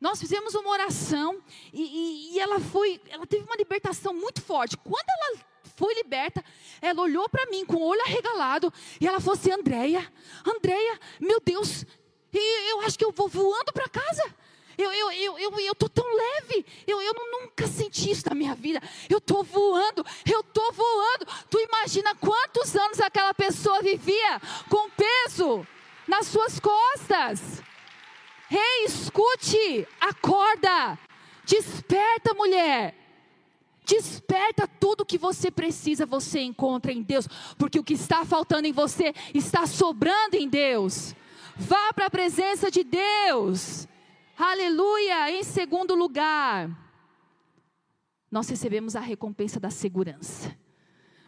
Nós 0.00 0.18
fizemos 0.18 0.54
uma 0.54 0.70
oração 0.70 1.38
e, 1.74 1.82
e- 1.82 2.34
e 2.36 2.40
ela 2.40 2.58
foi, 2.58 2.98
ela 3.10 3.26
teve 3.26 3.44
uma 3.44 3.56
libertação 3.56 4.14
muito 4.14 4.40
forte. 4.40 4.78
Quando 4.78 5.10
ela 5.10 5.44
foi 5.76 5.92
liberta, 5.94 6.42
ela 6.80 7.02
olhou 7.02 7.28
para 7.28 7.44
mim 7.50 7.66
com 7.66 7.76
o 7.76 7.82
olho 7.86 8.00
arregalado 8.00 8.72
e 8.98 9.06
ela 9.06 9.20
falou 9.20 9.34
assim: 9.38 9.50
Andréia, 9.52 10.10
Andréia, 10.46 10.98
meu 11.20 11.38
Deus, 11.38 11.84
e- 12.32 12.70
eu 12.72 12.80
acho 12.82 12.98
que 12.98 13.04
eu 13.04 13.12
vou 13.12 13.28
voando 13.28 13.72
para 13.72 13.88
casa. 13.88 14.22
Eu, 14.78 14.92
eu, 14.92 15.10
eu, 15.12 15.38
eu, 15.38 15.60
eu 15.60 15.74
tô 15.74 15.88
tão 15.88 16.04
leve. 16.04 16.66
Eu, 16.86 17.00
eu 17.00 17.14
nu- 17.14 17.40
nunca 17.42 17.66
senti 17.66 18.10
isso 18.10 18.24
na 18.28 18.34
minha 18.34 18.54
vida. 18.54 18.80
Eu 19.08 19.20
tô 19.20 19.42
voando, 19.42 20.04
eu 20.30 20.42
tô 20.42 20.70
voando. 20.72 21.26
Tu 21.48 21.58
imagina 21.60 22.14
quantos 22.14 22.76
anos 22.76 23.00
aquela 23.00 23.32
pessoa 23.32 23.80
vivia 23.80 24.40
com 24.68 24.90
peso 24.90 25.66
nas 26.06 26.26
suas 26.26 26.60
costas. 26.60 27.62
Ei, 28.50 28.84
escute, 28.84 29.88
acorda, 29.98 30.98
desperta, 31.44 32.34
mulher. 32.34 32.94
Desperta 33.84 34.66
tudo 34.68 35.06
que 35.06 35.16
você 35.16 35.50
precisa, 35.50 36.04
você 36.04 36.40
encontra 36.40 36.92
em 36.92 37.02
Deus, 37.02 37.26
porque 37.56 37.78
o 37.78 37.84
que 37.84 37.94
está 37.94 38.24
faltando 38.24 38.66
em 38.66 38.72
você 38.72 39.14
está 39.32 39.64
sobrando 39.66 40.36
em 40.36 40.48
Deus. 40.48 41.14
Vá 41.58 41.92
para 41.94 42.06
a 42.06 42.10
presença 42.10 42.70
de 42.70 42.84
Deus. 42.84 43.88
Aleluia. 44.36 45.30
Em 45.30 45.42
segundo 45.42 45.94
lugar, 45.94 46.70
nós 48.30 48.48
recebemos 48.48 48.94
a 48.94 49.00
recompensa 49.00 49.58
da 49.58 49.70
segurança. 49.70 50.54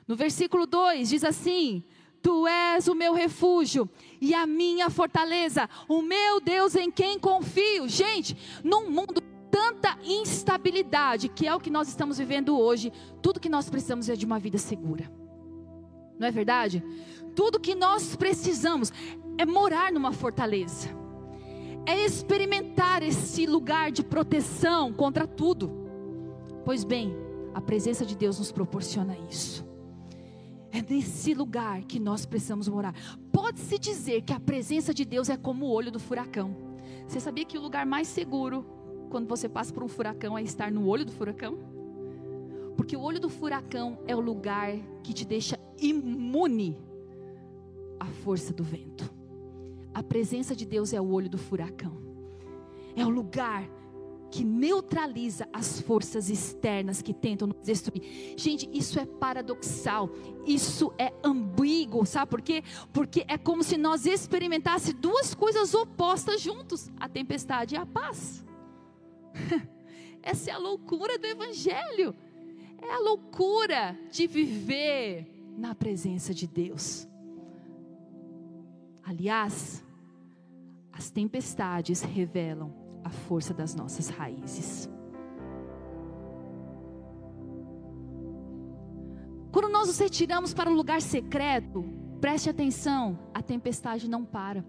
No 0.06 0.14
versículo 0.14 0.66
2 0.66 1.08
diz 1.08 1.24
assim: 1.24 1.82
Tu 2.22 2.46
és 2.46 2.88
o 2.88 2.94
meu 2.94 3.14
refúgio 3.14 3.88
e 4.20 4.34
a 4.34 4.46
minha 4.46 4.90
fortaleza, 4.90 5.68
o 5.88 6.02
meu 6.02 6.40
Deus 6.40 6.74
em 6.74 6.90
quem 6.90 7.18
confio. 7.18 7.88
Gente, 7.88 8.36
num 8.62 8.90
mundo 8.90 9.22
tanta 9.50 9.98
instabilidade, 10.04 11.28
que 11.28 11.46
é 11.46 11.54
o 11.54 11.60
que 11.60 11.70
nós 11.70 11.88
estamos 11.88 12.18
vivendo 12.18 12.58
hoje, 12.58 12.92
tudo 13.22 13.40
que 13.40 13.48
nós 13.48 13.70
precisamos 13.70 14.08
é 14.10 14.14
de 14.14 14.26
uma 14.26 14.38
vida 14.38 14.58
segura. 14.58 15.10
Não 16.18 16.26
é 16.26 16.30
verdade? 16.30 16.82
Tudo 17.38 17.60
que 17.60 17.76
nós 17.76 18.16
precisamos 18.16 18.92
é 19.38 19.46
morar 19.46 19.92
numa 19.92 20.10
fortaleza. 20.10 20.88
É 21.86 22.04
experimentar 22.04 23.00
esse 23.00 23.46
lugar 23.46 23.92
de 23.92 24.02
proteção 24.02 24.92
contra 24.92 25.24
tudo. 25.24 25.70
Pois 26.64 26.82
bem, 26.82 27.14
a 27.54 27.60
presença 27.60 28.04
de 28.04 28.16
Deus 28.16 28.40
nos 28.40 28.50
proporciona 28.50 29.16
isso. 29.30 29.64
É 30.72 30.82
nesse 30.82 31.32
lugar 31.32 31.84
que 31.84 32.00
nós 32.00 32.26
precisamos 32.26 32.66
morar. 32.66 32.92
Pode-se 33.30 33.78
dizer 33.78 34.22
que 34.22 34.32
a 34.32 34.40
presença 34.40 34.92
de 34.92 35.04
Deus 35.04 35.28
é 35.28 35.36
como 35.36 35.66
o 35.66 35.70
olho 35.70 35.92
do 35.92 36.00
furacão. 36.00 36.56
Você 37.06 37.20
sabia 37.20 37.44
que 37.44 37.56
o 37.56 37.62
lugar 37.62 37.86
mais 37.86 38.08
seguro 38.08 38.66
quando 39.10 39.28
você 39.28 39.48
passa 39.48 39.72
por 39.72 39.84
um 39.84 39.88
furacão 39.88 40.36
é 40.36 40.42
estar 40.42 40.72
no 40.72 40.88
olho 40.88 41.04
do 41.04 41.12
furacão? 41.12 41.56
Porque 42.76 42.96
o 42.96 43.00
olho 43.00 43.20
do 43.20 43.28
furacão 43.28 43.96
é 44.08 44.16
o 44.16 44.20
lugar 44.20 44.76
que 45.04 45.12
te 45.12 45.24
deixa 45.24 45.56
imune 45.80 46.87
à 47.98 48.06
força 48.06 48.52
do 48.52 48.62
vento. 48.62 49.10
A 49.94 50.02
presença 50.02 50.54
de 50.54 50.64
Deus 50.64 50.92
é 50.92 51.00
o 51.00 51.10
olho 51.10 51.28
do 51.28 51.38
furacão. 51.38 52.00
É 52.94 53.04
o 53.04 53.08
lugar 53.08 53.68
que 54.30 54.44
neutraliza 54.44 55.48
as 55.52 55.80
forças 55.80 56.28
externas 56.28 57.00
que 57.00 57.14
tentam 57.14 57.48
nos 57.48 57.64
destruir. 57.64 58.34
Gente, 58.36 58.68
isso 58.72 59.00
é 59.00 59.06
paradoxal, 59.06 60.10
isso 60.46 60.92
é 60.98 61.12
ambíguo, 61.24 62.04
sabe 62.04 62.30
por 62.30 62.42
quê? 62.42 62.62
Porque 62.92 63.24
é 63.26 63.38
como 63.38 63.62
se 63.62 63.76
nós 63.76 64.06
experimentássemos 64.06 65.00
duas 65.00 65.34
coisas 65.34 65.74
opostas 65.74 66.40
juntos: 66.40 66.90
a 66.98 67.08
tempestade 67.08 67.74
e 67.74 67.78
a 67.78 67.86
paz. 67.86 68.44
Essa 70.22 70.50
é 70.50 70.52
a 70.52 70.58
loucura 70.58 71.18
do 71.18 71.26
Evangelho. 71.26 72.14
É 72.80 72.92
a 72.92 72.98
loucura 73.00 73.98
de 74.10 74.26
viver 74.26 75.26
na 75.56 75.74
presença 75.74 76.32
de 76.32 76.46
Deus. 76.46 77.08
Aliás, 79.08 79.82
as 80.92 81.08
tempestades 81.08 82.02
revelam 82.02 82.70
a 83.02 83.08
força 83.08 83.54
das 83.54 83.74
nossas 83.74 84.10
raízes. 84.10 84.86
Quando 89.50 89.70
nós 89.70 89.86
nos 89.86 89.98
retiramos 89.98 90.52
para 90.52 90.68
um 90.68 90.74
lugar 90.74 91.00
secreto, 91.00 91.82
preste 92.20 92.50
atenção, 92.50 93.18
a 93.32 93.40
tempestade 93.40 94.10
não 94.10 94.26
para. 94.26 94.62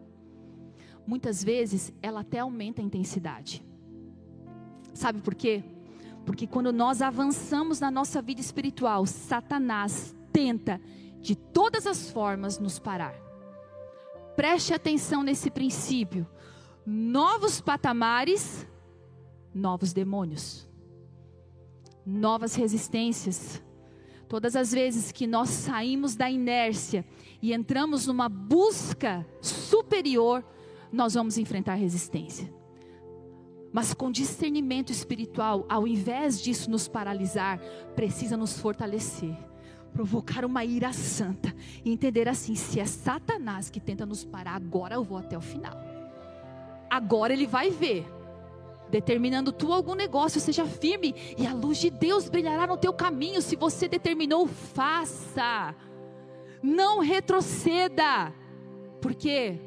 Muitas 1.05 1.43
vezes 1.43 1.91
ela 2.01 2.21
até 2.21 2.39
aumenta 2.39 2.81
a 2.81 2.85
intensidade. 2.85 3.61
Sabe 4.93 5.19
por 5.19 5.35
quê? 5.35 5.65
Porque 6.25 6.47
quando 6.47 6.71
nós 6.71 7.01
avançamos 7.01 7.81
na 7.81 7.91
nossa 7.91 8.21
vida 8.21 8.39
espiritual, 8.39 9.05
Satanás 9.05 10.15
tenta 10.31 10.79
de 11.19 11.35
todas 11.35 11.85
as 11.85 12.09
formas 12.09 12.57
nos 12.57 12.79
parar. 12.79 13.28
Preste 14.39 14.73
atenção 14.73 15.21
nesse 15.21 15.51
princípio. 15.51 16.25
Novos 16.85 17.59
patamares, 17.59 18.65
novos 19.53 19.91
demônios, 19.91 20.65
novas 22.05 22.55
resistências, 22.55 23.61
Todas 24.29 24.55
as 24.55 24.71
vezes 24.71 25.11
que 25.11 25.25
nós 25.25 25.49
saímos 25.49 26.15
da 26.15 26.29
inércia 26.29 27.03
e 27.41 27.51
entramos 27.51 28.05
numa 28.05 28.29
busca 28.29 29.25
superior, 29.41 30.45
nós 30.93 31.15
vamos 31.15 31.39
enfrentar 31.39 31.73
resistência. 31.73 32.53
Mas 33.73 33.91
com 33.91 34.11
discernimento 34.11 34.91
espiritual, 34.91 35.65
ao 35.67 35.87
invés 35.87 36.39
disso 36.39 36.69
nos 36.69 36.87
paralisar, 36.87 37.59
precisa 37.95 38.37
nos 38.37 38.59
fortalecer, 38.59 39.35
provocar 39.93 40.45
uma 40.45 40.63
ira 40.63 40.93
santa 40.93 41.53
e 41.83 41.91
entender 41.91 42.27
assim: 42.27 42.55
se 42.55 42.79
é 42.79 42.85
Satanás 42.85 43.69
que 43.69 43.79
tenta 43.79 44.05
nos 44.05 44.23
parar, 44.23 44.55
agora 44.55 44.95
eu 44.95 45.03
vou 45.03 45.17
até 45.17 45.37
o 45.37 45.41
final. 45.41 45.77
Agora 46.89 47.33
ele 47.33 47.45
vai 47.45 47.69
ver 47.69 48.05
determinando 48.89 49.51
tu 49.51 49.71
algum 49.71 49.93
negócio, 49.93 50.41
seja 50.41 50.65
firme 50.65 51.13
e 51.37 51.45
a 51.45 51.53
luz 51.53 51.77
de 51.77 51.89
Deus 51.89 52.27
brilhará 52.27 52.65
no 52.65 52.77
teu 52.77 52.91
caminho. 52.91 53.41
Se 53.41 53.55
você 53.55 53.87
determinou, 53.87 54.47
faça. 54.47 55.75
Não 56.61 56.99
retroceda. 56.99 58.33
Por 59.01 59.13
quê? 59.13 59.59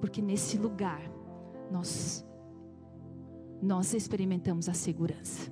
Porque 0.00 0.20
nesse 0.20 0.58
lugar 0.58 1.00
nós 1.70 2.24
nós 3.62 3.94
experimentamos 3.94 4.68
a 4.68 4.74
segurança. 4.74 5.50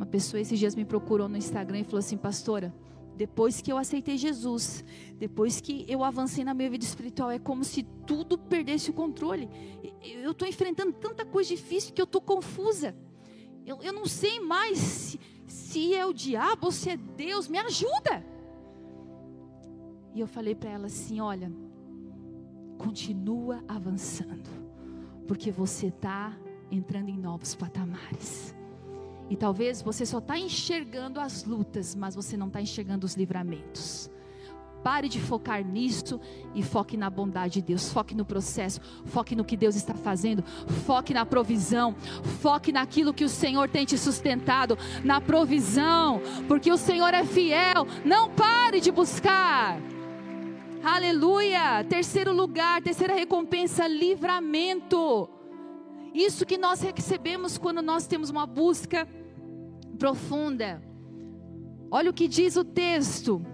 Uma 0.00 0.06
pessoa 0.06 0.40
esses 0.40 0.58
dias 0.58 0.74
me 0.74 0.82
procurou 0.82 1.28
no 1.28 1.36
Instagram 1.36 1.80
e 1.80 1.84
falou 1.84 1.98
assim: 1.98 2.16
"Pastora, 2.16 2.74
depois 3.18 3.60
que 3.60 3.70
eu 3.70 3.76
aceitei 3.76 4.16
Jesus, 4.16 4.82
depois 5.18 5.60
que 5.60 5.84
eu 5.86 6.02
avancei 6.02 6.42
na 6.42 6.54
minha 6.54 6.70
vida 6.70 6.82
espiritual, 6.82 7.30
é 7.30 7.38
como 7.38 7.62
se 7.62 7.82
tudo 8.06 8.38
perdesse 8.38 8.88
o 8.88 8.94
controle. 8.94 9.46
Eu 10.02 10.30
estou 10.30 10.48
enfrentando 10.48 10.94
tanta 10.94 11.22
coisa 11.22 11.50
difícil 11.50 11.92
que 11.92 12.00
eu 12.00 12.06
estou 12.06 12.22
confusa. 12.22 12.96
Eu, 13.66 13.82
eu 13.82 13.92
não 13.92 14.06
sei 14.06 14.40
mais 14.40 14.78
se, 14.78 15.20
se 15.46 15.94
é 15.94 16.06
o 16.06 16.14
diabo 16.14 16.68
ou 16.68 16.72
se 16.72 16.88
é 16.88 16.96
Deus. 16.96 17.46
Me 17.46 17.58
ajuda. 17.58 18.24
E 20.14 20.20
eu 20.20 20.26
falei 20.26 20.54
para 20.54 20.70
ela 20.70 20.86
assim: 20.86 21.20
olha, 21.20 21.52
continua 22.78 23.62
avançando, 23.68 24.48
porque 25.28 25.50
você 25.50 25.88
está 25.88 26.34
entrando 26.70 27.10
em 27.10 27.18
novos 27.18 27.54
patamares. 27.54 28.58
E 29.30 29.36
talvez 29.36 29.80
você 29.80 30.04
só 30.04 30.18
está 30.18 30.36
enxergando 30.36 31.20
as 31.20 31.44
lutas, 31.44 31.94
mas 31.94 32.16
você 32.16 32.36
não 32.36 32.48
está 32.48 32.60
enxergando 32.60 33.06
os 33.06 33.14
livramentos. 33.14 34.10
Pare 34.82 35.08
de 35.08 35.20
focar 35.20 35.64
nisso 35.64 36.18
e 36.54 36.62
foque 36.62 36.96
na 36.96 37.08
bondade 37.08 37.54
de 37.54 37.62
Deus. 37.62 37.92
Foque 37.92 38.14
no 38.14 38.24
processo, 38.24 38.80
foque 39.04 39.36
no 39.36 39.44
que 39.44 39.56
Deus 39.56 39.76
está 39.76 39.94
fazendo, 39.94 40.42
foque 40.86 41.14
na 41.14 41.24
provisão, 41.24 41.94
foque 42.40 42.72
naquilo 42.72 43.14
que 43.14 43.24
o 43.24 43.28
Senhor 43.28 43.68
tem 43.68 43.84
te 43.84 43.96
sustentado, 43.96 44.76
na 45.04 45.20
provisão, 45.20 46.20
porque 46.48 46.72
o 46.72 46.78
Senhor 46.78 47.12
é 47.14 47.24
fiel. 47.24 47.86
Não 48.04 48.30
pare 48.30 48.80
de 48.80 48.90
buscar. 48.90 49.78
Aleluia! 50.82 51.84
Terceiro 51.84 52.32
lugar, 52.32 52.82
terceira 52.82 53.14
recompensa, 53.14 53.86
livramento. 53.86 55.28
Isso 56.14 56.46
que 56.46 56.56
nós 56.58 56.80
recebemos 56.80 57.58
quando 57.58 57.82
nós 57.82 58.06
temos 58.06 58.30
uma 58.30 58.46
busca 58.46 59.06
profunda. 60.00 60.82
Olha 61.90 62.10
o 62.10 62.14
que 62.14 62.26
diz 62.26 62.56
o 62.56 62.64
texto. 62.64 63.44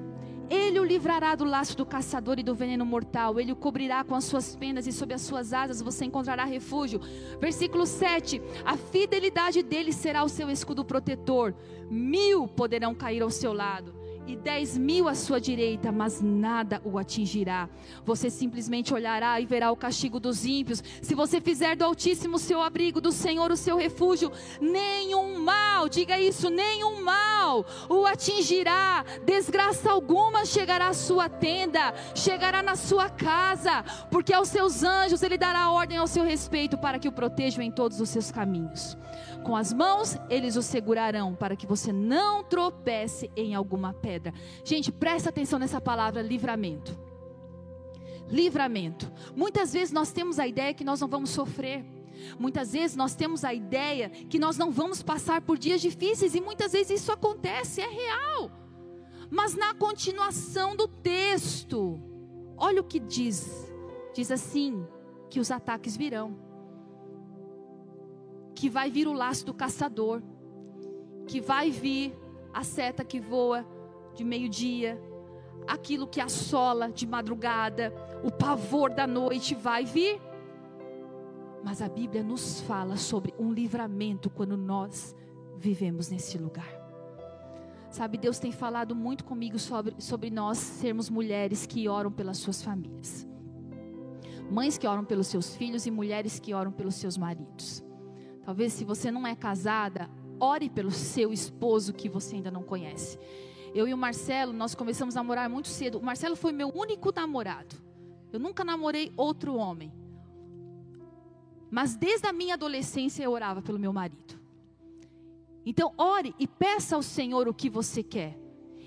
Ele 0.48 0.78
o 0.78 0.84
livrará 0.84 1.34
do 1.34 1.44
laço 1.44 1.76
do 1.76 1.84
caçador 1.84 2.38
e 2.38 2.42
do 2.44 2.54
veneno 2.54 2.86
mortal. 2.86 3.40
Ele 3.40 3.50
o 3.50 3.56
cobrirá 3.56 4.04
com 4.04 4.14
as 4.14 4.24
suas 4.24 4.54
penas 4.54 4.86
e 4.86 4.92
sob 4.92 5.12
as 5.12 5.22
suas 5.22 5.52
asas 5.52 5.82
você 5.82 6.04
encontrará 6.04 6.44
refúgio. 6.44 7.00
Versículo 7.40 7.84
7: 7.84 8.40
A 8.64 8.76
fidelidade 8.76 9.60
dele 9.64 9.92
será 9.92 10.22
o 10.22 10.28
seu 10.28 10.48
escudo 10.48 10.84
protetor. 10.84 11.52
Mil 11.90 12.46
poderão 12.46 12.94
cair 12.94 13.22
ao 13.22 13.30
seu 13.30 13.52
lado 13.52 13.95
e 14.26 14.36
dez 14.36 14.76
mil 14.76 15.08
à 15.08 15.14
sua 15.14 15.40
direita, 15.40 15.92
mas 15.92 16.20
nada 16.20 16.80
o 16.84 16.98
atingirá. 16.98 17.68
Você 18.04 18.28
simplesmente 18.28 18.92
olhará 18.92 19.40
e 19.40 19.46
verá 19.46 19.70
o 19.70 19.76
castigo 19.76 20.18
dos 20.18 20.44
ímpios. 20.44 20.82
Se 21.00 21.14
você 21.14 21.40
fizer 21.40 21.76
do 21.76 21.84
Altíssimo 21.84 22.36
o 22.36 22.38
seu 22.38 22.60
abrigo, 22.60 23.00
do 23.00 23.12
Senhor 23.12 23.50
o 23.50 23.56
seu 23.56 23.76
refúgio, 23.76 24.32
nenhum 24.60 25.38
mal, 25.40 25.88
diga 25.88 26.18
isso, 26.18 26.50
nenhum 26.50 27.02
mal 27.02 27.64
o 27.88 28.04
atingirá. 28.06 29.04
Desgraça 29.24 29.90
alguma 29.90 30.44
chegará 30.44 30.88
à 30.88 30.94
sua 30.94 31.28
tenda, 31.28 31.94
chegará 32.14 32.62
na 32.62 32.76
sua 32.76 33.08
casa, 33.08 33.84
porque 34.10 34.32
aos 34.32 34.48
seus 34.48 34.82
anjos 34.82 35.22
ele 35.22 35.38
dará 35.38 35.70
ordem 35.70 35.98
ao 35.98 36.06
seu 36.06 36.24
respeito 36.24 36.76
para 36.76 36.98
que 36.98 37.08
o 37.08 37.12
protejam 37.12 37.62
em 37.62 37.70
todos 37.70 38.00
os 38.00 38.08
seus 38.08 38.30
caminhos. 38.30 38.96
Com 39.46 39.54
as 39.54 39.72
mãos 39.72 40.18
eles 40.28 40.56
o 40.56 40.62
segurarão 40.62 41.32
para 41.32 41.54
que 41.54 41.68
você 41.68 41.92
não 41.92 42.42
tropece 42.42 43.30
em 43.36 43.54
alguma 43.54 43.92
pedra. 43.92 44.34
Gente, 44.64 44.90
presta 44.90 45.28
atenção 45.28 45.56
nessa 45.56 45.80
palavra 45.80 46.20
livramento. 46.20 46.98
Livramento. 48.28 49.08
Muitas 49.36 49.72
vezes 49.72 49.92
nós 49.92 50.10
temos 50.10 50.40
a 50.40 50.48
ideia 50.48 50.74
que 50.74 50.82
nós 50.82 51.00
não 51.00 51.06
vamos 51.06 51.30
sofrer. 51.30 51.84
Muitas 52.36 52.72
vezes 52.72 52.96
nós 52.96 53.14
temos 53.14 53.44
a 53.44 53.54
ideia 53.54 54.10
que 54.10 54.36
nós 54.36 54.58
não 54.58 54.72
vamos 54.72 55.00
passar 55.00 55.40
por 55.40 55.56
dias 55.56 55.80
difíceis 55.80 56.34
e 56.34 56.40
muitas 56.40 56.72
vezes 56.72 57.02
isso 57.02 57.12
acontece, 57.12 57.80
é 57.80 57.88
real. 57.88 58.50
Mas 59.30 59.54
na 59.54 59.72
continuação 59.74 60.74
do 60.74 60.88
texto, 60.88 62.00
olha 62.56 62.80
o 62.80 62.84
que 62.84 62.98
diz. 62.98 63.72
Diz 64.12 64.32
assim: 64.32 64.84
que 65.30 65.38
os 65.38 65.52
ataques 65.52 65.96
virão 65.96 66.45
que 68.56 68.70
vai 68.70 68.90
vir 68.90 69.06
o 69.06 69.12
laço 69.12 69.44
do 69.44 69.52
caçador, 69.52 70.22
que 71.26 71.40
vai 71.42 71.70
vir 71.70 72.18
a 72.52 72.64
seta 72.64 73.04
que 73.04 73.20
voa 73.20 73.66
de 74.14 74.24
meio-dia, 74.24 75.00
aquilo 75.68 76.06
que 76.06 76.22
assola 76.22 76.90
de 76.90 77.06
madrugada, 77.06 77.92
o 78.24 78.30
pavor 78.30 78.90
da 78.90 79.06
noite 79.06 79.54
vai 79.54 79.84
vir. 79.84 80.18
Mas 81.62 81.82
a 81.82 81.88
Bíblia 81.88 82.22
nos 82.22 82.62
fala 82.62 82.96
sobre 82.96 83.34
um 83.38 83.52
livramento 83.52 84.30
quando 84.30 84.56
nós 84.56 85.14
vivemos 85.58 86.08
nesse 86.08 86.38
lugar. 86.38 86.86
Sabe, 87.90 88.16
Deus 88.16 88.38
tem 88.38 88.52
falado 88.52 88.94
muito 88.94 89.24
comigo 89.24 89.58
sobre, 89.58 90.00
sobre 90.00 90.30
nós 90.30 90.56
sermos 90.56 91.10
mulheres 91.10 91.66
que 91.66 91.88
oram 91.88 92.10
pelas 92.10 92.38
suas 92.38 92.62
famílias, 92.62 93.26
mães 94.50 94.78
que 94.78 94.86
oram 94.86 95.04
pelos 95.04 95.26
seus 95.26 95.54
filhos 95.54 95.86
e 95.86 95.90
mulheres 95.90 96.38
que 96.38 96.54
oram 96.54 96.72
pelos 96.72 96.94
seus 96.94 97.18
maridos. 97.18 97.85
Talvez 98.46 98.74
se 98.74 98.84
você 98.84 99.10
não 99.10 99.26
é 99.26 99.34
casada, 99.34 100.08
ore 100.38 100.70
pelo 100.70 100.92
seu 100.92 101.32
esposo 101.32 101.92
que 101.92 102.08
você 102.08 102.36
ainda 102.36 102.48
não 102.48 102.62
conhece. 102.62 103.18
Eu 103.74 103.88
e 103.88 103.92
o 103.92 103.98
Marcelo, 103.98 104.52
nós 104.52 104.72
começamos 104.72 105.16
a 105.16 105.18
namorar 105.18 105.50
muito 105.50 105.66
cedo. 105.66 105.98
O 105.98 106.02
Marcelo 106.02 106.36
foi 106.36 106.52
meu 106.52 106.68
único 106.68 107.12
namorado. 107.12 107.74
Eu 108.32 108.38
nunca 108.38 108.64
namorei 108.64 109.12
outro 109.16 109.56
homem. 109.56 109.92
Mas 111.68 111.96
desde 111.96 112.28
a 112.28 112.32
minha 112.32 112.54
adolescência 112.54 113.24
eu 113.24 113.32
orava 113.32 113.60
pelo 113.60 113.80
meu 113.80 113.92
marido. 113.92 114.40
Então, 115.66 115.92
ore 115.98 116.32
e 116.38 116.46
peça 116.46 116.94
ao 116.94 117.02
Senhor 117.02 117.48
o 117.48 117.54
que 117.54 117.68
você 117.68 118.00
quer. 118.00 118.38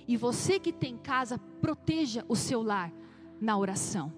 E 0.07 0.16
você 0.16 0.57
que 0.57 0.72
tem 0.72 0.95
casa, 0.95 1.38
proteja 1.60 2.24
o 2.30 2.36
seu 2.38 2.64
lar 2.64 2.93
na 3.41 3.57
oração. 3.57 4.14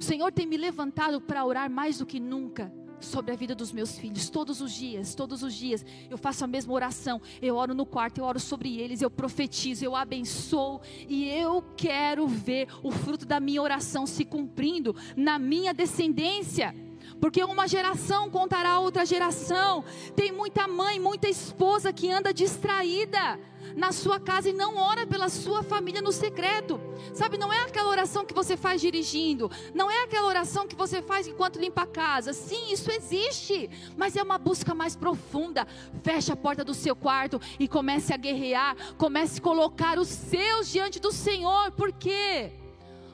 O 0.00 0.02
Senhor 0.02 0.32
tem 0.32 0.46
me 0.46 0.56
levantado 0.56 1.20
para 1.20 1.44
orar 1.44 1.70
mais 1.70 1.98
do 1.98 2.06
que 2.06 2.18
nunca 2.18 2.72
sobre 3.00 3.32
a 3.32 3.36
vida 3.36 3.54
dos 3.54 3.72
meus 3.72 3.98
filhos, 3.98 4.28
todos 4.28 4.60
os 4.60 4.72
dias, 4.72 5.14
todos 5.14 5.42
os 5.42 5.54
dias. 5.54 5.84
Eu 6.10 6.18
faço 6.18 6.44
a 6.44 6.46
mesma 6.46 6.72
oração. 6.72 7.20
Eu 7.40 7.56
oro 7.56 7.74
no 7.74 7.86
quarto, 7.86 8.18
eu 8.18 8.24
oro 8.24 8.40
sobre 8.40 8.78
eles, 8.78 9.02
eu 9.02 9.10
profetizo, 9.10 9.84
eu 9.84 9.94
abençoo 9.94 10.80
e 11.08 11.28
eu 11.28 11.62
quero 11.76 12.26
ver 12.26 12.68
o 12.82 12.90
fruto 12.90 13.26
da 13.26 13.40
minha 13.40 13.62
oração 13.62 14.06
se 14.06 14.24
cumprindo 14.24 14.94
na 15.16 15.38
minha 15.38 15.72
descendência. 15.72 16.74
Porque 17.20 17.42
uma 17.42 17.66
geração 17.66 18.30
contará 18.30 18.72
a 18.72 18.80
outra 18.80 19.04
geração. 19.04 19.84
Tem 20.14 20.32
muita 20.32 20.68
mãe, 20.68 20.98
muita 21.00 21.28
esposa 21.28 21.92
que 21.92 22.10
anda 22.10 22.32
distraída 22.32 23.38
na 23.76 23.92
sua 23.92 24.18
casa 24.18 24.50
e 24.50 24.52
não 24.52 24.76
ora 24.76 25.06
pela 25.06 25.28
sua 25.28 25.62
família 25.62 26.00
no 26.00 26.12
secreto. 26.12 26.80
Sabe, 27.14 27.38
não 27.38 27.52
é 27.52 27.62
aquela 27.62 27.88
oração 27.88 28.24
que 28.24 28.34
você 28.34 28.56
faz 28.56 28.80
dirigindo, 28.80 29.50
não 29.74 29.90
é 29.90 30.02
aquela 30.02 30.26
oração 30.26 30.66
que 30.66 30.74
você 30.74 31.00
faz 31.02 31.26
enquanto 31.26 31.58
limpa 31.60 31.82
a 31.82 31.86
casa. 31.86 32.32
Sim, 32.32 32.72
isso 32.72 32.90
existe, 32.90 33.70
mas 33.96 34.16
é 34.16 34.22
uma 34.22 34.38
busca 34.38 34.74
mais 34.74 34.96
profunda. 34.96 35.66
Feche 36.02 36.32
a 36.32 36.36
porta 36.36 36.64
do 36.64 36.74
seu 36.74 36.94
quarto 36.94 37.40
e 37.58 37.68
comece 37.68 38.12
a 38.12 38.16
guerrear, 38.16 38.76
comece 38.96 39.38
a 39.38 39.42
colocar 39.42 39.98
os 39.98 40.08
seus 40.08 40.68
diante 40.68 40.98
do 41.00 41.12
Senhor. 41.12 41.70
Por 41.72 41.92
quê? 41.92 42.52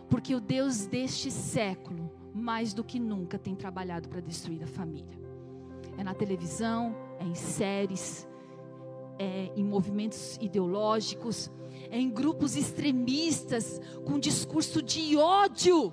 Porque 0.09 0.35
o 0.35 0.41
Deus 0.41 0.87
deste 0.87 1.31
século, 1.31 2.11
mais 2.45 2.75
do 2.75 2.85
que 2.85 3.01
nunca, 3.01 3.39
tem 3.39 3.55
trabalhado 3.55 4.07
para 4.07 4.21
destruir 4.21 4.63
a 4.63 4.67
família. 4.67 5.19
É 5.97 6.05
na 6.05 6.13
televisão, 6.13 6.95
é 7.19 7.25
em 7.25 7.35
séries, 7.35 8.29
é, 9.19 9.51
em 9.57 9.65
movimentos 9.65 10.37
ideológicos, 10.43 11.51
é 11.91 11.99
em 11.99 12.11
grupos 12.11 12.55
extremistas 12.55 13.81
com 14.05 14.19
discurso 14.19 14.83
de 14.83 15.17
ódio 15.17 15.91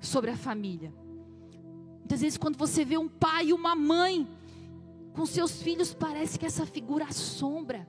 sobre 0.00 0.30
a 0.30 0.36
família. 0.38 0.90
Muitas 1.98 2.22
vezes, 2.22 2.38
quando 2.38 2.56
você 2.56 2.82
vê 2.82 2.96
um 2.96 3.08
pai 3.08 3.48
e 3.48 3.52
uma 3.52 3.74
mãe 3.74 4.26
com 5.12 5.26
seus 5.26 5.60
filhos, 5.60 5.92
parece 5.92 6.38
que 6.38 6.46
essa 6.46 6.64
figura 6.64 7.04
assombra. 7.04 7.86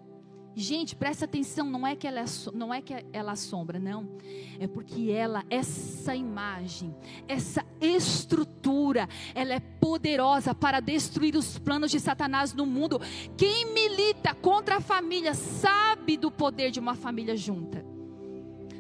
Gente, 0.58 0.95
presta 0.95 1.26
atenção, 1.26 1.70
não 1.70 1.86
é 1.86 1.97
que 1.97 2.08
ela 2.08 2.24
não 2.53 2.74
é 2.74 2.82
que 2.82 2.93
ela 3.12 3.34
assombra, 3.34 3.78
não. 3.78 4.08
É 4.58 4.66
porque 4.66 5.12
ela, 5.12 5.43
essa 5.49 6.16
imagem, 6.16 6.95
essa 7.28 7.66
estrutura, 7.82 9.10
ela 9.34 9.53
é 9.53 9.60
poderosa 9.60 10.56
para 10.56 10.80
destruir 10.80 11.36
os 11.36 11.60
planos 11.60 11.91
de 11.91 11.99
Satanás 11.99 12.53
no 12.53 12.66
mundo. 12.66 13.01
Quem 13.36 13.74
milita 13.74 14.34
contra 14.34 14.78
a 14.78 14.82
família 14.82 15.34
sabe 15.34 16.16
do 16.16 16.32
poder 16.32 16.72
de 16.72 16.80
uma 16.80 16.95
família 16.95 17.36
junta. 17.36 17.86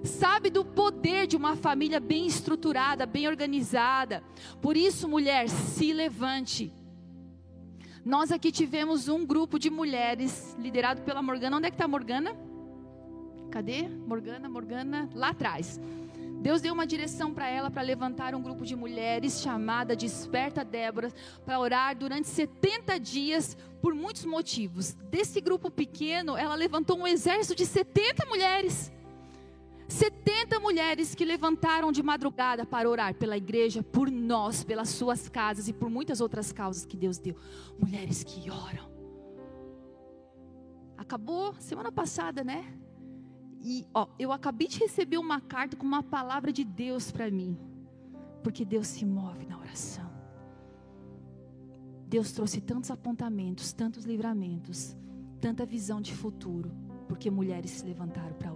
Sabe 0.05 0.49
do 0.49 0.63
poder 0.63 1.27
de 1.27 1.35
uma 1.35 1.57
família 1.57 1.99
bem 1.99 2.25
estruturada, 2.25 3.05
bem 3.05 3.27
organizada. 3.27 4.23
Por 4.61 4.77
isso, 4.77 5.09
mulher, 5.09 5.49
se 5.49 5.91
levante 5.91 6.71
nós 8.05 8.31
aqui 8.31 8.51
tivemos 8.51 9.07
um 9.07 9.25
grupo 9.25 9.57
de 9.57 9.71
mulheres 9.71 10.55
liderado 10.59 11.01
pela 11.01 11.23
Morgana. 11.23 11.57
Onde 11.57 11.65
é 11.65 11.71
que 11.71 11.73
está 11.73 11.85
a 11.85 11.87
Morgana? 11.87 12.35
Cadê? 13.49 13.87
Morgana, 13.87 14.47
Morgana, 14.47 15.09
lá 15.15 15.29
atrás. 15.29 15.79
Deus 16.39 16.61
deu 16.61 16.71
uma 16.71 16.85
direção 16.85 17.33
para 17.33 17.49
ela 17.49 17.71
para 17.71 17.81
levantar 17.81 18.35
um 18.35 18.43
grupo 18.43 18.63
de 18.63 18.75
mulheres 18.75 19.41
chamada 19.41 19.95
Desperta 19.95 20.63
Débora 20.63 21.11
para 21.43 21.59
orar 21.59 21.97
durante 21.97 22.27
70 22.27 22.99
dias 22.99 23.57
por 23.81 23.95
muitos 23.95 24.23
motivos. 24.23 24.93
Desse 25.09 25.41
grupo 25.41 25.71
pequeno, 25.71 26.37
ela 26.37 26.53
levantou 26.53 26.99
um 26.99 27.07
exército 27.07 27.55
de 27.55 27.65
70 27.65 28.27
mulheres. 28.27 28.91
70 29.87 30.59
mulheres 30.59 31.13
que 31.13 31.23
levantaram 31.23 31.91
de 31.91 32.01
madrugada 32.01 32.65
para 32.65 32.89
orar 32.89 33.13
pela 33.13 33.37
igreja, 33.37 33.83
por 33.83 34.09
nós, 34.09 34.63
pelas 34.63 34.89
suas 34.89 35.29
casas 35.29 35.67
e 35.67 35.73
por 35.73 35.89
muitas 35.89 36.21
outras 36.21 36.51
causas 36.51 36.85
que 36.85 36.97
Deus 36.97 37.17
deu. 37.17 37.35
Mulheres 37.79 38.23
que 38.23 38.49
oram. 38.49 38.89
Acabou 40.97 41.53
semana 41.59 41.91
passada, 41.91 42.43
né? 42.43 42.73
E 43.61 43.85
ó, 43.93 44.07
eu 44.17 44.31
acabei 44.31 44.67
de 44.67 44.79
receber 44.79 45.17
uma 45.17 45.39
carta 45.39 45.75
com 45.75 45.85
uma 45.85 46.03
palavra 46.03 46.51
de 46.51 46.63
Deus 46.63 47.11
para 47.11 47.29
mim. 47.29 47.57
Porque 48.43 48.65
Deus 48.65 48.87
se 48.87 49.05
move 49.05 49.45
na 49.45 49.57
oração. 49.57 50.09
Deus 52.07 52.31
trouxe 52.31 52.61
tantos 52.61 52.91
apontamentos, 52.91 53.73
tantos 53.73 54.05
livramentos, 54.05 54.95
tanta 55.41 55.65
visão 55.65 55.99
de 55.99 56.13
futuro, 56.13 56.71
porque 57.07 57.29
mulheres 57.29 57.71
se 57.71 57.85
levantaram 57.85 58.35
para. 58.35 58.54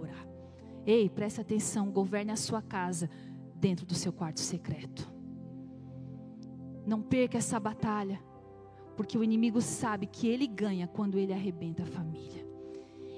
Ei, 0.86 1.08
preste 1.08 1.40
atenção, 1.40 1.90
governe 1.90 2.32
a 2.32 2.36
sua 2.36 2.62
casa 2.62 3.08
dentro 3.54 3.84
do 3.84 3.94
seu 3.94 4.12
quarto 4.12 4.40
secreto. 4.40 5.12
Não 6.86 7.02
perca 7.02 7.38
essa 7.38 7.60
batalha, 7.60 8.20
porque 8.96 9.16
o 9.18 9.24
inimigo 9.24 9.60
sabe 9.60 10.06
que 10.06 10.26
ele 10.26 10.46
ganha 10.46 10.86
quando 10.88 11.18
ele 11.18 11.32
arrebenta 11.32 11.82
a 11.82 11.86
família. 11.86 12.46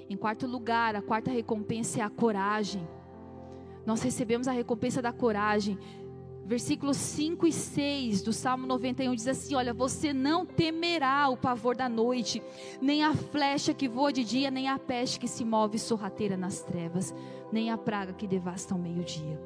Em 0.09 0.17
quarto 0.17 0.47
lugar, 0.47 0.95
a 0.95 1.03
quarta 1.03 1.31
recompensa 1.31 2.01
é 2.01 2.03
a 2.03 2.11
coragem. 2.11 2.87
Nós 3.87 4.03
recebemos 4.03 4.47
a 4.47 4.53
recompensa 4.53 5.01
da 5.01 5.13
coragem 5.13 5.79
Versículos 6.45 6.97
5 6.97 7.47
e 7.47 7.53
6 7.53 8.23
do 8.23 8.33
Salmo 8.33 8.67
91 8.67 9.15
diz 9.15 9.29
assim: 9.29 9.55
Olha, 9.55 9.73
você 9.73 10.13
não 10.13 10.45
temerá 10.45 11.29
o 11.29 11.37
pavor 11.37 11.77
da 11.77 11.89
noite, 11.89 12.43
nem 12.81 13.05
a 13.05 13.15
flecha 13.15 13.73
que 13.73 13.89
voa 13.89 14.13
de 14.13 14.25
dia, 14.25 14.51
nem 14.51 14.69
a 14.69 14.79
peste 14.79 15.21
que 15.21 15.29
se 15.29 15.45
move 15.45 15.79
sorrateira 15.79 16.37
nas 16.37 16.61
trevas, 16.61 17.15
nem 17.53 17.71
a 17.71 17.79
praga 17.79 18.13
que 18.13 18.27
devasta 18.27 18.75
ao 18.75 18.81
meio-dia. 18.81 19.41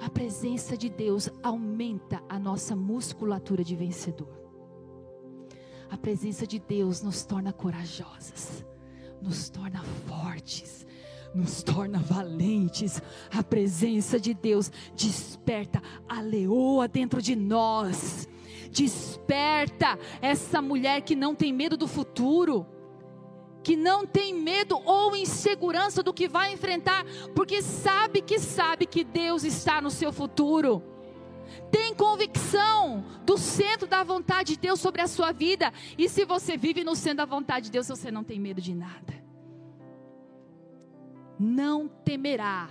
A 0.00 0.10
presença 0.10 0.76
de 0.76 0.90
Deus 0.90 1.30
aumenta 1.42 2.22
a 2.28 2.38
nossa 2.38 2.76
musculatura 2.76 3.64
de 3.64 3.74
vencedor. 3.74 4.28
A 5.90 5.96
presença 5.96 6.46
de 6.46 6.58
Deus 6.58 7.00
nos 7.00 7.24
torna 7.24 7.52
corajosas, 7.52 8.64
nos 9.22 9.48
torna 9.48 9.82
fortes, 10.06 10.86
nos 11.34 11.62
torna 11.62 11.98
valentes. 11.98 13.02
A 13.30 13.42
presença 13.42 14.18
de 14.18 14.34
Deus 14.34 14.70
desperta 14.94 15.82
a 16.08 16.20
leoa 16.20 16.88
dentro 16.88 17.20
de 17.20 17.36
nós. 17.36 18.28
Desperta 18.70 19.98
essa 20.20 20.60
mulher 20.60 21.02
que 21.02 21.14
não 21.14 21.34
tem 21.34 21.52
medo 21.52 21.76
do 21.76 21.86
futuro, 21.86 22.66
que 23.62 23.76
não 23.76 24.06
tem 24.06 24.34
medo 24.34 24.80
ou 24.84 25.16
insegurança 25.16 26.02
do 26.02 26.12
que 26.12 26.28
vai 26.28 26.52
enfrentar, 26.52 27.04
porque 27.34 27.62
sabe 27.62 28.20
que 28.20 28.38
sabe 28.38 28.86
que 28.86 29.02
Deus 29.02 29.44
está 29.44 29.80
no 29.80 29.90
seu 29.90 30.12
futuro. 30.12 30.82
Tem 31.70 31.94
convicção 31.94 33.04
do 33.24 33.38
centro 33.38 33.86
da 33.86 34.02
vontade 34.02 34.54
de 34.54 34.60
Deus 34.60 34.80
sobre 34.80 35.00
a 35.00 35.06
sua 35.06 35.32
vida. 35.32 35.72
E 35.96 36.08
se 36.08 36.24
você 36.24 36.56
vive 36.56 36.84
no 36.84 36.96
centro 36.96 37.18
da 37.18 37.24
vontade 37.24 37.66
de 37.66 37.72
Deus, 37.72 37.88
você 37.88 38.10
não 38.10 38.24
tem 38.24 38.38
medo 38.38 38.60
de 38.60 38.74
nada 38.74 39.25
não 41.38 41.88
temerá 41.88 42.70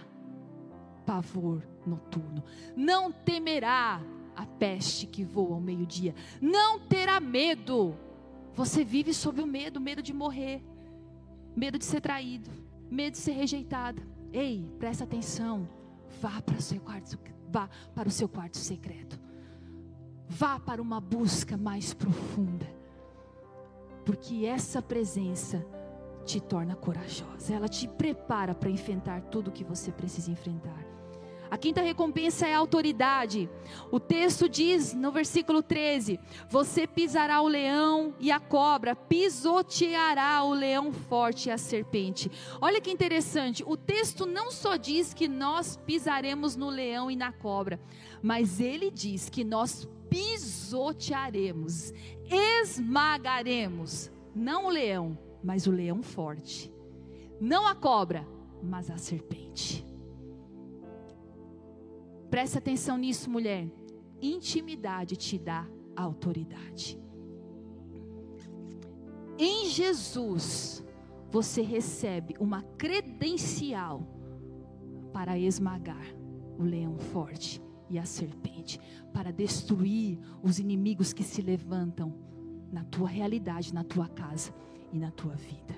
pavor 1.05 1.61
noturno, 1.85 2.43
não 2.75 3.11
temerá 3.11 4.01
a 4.35 4.45
peste 4.45 5.05
que 5.05 5.23
voa 5.23 5.55
ao 5.55 5.61
meio-dia, 5.61 6.13
não 6.41 6.79
terá 6.79 7.19
medo. 7.19 7.95
Você 8.53 8.83
vive 8.83 9.13
sob 9.13 9.41
o 9.41 9.47
medo, 9.47 9.79
medo 9.79 10.01
de 10.01 10.13
morrer, 10.13 10.63
medo 11.55 11.77
de 11.77 11.85
ser 11.85 12.01
traído, 12.01 12.49
medo 12.89 13.13
de 13.13 13.19
ser 13.19 13.33
rejeitado. 13.33 14.01
Ei, 14.31 14.69
presta 14.79 15.03
atenção. 15.03 15.67
Vá 16.21 16.41
para 16.41 16.57
o 16.57 16.61
seu 16.61 16.79
quarto, 16.79 17.19
vá 17.49 17.69
para 17.93 18.07
o 18.07 18.11
seu 18.11 18.27
quarto 18.27 18.57
secreto. 18.57 19.19
Vá 20.27 20.59
para 20.59 20.81
uma 20.81 20.99
busca 20.99 21.55
mais 21.57 21.93
profunda. 21.93 22.65
Porque 24.05 24.45
essa 24.45 24.81
presença 24.81 25.65
te 26.25 26.41
torna 26.41 26.75
corajosa, 26.75 27.53
ela 27.53 27.67
te 27.67 27.87
prepara 27.87 28.53
para 28.55 28.69
enfrentar 28.69 29.21
tudo 29.21 29.49
o 29.49 29.51
que 29.51 29.63
você 29.63 29.91
precisa 29.91 30.31
enfrentar. 30.31 30.95
A 31.49 31.57
quinta 31.57 31.81
recompensa 31.81 32.47
é 32.47 32.53
a 32.53 32.57
autoridade. 32.57 33.49
O 33.91 33.99
texto 33.99 34.49
diz 34.49 34.93
no 34.93 35.11
versículo 35.11 35.61
13: 35.61 36.19
Você 36.49 36.87
pisará 36.87 37.41
o 37.41 37.47
leão 37.47 38.13
e 38.19 38.31
a 38.31 38.39
cobra, 38.39 38.95
pisoteará 38.95 40.43
o 40.43 40.53
leão 40.53 40.91
forte 40.91 41.49
e 41.49 41.51
a 41.51 41.57
serpente. 41.57 42.31
Olha 42.59 42.81
que 42.81 42.91
interessante, 42.91 43.63
o 43.65 43.77
texto 43.77 44.25
não 44.25 44.51
só 44.51 44.75
diz 44.75 45.13
que 45.13 45.27
nós 45.27 45.79
pisaremos 45.85 46.55
no 46.55 46.69
leão 46.69 47.11
e 47.11 47.15
na 47.15 47.31
cobra, 47.31 47.79
mas 48.21 48.59
ele 48.59 48.89
diz 48.89 49.29
que 49.29 49.43
nós 49.43 49.87
pisotearemos, 50.09 51.93
esmagaremos, 52.63 54.11
não 54.35 54.65
o 54.65 54.69
leão, 54.69 55.17
mas 55.45 55.67
o 55.67 55.71
leão 55.71 56.01
forte. 56.01 56.73
Não 57.39 57.67
a 57.67 57.75
cobra, 57.75 58.27
mas 58.63 58.89
a 58.89 58.97
serpente. 58.97 59.85
Preste 62.31 62.57
atenção 62.57 62.97
nisso, 62.97 63.29
mulher. 63.29 63.71
Intimidade 64.19 65.15
te 65.15 65.37
dá 65.37 65.67
autoridade. 65.95 66.99
Em 69.37 69.69
Jesus, 69.69 70.83
você 71.29 71.61
recebe 71.61 72.35
uma 72.39 72.63
credencial 72.75 74.01
para 75.13 75.37
esmagar 75.37 76.07
o 76.57 76.63
leão 76.63 76.97
forte 76.97 77.61
e 77.87 77.99
a 77.99 78.05
serpente, 78.05 78.79
para 79.13 79.31
destruir 79.31 80.17
os 80.41 80.57
inimigos 80.57 81.13
que 81.13 81.23
se 81.23 81.41
levantam 81.41 82.15
na 82.71 82.83
tua 82.83 83.07
realidade, 83.07 83.71
na 83.71 83.83
tua 83.83 84.07
casa 84.07 84.51
e 84.95 84.99
na 84.99 85.11
tua 85.11 85.35
vida. 85.35 85.75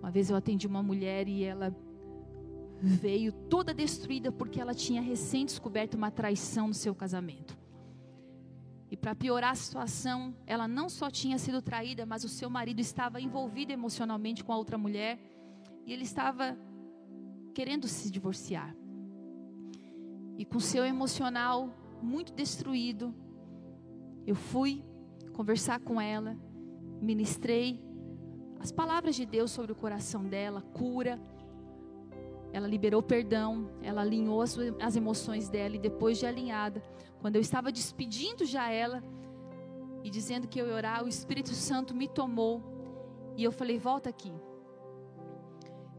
Uma 0.00 0.10
vez 0.10 0.28
eu 0.28 0.36
atendi 0.36 0.66
uma 0.66 0.82
mulher 0.82 1.28
e 1.28 1.44
ela 1.44 1.74
veio 2.80 3.32
toda 3.32 3.72
destruída 3.72 4.32
porque 4.32 4.60
ela 4.60 4.74
tinha 4.74 5.00
recém 5.00 5.44
descoberto 5.46 5.94
uma 5.94 6.10
traição 6.10 6.68
no 6.68 6.74
seu 6.74 6.94
casamento. 6.94 7.56
E 8.90 8.96
para 8.96 9.14
piorar 9.14 9.52
a 9.52 9.54
situação, 9.54 10.34
ela 10.46 10.66
não 10.66 10.88
só 10.88 11.10
tinha 11.10 11.38
sido 11.38 11.62
traída, 11.62 12.04
mas 12.06 12.24
o 12.24 12.28
seu 12.28 12.50
marido 12.50 12.80
estava 12.80 13.20
envolvido 13.20 13.72
emocionalmente 13.72 14.42
com 14.42 14.52
a 14.52 14.56
outra 14.56 14.78
mulher. 14.78 15.18
E 15.86 15.92
ele 15.92 16.04
estava 16.04 16.56
querendo 17.54 17.86
se 17.86 18.10
divorciar. 18.10 18.74
E 20.36 20.44
com 20.44 20.58
seu 20.58 20.84
emocional 20.84 21.72
muito 22.02 22.32
destruído, 22.32 23.14
eu 24.26 24.34
fui 24.34 24.84
conversar 25.34 25.80
com 25.80 26.00
ela, 26.00 26.36
ministrei 27.00 27.87
as 28.60 28.72
palavras 28.72 29.14
de 29.14 29.24
Deus 29.24 29.50
sobre 29.50 29.72
o 29.72 29.74
coração 29.74 30.24
dela, 30.24 30.62
cura. 30.72 31.20
Ela 32.52 32.66
liberou 32.66 33.02
perdão, 33.02 33.70
ela 33.82 34.02
alinhou 34.02 34.42
as, 34.42 34.56
as 34.80 34.96
emoções 34.96 35.48
dela 35.48 35.76
e 35.76 35.78
depois 35.78 36.18
de 36.18 36.26
alinhada, 36.26 36.82
quando 37.20 37.36
eu 37.36 37.42
estava 37.42 37.70
despedindo 37.70 38.44
já 38.44 38.70
ela 38.70 39.02
e 40.02 40.10
dizendo 40.10 40.48
que 40.48 40.60
eu 40.60 40.66
ia 40.66 40.74
orar, 40.74 41.04
o 41.04 41.08
Espírito 41.08 41.50
Santo 41.50 41.94
me 41.94 42.08
tomou 42.08 42.62
e 43.36 43.44
eu 43.44 43.52
falei: 43.52 43.78
"Volta 43.78 44.08
aqui". 44.08 44.32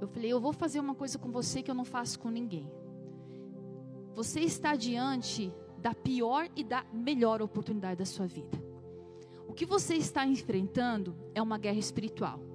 Eu 0.01 0.07
falei: 0.07 0.31
"Eu 0.31 0.39
vou 0.39 0.53
fazer 0.53 0.79
uma 0.79 0.95
coisa 0.95 1.19
com 1.19 1.31
você 1.31 1.61
que 1.61 1.69
eu 1.69 1.75
não 1.75 1.85
faço 1.85 2.19
com 2.19 2.29
ninguém". 2.29 2.69
Você 4.15 4.39
está 4.41 4.75
diante 4.75 5.53
da 5.77 5.93
pior 5.93 6.49
e 6.55 6.63
da 6.63 6.83
melhor 6.91 7.41
oportunidade 7.41 7.97
da 7.97 8.05
sua 8.05 8.27
vida. 8.27 8.61
O 9.47 9.53
que 9.53 9.65
você 9.65 9.95
está 9.95 10.25
enfrentando 10.25 11.15
é 11.33 11.41
uma 11.41 11.57
guerra 11.57 11.79
espiritual. 11.79 12.48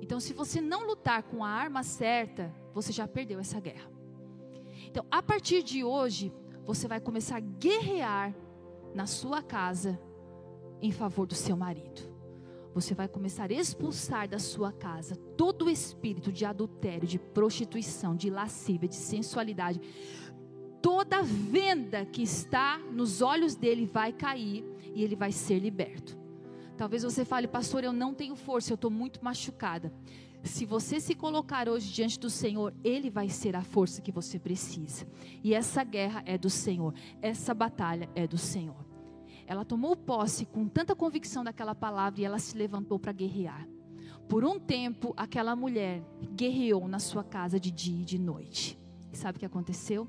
Então, 0.00 0.20
se 0.20 0.32
você 0.32 0.60
não 0.60 0.86
lutar 0.86 1.22
com 1.22 1.44
a 1.44 1.48
arma 1.48 1.82
certa, 1.82 2.54
você 2.72 2.92
já 2.92 3.08
perdeu 3.08 3.40
essa 3.40 3.60
guerra. 3.60 3.90
Então, 4.86 5.04
a 5.10 5.22
partir 5.22 5.62
de 5.62 5.82
hoje, 5.82 6.32
você 6.64 6.86
vai 6.86 7.00
começar 7.00 7.36
a 7.36 7.40
guerrear 7.40 8.34
na 8.94 9.06
sua 9.06 9.42
casa 9.42 10.00
em 10.80 10.90
favor 10.90 11.26
do 11.26 11.34
seu 11.34 11.56
marido. 11.56 12.02
Você 12.74 12.94
vai 12.94 13.08
começar 13.08 13.50
a 13.50 13.54
expulsar 13.54 14.28
da 14.28 14.38
sua 14.38 14.70
casa 14.70 15.16
todo 15.36 15.64
o 15.64 15.70
espírito 15.70 16.30
de 16.30 16.44
adultério, 16.44 17.08
de 17.08 17.18
prostituição, 17.18 18.14
de 18.14 18.28
lascívia, 18.28 18.88
de 18.88 18.96
sensualidade. 18.96 19.80
Toda 20.82 21.22
venda 21.22 22.04
que 22.04 22.22
está 22.22 22.78
nos 22.78 23.22
olhos 23.22 23.54
dele 23.54 23.86
vai 23.86 24.12
cair 24.12 24.62
e 24.94 25.02
ele 25.02 25.16
vai 25.16 25.32
ser 25.32 25.58
liberto. 25.58 26.18
Talvez 26.76 27.02
você 27.02 27.24
fale, 27.24 27.48
pastor, 27.48 27.84
eu 27.84 27.92
não 27.92 28.12
tenho 28.12 28.36
força, 28.36 28.70
eu 28.70 28.74
estou 28.74 28.90
muito 28.90 29.24
machucada. 29.24 29.92
Se 30.42 30.66
você 30.66 31.00
se 31.00 31.14
colocar 31.14 31.68
hoje 31.68 31.92
diante 31.92 32.20
do 32.20 32.28
Senhor, 32.28 32.72
Ele 32.84 33.10
vai 33.10 33.28
ser 33.28 33.56
a 33.56 33.62
força 33.62 34.02
que 34.02 34.12
você 34.12 34.38
precisa. 34.38 35.06
E 35.42 35.54
essa 35.54 35.82
guerra 35.82 36.22
é 36.26 36.36
do 36.36 36.50
Senhor, 36.50 36.94
essa 37.22 37.54
batalha 37.54 38.08
é 38.14 38.26
do 38.26 38.36
Senhor. 38.36 38.84
Ela 39.46 39.64
tomou 39.64 39.96
posse 39.96 40.44
com 40.44 40.68
tanta 40.68 40.94
convicção 40.94 41.42
daquela 41.42 41.74
palavra 41.74 42.20
e 42.20 42.24
ela 42.24 42.38
se 42.38 42.56
levantou 42.56 42.98
para 42.98 43.12
guerrear. 43.12 43.66
Por 44.28 44.44
um 44.44 44.58
tempo, 44.58 45.14
aquela 45.16 45.54
mulher 45.56 46.02
guerreou 46.34 46.88
na 46.88 46.98
sua 46.98 47.24
casa 47.24 47.58
de 47.58 47.70
dia 47.70 48.02
e 48.02 48.04
de 48.04 48.18
noite. 48.18 48.78
E 49.12 49.16
sabe 49.16 49.36
o 49.36 49.40
que 49.40 49.46
aconteceu? 49.46 50.06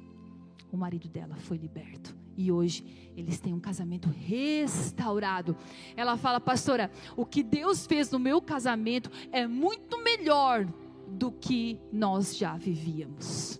O 0.71 0.75
marido 0.75 1.07
dela 1.07 1.35
foi 1.35 1.57
liberto 1.57 2.16
e 2.37 2.51
hoje 2.51 2.85
eles 3.17 3.39
têm 3.39 3.53
um 3.53 3.59
casamento 3.59 4.09
restaurado. 4.09 5.57
Ela 5.95 6.15
fala, 6.15 6.39
pastora, 6.39 6.91
o 7.15 7.25
que 7.25 7.41
Deus 7.41 7.87
fez 7.87 8.11
no 8.11 8.19
meu 8.19 8.39
casamento 8.39 9.09
é 9.31 9.47
muito 9.47 10.01
melhor 10.03 10.67
do 11.07 11.31
que 11.31 11.79
nós 11.91 12.37
já 12.37 12.55
vivíamos. 12.55 13.59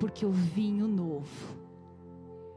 Porque 0.00 0.26
o 0.26 0.32
vinho 0.32 0.88
novo, 0.88 1.56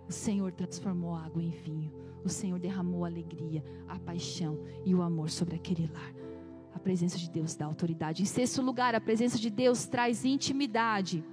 o 0.10 0.12
Senhor 0.12 0.51
transformou 0.51 1.14
água 1.14 1.43
em 1.43 1.51
vinho, 1.51 1.93
o 2.24 2.30
Senhor 2.30 2.58
derramou 2.58 3.06
a 3.06 3.08
alegria, 3.08 3.64
a 3.88 3.99
paixão 3.99 4.58
e 4.84 4.95
o 4.95 5.03
amor 5.03 5.30
sobre 5.30 5.56
aquele 5.56 5.88
lar. 5.93 6.12
A 6.74 6.80
presença 6.80 7.18
de 7.18 7.30
Deus 7.30 7.56
dá 7.56 7.66
autoridade. 7.66 8.24
Em 8.24 8.26
sexto 8.26 8.62
lugar, 8.62 8.95
a 8.95 9.01
presença 9.01 9.38
de 9.38 9.51
Deus 9.51 9.86
traz 9.86 10.26
intimidade 10.26 11.24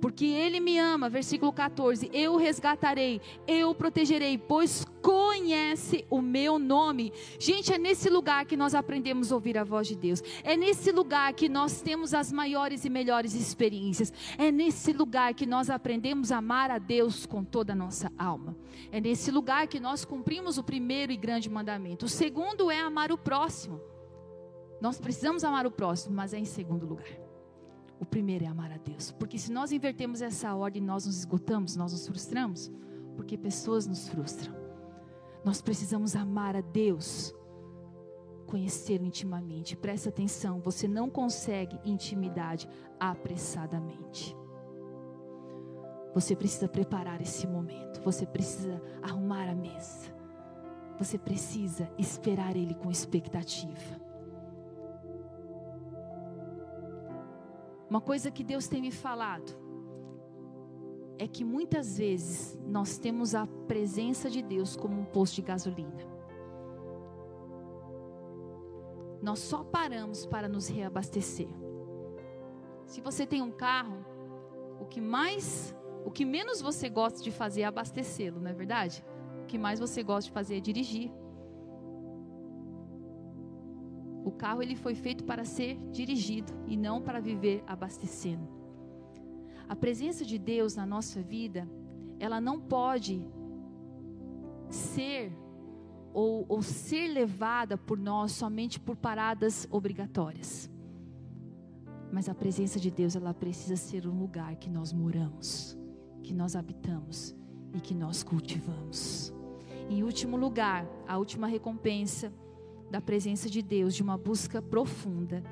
porque 0.00 0.24
ele 0.24 0.60
me 0.60 0.78
ama, 0.78 1.08
versículo 1.08 1.52
14: 1.52 2.10
eu 2.12 2.34
o 2.34 2.36
resgatarei, 2.36 3.20
eu 3.46 3.70
o 3.70 3.74
protegerei, 3.74 4.38
pois 4.38 4.84
conhece 5.02 6.04
o 6.10 6.20
meu 6.20 6.58
nome. 6.58 7.12
Gente, 7.38 7.72
é 7.72 7.78
nesse 7.78 8.08
lugar 8.08 8.44
que 8.46 8.56
nós 8.56 8.74
aprendemos 8.74 9.30
a 9.30 9.34
ouvir 9.34 9.58
a 9.58 9.64
voz 9.64 9.86
de 9.86 9.96
Deus, 9.96 10.22
é 10.42 10.56
nesse 10.56 10.90
lugar 10.90 11.32
que 11.34 11.48
nós 11.48 11.80
temos 11.80 12.14
as 12.14 12.32
maiores 12.32 12.84
e 12.84 12.90
melhores 12.90 13.34
experiências, 13.34 14.12
é 14.38 14.50
nesse 14.50 14.92
lugar 14.92 15.34
que 15.34 15.46
nós 15.46 15.70
aprendemos 15.70 16.32
a 16.32 16.38
amar 16.38 16.70
a 16.70 16.78
Deus 16.78 17.26
com 17.26 17.44
toda 17.44 17.72
a 17.72 17.76
nossa 17.76 18.10
alma, 18.18 18.56
é 18.90 19.00
nesse 19.00 19.30
lugar 19.30 19.66
que 19.66 19.78
nós 19.78 20.04
cumprimos 20.04 20.58
o 20.58 20.62
primeiro 20.62 21.12
e 21.12 21.16
grande 21.16 21.48
mandamento. 21.50 22.06
O 22.06 22.08
segundo 22.08 22.70
é 22.70 22.80
amar 22.80 23.12
o 23.12 23.18
próximo. 23.18 23.80
Nós 24.80 24.98
precisamos 24.98 25.44
amar 25.44 25.66
o 25.66 25.70
próximo, 25.70 26.16
mas 26.16 26.32
é 26.32 26.38
em 26.38 26.44
segundo 26.46 26.86
lugar. 26.86 27.29
O 28.00 28.06
primeiro 28.06 28.46
é 28.46 28.48
amar 28.48 28.72
a 28.72 28.78
Deus. 28.78 29.12
Porque 29.12 29.38
se 29.38 29.52
nós 29.52 29.70
invertemos 29.70 30.22
essa 30.22 30.54
ordem, 30.54 30.82
nós 30.82 31.04
nos 31.04 31.18
esgotamos, 31.18 31.76
nós 31.76 31.92
nos 31.92 32.06
frustramos. 32.06 32.72
Porque 33.14 33.36
pessoas 33.36 33.86
nos 33.86 34.08
frustram. 34.08 34.54
Nós 35.44 35.60
precisamos 35.60 36.16
amar 36.16 36.56
a 36.56 36.62
Deus, 36.62 37.34
conhecê-lo 38.46 39.04
intimamente. 39.04 39.76
Presta 39.76 40.08
atenção, 40.08 40.60
você 40.60 40.88
não 40.88 41.10
consegue 41.10 41.78
intimidade 41.84 42.68
apressadamente. 42.98 44.36
Você 46.14 46.34
precisa 46.34 46.68
preparar 46.68 47.20
esse 47.20 47.46
momento. 47.46 48.00
Você 48.02 48.26
precisa 48.26 48.82
arrumar 49.02 49.48
a 49.48 49.54
mesa. 49.54 50.12
Você 50.98 51.16
precisa 51.16 51.90
esperar 51.98 52.56
Ele 52.56 52.74
com 52.74 52.90
expectativa. 52.90 54.09
Uma 57.90 58.00
coisa 58.00 58.30
que 58.30 58.44
Deus 58.44 58.68
tem 58.68 58.80
me 58.80 58.92
falado 58.92 59.52
é 61.18 61.26
que 61.26 61.44
muitas 61.44 61.98
vezes 61.98 62.56
nós 62.64 62.96
temos 62.96 63.34
a 63.34 63.48
presença 63.66 64.30
de 64.30 64.40
Deus 64.40 64.76
como 64.76 64.96
um 64.96 65.04
posto 65.04 65.34
de 65.34 65.42
gasolina. 65.42 66.08
Nós 69.20 69.40
só 69.40 69.64
paramos 69.64 70.24
para 70.24 70.48
nos 70.48 70.68
reabastecer. 70.68 71.48
Se 72.86 73.00
você 73.00 73.26
tem 73.26 73.42
um 73.42 73.50
carro, 73.50 74.06
o 74.80 74.86
que 74.86 75.00
mais, 75.00 75.74
o 76.04 76.12
que 76.12 76.24
menos 76.24 76.62
você 76.62 76.88
gosta 76.88 77.20
de 77.20 77.32
fazer 77.32 77.62
é 77.62 77.64
abastecê-lo, 77.64 78.40
não 78.40 78.50
é 78.50 78.54
verdade? 78.54 79.04
O 79.42 79.46
que 79.46 79.58
mais 79.58 79.80
você 79.80 80.02
gosta 80.02 80.28
de 80.28 80.32
fazer 80.32 80.56
é 80.58 80.60
dirigir. 80.60 81.12
O 84.24 84.30
carro 84.30 84.62
ele 84.62 84.76
foi 84.76 84.94
feito 84.94 85.24
para 85.24 85.44
ser 85.44 85.78
dirigido 85.90 86.52
e 86.66 86.76
não 86.76 87.00
para 87.00 87.20
viver 87.20 87.62
abastecendo. 87.66 88.48
A 89.68 89.76
presença 89.76 90.24
de 90.24 90.38
Deus 90.38 90.76
na 90.76 90.84
nossa 90.84 91.22
vida, 91.22 91.68
ela 92.18 92.40
não 92.40 92.60
pode 92.60 93.24
ser 94.68 95.32
ou, 96.12 96.44
ou 96.48 96.62
ser 96.62 97.08
levada 97.08 97.78
por 97.78 97.98
nós 97.98 98.32
somente 98.32 98.80
por 98.80 98.96
paradas 98.96 99.66
obrigatórias. 99.70 100.70
Mas 102.12 102.28
a 102.28 102.34
presença 102.34 102.80
de 102.80 102.90
Deus, 102.90 103.14
ela 103.14 103.32
precisa 103.32 103.76
ser 103.76 104.06
um 104.06 104.18
lugar 104.18 104.56
que 104.56 104.68
nós 104.68 104.92
moramos, 104.92 105.78
que 106.22 106.34
nós 106.34 106.56
habitamos 106.56 107.34
e 107.72 107.80
que 107.80 107.94
nós 107.94 108.22
cultivamos. 108.22 109.32
Em 109.88 110.02
último 110.02 110.36
lugar, 110.36 110.86
a 111.06 111.16
última 111.16 111.46
recompensa 111.46 112.32
da 112.90 113.00
presença 113.00 113.48
de 113.48 113.62
Deus, 113.62 113.94
de 113.94 114.02
uma 114.02 114.18
busca 114.18 114.60
profunda, 114.60 115.42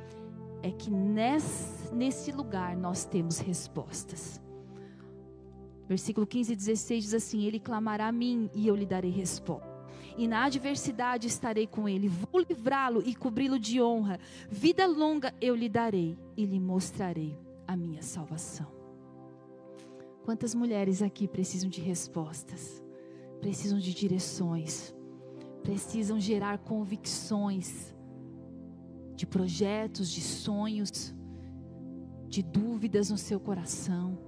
é 0.62 0.70
que 0.70 0.90
nesse, 0.90 1.94
nesse 1.94 2.32
lugar 2.32 2.76
nós 2.76 3.04
temos 3.04 3.38
respostas. 3.38 4.40
Versículo 5.88 6.26
15 6.26 6.52
e 6.52 6.56
16 6.56 7.04
diz 7.04 7.14
assim: 7.14 7.44
Ele 7.44 7.58
clamará 7.58 8.08
a 8.08 8.12
mim 8.12 8.50
e 8.54 8.66
eu 8.66 8.76
lhe 8.76 8.84
darei 8.84 9.10
resposta. 9.10 9.78
E 10.18 10.26
na 10.26 10.44
adversidade 10.44 11.28
estarei 11.28 11.66
com 11.66 11.88
ele, 11.88 12.08
vou 12.08 12.40
livrá-lo 12.40 13.02
e 13.06 13.14
cobri-lo 13.14 13.58
de 13.58 13.80
honra. 13.80 14.18
Vida 14.50 14.84
longa 14.84 15.32
eu 15.40 15.54
lhe 15.54 15.68
darei 15.68 16.18
e 16.36 16.44
lhe 16.44 16.58
mostrarei 16.58 17.38
a 17.66 17.76
minha 17.76 18.02
salvação. 18.02 18.66
Quantas 20.24 20.54
mulheres 20.54 21.00
aqui 21.02 21.28
precisam 21.28 21.70
de 21.70 21.80
respostas, 21.80 22.82
precisam 23.40 23.78
de 23.78 23.94
direções, 23.94 24.92
precisam 25.62 26.18
gerar 26.18 26.58
convicções 26.58 27.94
de 29.14 29.26
projetos, 29.26 30.10
de 30.10 30.20
sonhos, 30.20 31.14
de 32.28 32.42
dúvidas 32.42 33.10
no 33.10 33.18
seu 33.18 33.40
coração. 33.40 34.18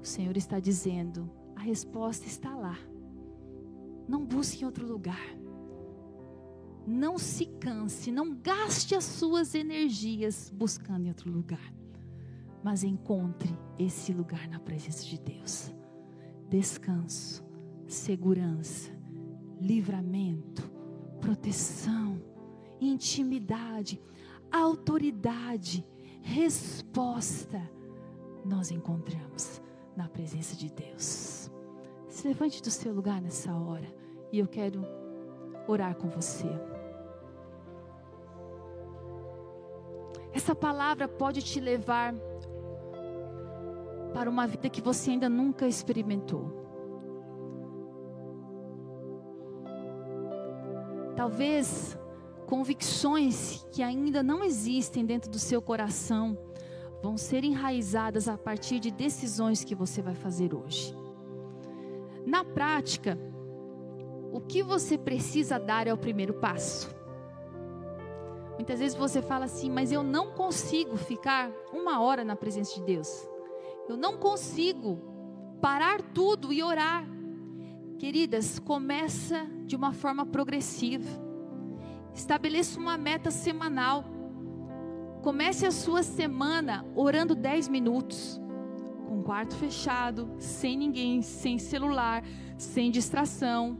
O 0.00 0.04
Senhor 0.04 0.36
está 0.36 0.58
dizendo: 0.58 1.30
a 1.54 1.60
resposta 1.60 2.26
está 2.26 2.54
lá. 2.54 2.78
Não 4.08 4.24
busque 4.24 4.62
em 4.62 4.66
outro 4.66 4.86
lugar. 4.86 5.36
Não 6.86 7.18
se 7.18 7.46
canse, 7.46 8.12
não 8.12 8.34
gaste 8.34 8.94
as 8.94 9.04
suas 9.04 9.54
energias 9.54 10.52
buscando 10.54 11.06
em 11.06 11.08
outro 11.08 11.30
lugar. 11.30 11.72
Mas 12.62 12.84
encontre 12.84 13.56
esse 13.78 14.12
lugar 14.12 14.48
na 14.48 14.60
presença 14.60 15.04
de 15.04 15.18
Deus. 15.18 15.72
Descanso, 16.48 17.44
segurança, 17.88 18.95
livramento, 19.60 20.70
proteção, 21.20 22.22
intimidade, 22.80 24.00
autoridade, 24.50 25.86
resposta 26.22 27.76
nós 28.44 28.70
encontramos 28.70 29.60
na 29.96 30.08
presença 30.08 30.54
de 30.56 30.70
Deus. 30.70 31.50
Se 32.08 32.26
levante 32.26 32.62
do 32.62 32.70
seu 32.70 32.94
lugar 32.94 33.20
nessa 33.20 33.52
hora 33.54 33.86
e 34.32 34.38
eu 34.38 34.46
quero 34.46 34.84
orar 35.66 35.96
com 35.96 36.08
você. 36.08 36.48
Essa 40.32 40.54
palavra 40.54 41.08
pode 41.08 41.42
te 41.42 41.58
levar 41.60 42.14
para 44.12 44.30
uma 44.30 44.46
vida 44.46 44.68
que 44.68 44.80
você 44.80 45.10
ainda 45.10 45.28
nunca 45.28 45.66
experimentou. 45.66 46.65
Talvez 51.16 51.98
convicções 52.46 53.66
que 53.72 53.82
ainda 53.82 54.22
não 54.22 54.44
existem 54.44 55.04
dentro 55.04 55.30
do 55.30 55.38
seu 55.38 55.60
coração 55.62 56.38
vão 57.02 57.16
ser 57.16 57.42
enraizadas 57.42 58.28
a 58.28 58.36
partir 58.36 58.78
de 58.78 58.90
decisões 58.90 59.64
que 59.64 59.74
você 59.74 60.02
vai 60.02 60.14
fazer 60.14 60.54
hoje. 60.54 60.94
Na 62.26 62.44
prática, 62.44 63.18
o 64.32 64.40
que 64.40 64.62
você 64.62 64.98
precisa 64.98 65.58
dar 65.58 65.86
é 65.86 65.92
o 65.92 65.98
primeiro 65.98 66.34
passo. 66.34 66.94
Muitas 68.56 68.80
vezes 68.80 68.96
você 68.96 69.22
fala 69.22 69.44
assim, 69.44 69.70
mas 69.70 69.92
eu 69.92 70.02
não 70.02 70.32
consigo 70.32 70.96
ficar 70.96 71.50
uma 71.72 72.00
hora 72.02 72.24
na 72.24 72.36
presença 72.36 72.74
de 72.74 72.82
Deus. 72.82 73.28
Eu 73.88 73.96
não 73.96 74.16
consigo 74.16 74.98
parar 75.60 76.02
tudo 76.02 76.52
e 76.52 76.62
orar. 76.62 77.06
Queridas, 77.98 78.58
começa 78.58 79.46
de 79.66 79.76
uma 79.76 79.92
forma 79.92 80.24
progressiva. 80.24 81.08
Estabeleça 82.14 82.78
uma 82.78 82.96
meta 82.96 83.30
semanal. 83.30 84.04
Comece 85.22 85.66
a 85.66 85.70
sua 85.70 86.02
semana 86.02 86.86
orando 86.94 87.34
10 87.34 87.68
minutos, 87.68 88.40
com 89.08 89.20
o 89.20 89.22
quarto 89.22 89.56
fechado, 89.56 90.30
sem 90.38 90.76
ninguém, 90.76 91.20
sem 91.20 91.58
celular, 91.58 92.22
sem 92.56 92.90
distração. 92.90 93.76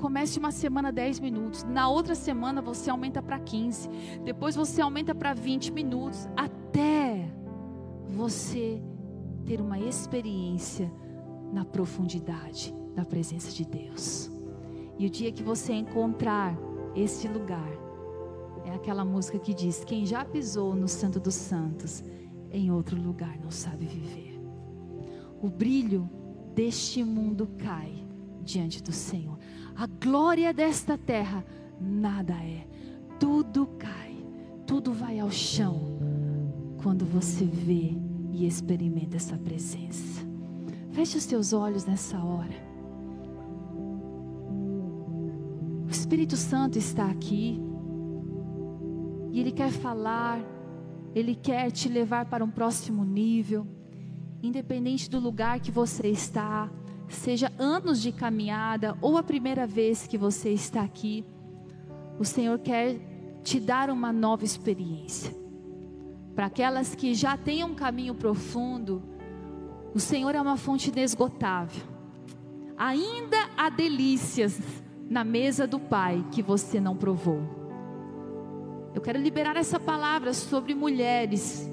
Comece 0.00 0.38
uma 0.38 0.50
semana 0.50 0.90
10 0.90 1.20
minutos, 1.20 1.64
na 1.64 1.88
outra 1.88 2.14
semana 2.14 2.60
você 2.60 2.90
aumenta 2.90 3.22
para 3.22 3.38
15, 3.38 3.88
depois 4.24 4.56
você 4.56 4.80
aumenta 4.82 5.14
para 5.14 5.32
20 5.32 5.72
minutos, 5.72 6.28
até 6.36 7.26
você 8.08 8.82
ter 9.44 9.60
uma 9.60 9.78
experiência 9.78 10.92
na 11.52 11.64
profundidade 11.64 12.74
da 12.94 13.04
presença 13.04 13.50
de 13.52 13.64
Deus. 13.64 14.33
E 14.98 15.06
o 15.06 15.10
dia 15.10 15.32
que 15.32 15.42
você 15.42 15.72
encontrar 15.72 16.56
esse 16.94 17.26
lugar, 17.26 17.70
é 18.64 18.70
aquela 18.70 19.04
música 19.04 19.38
que 19.38 19.52
diz: 19.52 19.84
Quem 19.84 20.06
já 20.06 20.24
pisou 20.24 20.74
no 20.74 20.88
Santo 20.88 21.20
dos 21.20 21.34
Santos, 21.34 22.02
em 22.50 22.70
outro 22.70 23.00
lugar 23.00 23.38
não 23.42 23.50
sabe 23.50 23.86
viver. 23.86 24.40
O 25.42 25.48
brilho 25.48 26.08
deste 26.54 27.02
mundo 27.04 27.48
cai 27.58 28.04
diante 28.42 28.82
do 28.82 28.92
Senhor. 28.92 29.38
A 29.74 29.86
glória 29.86 30.52
desta 30.54 30.96
terra 30.96 31.44
nada 31.80 32.34
é. 32.34 32.66
Tudo 33.18 33.66
cai, 33.78 34.16
tudo 34.66 34.92
vai 34.92 35.18
ao 35.18 35.30
chão 35.30 35.98
quando 36.82 37.04
você 37.04 37.44
vê 37.44 37.96
e 38.32 38.46
experimenta 38.46 39.16
essa 39.16 39.36
presença. 39.36 40.22
Feche 40.92 41.18
os 41.18 41.26
teus 41.26 41.52
olhos 41.52 41.84
nessa 41.84 42.22
hora. 42.22 42.73
Espírito 46.04 46.36
Santo 46.36 46.76
está 46.76 47.06
aqui. 47.06 47.58
E 49.32 49.40
Ele 49.40 49.50
quer 49.50 49.70
falar, 49.70 50.38
Ele 51.14 51.34
quer 51.34 51.70
te 51.70 51.88
levar 51.88 52.26
para 52.26 52.44
um 52.44 52.50
próximo 52.50 53.02
nível, 53.06 53.66
independente 54.42 55.08
do 55.08 55.18
lugar 55.18 55.60
que 55.60 55.70
você 55.70 56.08
está, 56.08 56.70
seja 57.08 57.50
anos 57.58 58.02
de 58.02 58.12
caminhada 58.12 58.98
ou 59.00 59.16
a 59.16 59.22
primeira 59.22 59.66
vez 59.66 60.06
que 60.06 60.18
você 60.18 60.50
está 60.50 60.82
aqui, 60.82 61.24
o 62.18 62.24
Senhor 62.24 62.58
quer 62.58 63.00
te 63.42 63.58
dar 63.58 63.88
uma 63.88 64.12
nova 64.12 64.44
experiência. 64.44 65.34
Para 66.34 66.46
aquelas 66.46 66.94
que 66.94 67.14
já 67.14 67.34
têm 67.34 67.64
um 67.64 67.74
caminho 67.74 68.14
profundo, 68.14 69.02
o 69.94 69.98
Senhor 69.98 70.34
é 70.34 70.40
uma 70.40 70.58
fonte 70.58 70.90
inesgotável. 70.90 71.82
Ainda 72.76 73.38
há 73.56 73.70
delícias 73.70 74.83
na 75.08 75.24
mesa 75.24 75.66
do 75.66 75.78
Pai 75.78 76.24
que 76.30 76.42
você 76.42 76.80
não 76.80 76.96
provou. 76.96 77.42
Eu 78.94 79.00
quero 79.00 79.18
liberar 79.18 79.56
essa 79.56 79.80
palavra 79.80 80.32
sobre 80.32 80.74
mulheres 80.74 81.68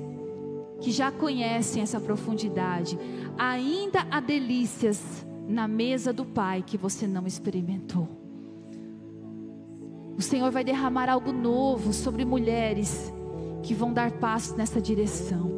que 0.81 0.91
já 0.91 1.11
conhecem 1.11 1.83
essa 1.83 1.99
profundidade. 1.99 2.97
Ainda 3.37 4.05
há 4.09 4.19
delícias 4.19 5.25
na 5.47 5.67
mesa 5.67 6.11
do 6.11 6.25
Pai 6.25 6.63
que 6.65 6.77
você 6.77 7.05
não 7.05 7.27
experimentou. 7.27 8.07
O 10.17 10.21
Senhor 10.21 10.51
vai 10.51 10.63
derramar 10.63 11.09
algo 11.09 11.31
novo 11.31 11.93
sobre 11.93 12.25
mulheres 12.25 13.13
que 13.63 13.73
vão 13.73 13.93
dar 13.93 14.11
passos 14.11 14.55
nessa 14.55 14.81
direção. 14.81 15.49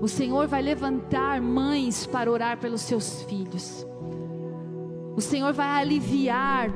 O 0.00 0.08
Senhor 0.08 0.46
vai 0.46 0.60
levantar 0.60 1.40
mães 1.40 2.06
para 2.06 2.30
orar 2.30 2.58
pelos 2.58 2.82
seus 2.82 3.22
filhos. 3.22 3.86
O 5.16 5.20
Senhor 5.20 5.52
vai 5.52 5.68
aliviar 5.68 6.70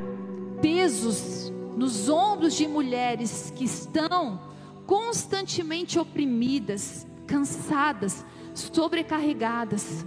pesos 0.62 1.52
nos 1.76 2.08
ombros 2.08 2.54
de 2.54 2.66
mulheres 2.66 3.52
que 3.54 3.64
estão 3.64 4.40
constantemente 4.86 5.98
oprimidas, 5.98 7.06
cansadas, 7.26 8.24
sobrecarregadas. 8.54 10.04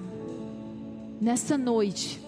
Nessa 1.19 1.57
noite, 1.57 2.21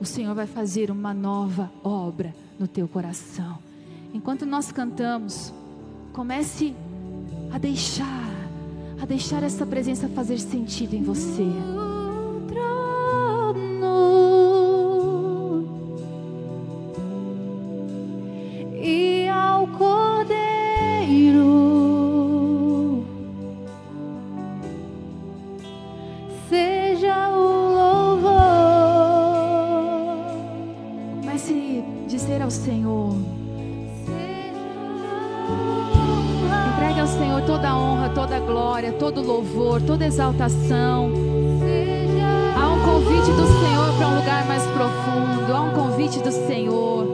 o 0.00 0.04
Senhor 0.04 0.34
vai 0.34 0.46
fazer 0.46 0.90
uma 0.90 1.12
nova 1.12 1.70
obra 1.82 2.34
no 2.58 2.68
teu 2.68 2.86
coração. 2.86 3.58
Enquanto 4.12 4.46
nós 4.46 4.70
cantamos, 4.70 5.52
comece 6.12 6.74
a 7.52 7.58
deixar, 7.58 8.30
a 9.00 9.06
deixar 9.06 9.42
essa 9.42 9.66
presença 9.66 10.08
fazer 10.08 10.38
sentido 10.38 10.94
em 10.94 11.02
você. 11.02 11.46
Convite 45.98 46.20
do 46.20 46.30
Senhor. 46.30 47.06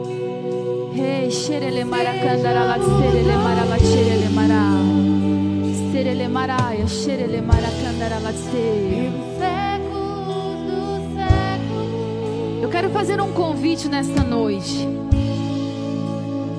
Eu 12.61 12.69
quero 12.69 12.91
fazer 12.91 13.19
um 13.19 13.33
convite 13.33 13.89
nesta 13.89 14.21
noite. 14.21 14.87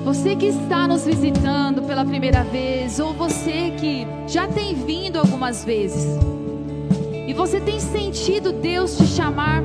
Você 0.03 0.35
que 0.35 0.47
está 0.47 0.85
nos 0.85 1.05
visitando 1.05 1.81
pela 1.83 2.03
primeira 2.03 2.43
vez, 2.43 2.99
ou 2.99 3.13
você 3.13 3.71
que 3.79 4.05
já 4.27 4.49
tem 4.49 4.75
vindo 4.75 5.17
algumas 5.17 5.63
vezes, 5.63 6.05
e 7.25 7.33
você 7.33 7.61
tem 7.61 7.79
sentido 7.79 8.51
Deus 8.51 8.97
te 8.97 9.07
chamar 9.07 9.63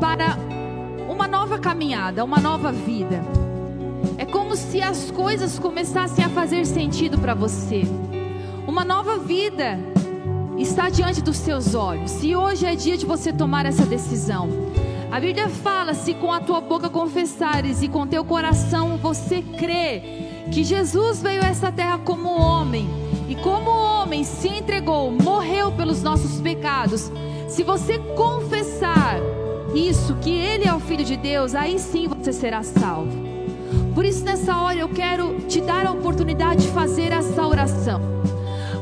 para 0.00 0.51
caminhada, 1.62 2.24
uma 2.24 2.38
nova 2.38 2.72
vida. 2.72 3.22
É 4.18 4.26
como 4.26 4.56
se 4.56 4.82
as 4.82 5.10
coisas 5.12 5.58
começassem 5.58 6.24
a 6.24 6.28
fazer 6.28 6.66
sentido 6.66 7.16
para 7.18 7.34
você. 7.34 7.84
Uma 8.66 8.84
nova 8.84 9.18
vida 9.18 9.78
está 10.58 10.90
diante 10.90 11.22
dos 11.22 11.36
seus 11.36 11.74
olhos. 11.74 12.22
E 12.22 12.34
hoje 12.34 12.66
é 12.66 12.74
dia 12.74 12.96
de 12.96 13.06
você 13.06 13.32
tomar 13.32 13.64
essa 13.64 13.86
decisão. 13.86 14.48
A 15.10 15.20
Bíblia 15.20 15.48
fala: 15.48 15.94
se 15.94 16.14
com 16.14 16.32
a 16.32 16.40
tua 16.40 16.60
boca 16.60 16.90
confessares 16.90 17.80
e 17.80 17.88
com 17.88 18.06
teu 18.06 18.24
coração 18.24 18.96
você 18.96 19.40
crê 19.40 20.02
que 20.50 20.64
Jesus 20.64 21.22
veio 21.22 21.42
a 21.42 21.46
essa 21.46 21.70
terra 21.70 21.98
como 21.98 22.28
homem 22.28 22.88
e 23.28 23.36
como 23.36 23.70
homem 23.70 24.24
se 24.24 24.48
entregou, 24.48 25.12
morreu 25.12 25.70
pelos 25.72 26.02
nossos 26.02 26.40
pecados. 26.40 27.10
Se 27.48 27.62
você 27.62 27.98
confessar 28.16 29.20
isso, 29.74 30.14
que 30.16 30.30
Ele 30.30 30.66
é 30.66 30.74
o 30.74 30.80
Filho 30.80 31.04
de 31.04 31.16
Deus, 31.16 31.54
aí 31.54 31.78
sim 31.78 32.06
você 32.08 32.32
será 32.32 32.62
salvo. 32.62 33.10
Por 33.94 34.04
isso, 34.04 34.24
nessa 34.24 34.56
hora, 34.56 34.78
eu 34.78 34.88
quero 34.88 35.40
te 35.48 35.60
dar 35.60 35.86
a 35.86 35.92
oportunidade 35.92 36.62
de 36.62 36.68
fazer 36.68 37.12
essa 37.12 37.46
oração. 37.46 38.00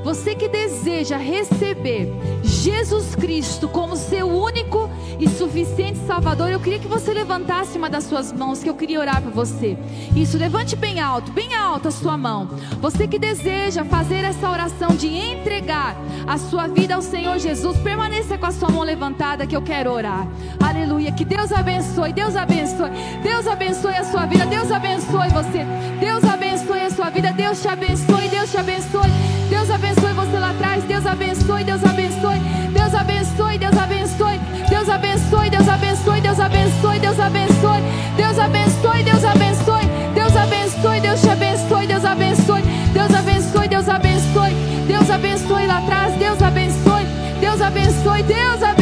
Você 0.03 0.35
que 0.35 0.49
deseja 0.49 1.17
receber 1.17 2.11
Jesus 2.43 3.15
Cristo 3.15 3.69
como 3.69 3.97
seu 3.97 4.27
único 4.27 4.91
e 5.19 5.29
suficiente 5.29 5.99
Salvador, 6.07 6.51
eu 6.51 6.59
queria 6.59 6.79
que 6.79 6.89
você 6.89 7.13
levantasse 7.13 7.77
uma 7.77 7.91
das 7.91 8.05
suas 8.05 8.33
mãos, 8.33 8.63
que 8.63 8.69
eu 8.69 8.75
queria 8.75 9.01
orar 9.01 9.23
por 9.23 9.33
você. 9.33 9.77
Isso, 10.17 10.39
levante 10.39 10.75
bem 10.75 11.01
alto, 11.01 11.31
bem 11.33 11.55
alto 11.55 11.89
a 11.89 11.91
sua 11.91 12.17
mão. 12.17 12.49
Você 12.81 13.07
que 13.07 13.19
deseja 13.19 13.85
fazer 13.85 14.25
essa 14.25 14.51
oração 14.51 14.91
de 14.91 15.07
entregar 15.09 15.97
a 16.27 16.39
sua 16.39 16.67
vida 16.67 16.95
ao 16.95 17.03
Senhor 17.03 17.39
Jesus, 17.39 17.77
permaneça 17.79 18.39
com 18.39 18.47
a 18.47 18.53
sua 18.53 18.71
mão 18.71 18.83
levantada 18.83 19.47
que 19.47 19.57
eu 19.57 19.63
quero 19.63 19.93
orar. 19.93 20.27
Aleluia. 20.59 21.13
Que 21.13 21.25
Deus 21.25 21.53
abençoe, 21.53 22.13
Deus 22.13 22.37
abençoe, 22.37 22.91
Deus 23.23 23.47
abençoe 23.47 23.95
a 23.95 24.05
sua 24.05 24.27
vida, 24.27 24.47
Deus 24.47 24.71
abençoe 24.71 25.29
você, 25.29 25.67
Deus 26.01 26.25
abençoe 26.25 26.81
a 26.81 26.91
sua 26.91 27.11
vida, 27.11 27.33
Deus 27.33 27.61
te 27.61 27.69
abençoe, 27.69 28.20
Deus 28.51 28.53
te 28.53 28.59
abençoe. 28.59 29.11
Deus 29.49 29.71
abençoe 29.71 30.13
você 30.13 30.39
lá 30.39 30.51
atrás. 30.51 30.83
Deus 30.85 31.07
abençoe, 31.07 31.63
Deus 31.63 31.85
abençoe. 31.85 32.39
Deus 32.73 32.95
abençoe, 32.95 33.59
Deus 33.59 33.79
abençoe. 33.79 34.41
Deus 34.69 34.89
abençoe, 34.89 35.51
Deus 35.51 35.69
abençoe, 35.69 36.21
Deus 36.21 36.41
abençoe, 36.41 36.99
Deus 36.99 37.21
abençoe. 37.21 37.83
Deus 38.17 38.39
abençoe, 38.39 39.03
Deus 39.05 39.25
abençoe. 39.25 39.87
Deus 40.15 40.37
abençoe, 40.37 41.01
Deus 41.01 41.21
te 41.21 41.29
abençoe, 41.31 41.87
Deus 41.87 42.05
abençoe. 42.05 42.63
Deus 42.93 43.15
abençoe, 43.15 43.69
Deus 43.69 43.89
abençoe. 43.89 44.55
Deus 44.89 45.11
abençoe 45.11 45.67
lá 45.67 45.79
atrás. 45.79 46.15
Deus 46.15 46.43
abençoe. 46.43 47.07
Deus 47.41 47.61
abençoe, 47.61 48.23
Deus 48.25 48.63
abençoe. 48.63 48.80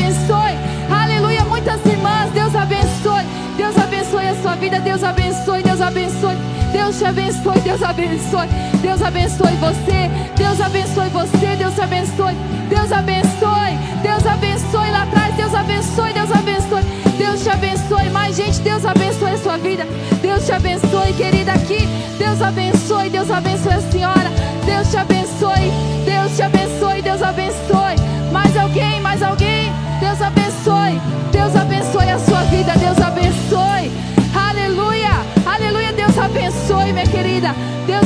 Vida, 4.68 4.80
Deus 4.80 5.02
abençoe, 5.02 5.62
Deus 5.62 5.80
abençoe, 5.80 6.36
Deus 6.72 6.98
te 6.98 7.04
abençoe, 7.06 7.60
Deus 7.60 7.82
abençoe, 7.82 8.48
Deus 8.82 9.02
abençoe 9.02 9.56
você, 9.56 10.10
Deus 10.36 10.47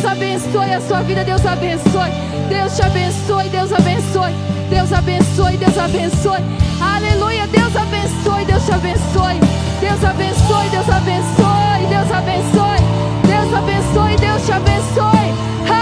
Deus 0.03 0.15
abençoe 0.15 0.75
a 0.75 0.81
sua 0.81 1.01
vida, 1.03 1.23
Deus 1.23 1.47
abençoe, 1.47 2.11
Deus 2.49 2.75
te 2.75 2.83
abençoe, 2.83 3.49
Deus 3.51 3.73
abençoe, 3.73 4.35
Deus 4.69 4.93
abençoe, 4.93 5.57
Deus 5.57 5.79
abençoe, 5.79 6.43
aleluia, 6.81 7.47
Deus 7.47 7.77
abençoe, 7.77 8.45
Deus 8.45 8.65
te 8.67 8.73
abençoe, 8.73 9.39
Deus 9.81 10.03
abençoe, 10.03 10.69
Deus 10.71 10.89
abençoe, 10.89 11.87
Deus 11.89 12.11
abençoe, 12.11 12.83
Deus 13.29 13.55
abençoe, 13.55 14.17
Deus 14.17 14.45
te 14.45 14.53
abençoe, 14.53 15.82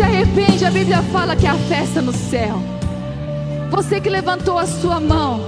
se 0.00 0.04
arrepende, 0.04 0.64
a 0.64 0.70
Bíblia 0.70 1.02
fala 1.12 1.36
que 1.36 1.46
é 1.46 1.50
a 1.50 1.58
festa 1.68 2.00
no 2.00 2.10
céu. 2.10 2.56
Você 3.70 4.00
que 4.00 4.08
levantou 4.08 4.56
a 4.56 4.64
sua 4.64 4.98
mão, 4.98 5.42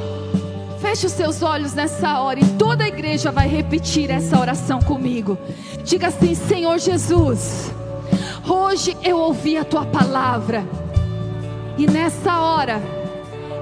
feche 0.78 1.06
os 1.06 1.12
seus 1.12 1.40
olhos 1.40 1.72
nessa 1.72 2.20
hora 2.20 2.38
e 2.38 2.44
toda 2.58 2.84
a 2.84 2.88
igreja 2.88 3.32
vai 3.32 3.48
repetir 3.48 4.10
essa 4.10 4.38
oração 4.38 4.78
comigo. 4.82 5.38
Diga 5.82 6.08
assim: 6.08 6.34
Senhor 6.34 6.78
Jesus, 6.78 7.72
hoje 8.46 8.94
eu 9.02 9.16
ouvi 9.16 9.56
a 9.56 9.64
tua 9.64 9.86
palavra 9.86 10.62
e 11.78 11.86
nessa 11.86 12.38
hora 12.38 12.82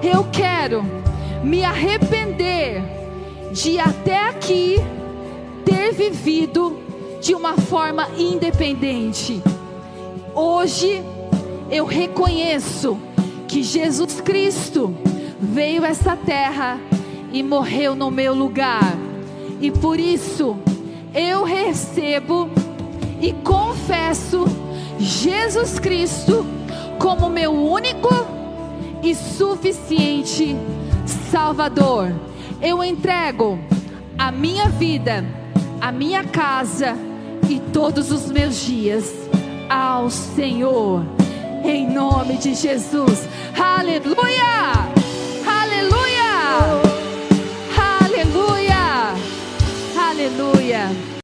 eu 0.03 0.24
quero 0.32 0.84
me 1.45 1.64
arrepender 1.64 2.82
de 3.53 3.78
até 3.78 4.28
aqui 4.28 4.78
ter 5.64 5.93
vivido 5.93 6.80
de 7.20 7.32
uma 7.32 7.57
forma 7.57 8.09
independente. 8.18 9.41
Hoje 10.35 11.03
eu 11.70 11.85
reconheço 11.85 12.97
que 13.49 13.62
Jesus 13.62 14.20
Cristo 14.20 14.95
veio 15.41 15.85
a 15.85 15.89
essa 15.89 16.16
terra 16.16 16.78
e 17.33 17.43
morreu 17.43 17.95
no 17.97 18.11
meu 18.11 18.33
lugar. 18.33 18.97
E 19.61 19.70
por 19.70 19.99
isso 19.99 20.57
eu 21.12 21.43
recebo 21.43 22.49
e 23.20 23.33
confesso 23.33 24.45
Jesus 24.99 25.78
Cristo 25.78 26.47
como 26.99 27.28
meu 27.28 27.53
único 27.53 28.09
e 29.03 29.14
suficiente 29.14 30.57
Salvador. 31.31 32.12
Eu 32.62 32.85
entrego 32.85 33.59
a 34.16 34.31
minha 34.31 34.68
vida, 34.68 35.24
a 35.81 35.91
minha 35.91 36.22
casa 36.22 36.97
e 37.49 37.59
todos 37.72 38.12
os 38.12 38.31
meus 38.31 38.61
dias 38.64 39.30
ao 39.70 40.10
Senhor, 40.10 41.04
em 41.64 41.88
nome 41.88 42.36
de 42.38 42.54
Jesus. 42.54 43.28
Aleluia! 43.56 44.90
Aleluia! 45.46 46.82
Aleluia! 47.78 49.14
Aleluia! 49.96 51.09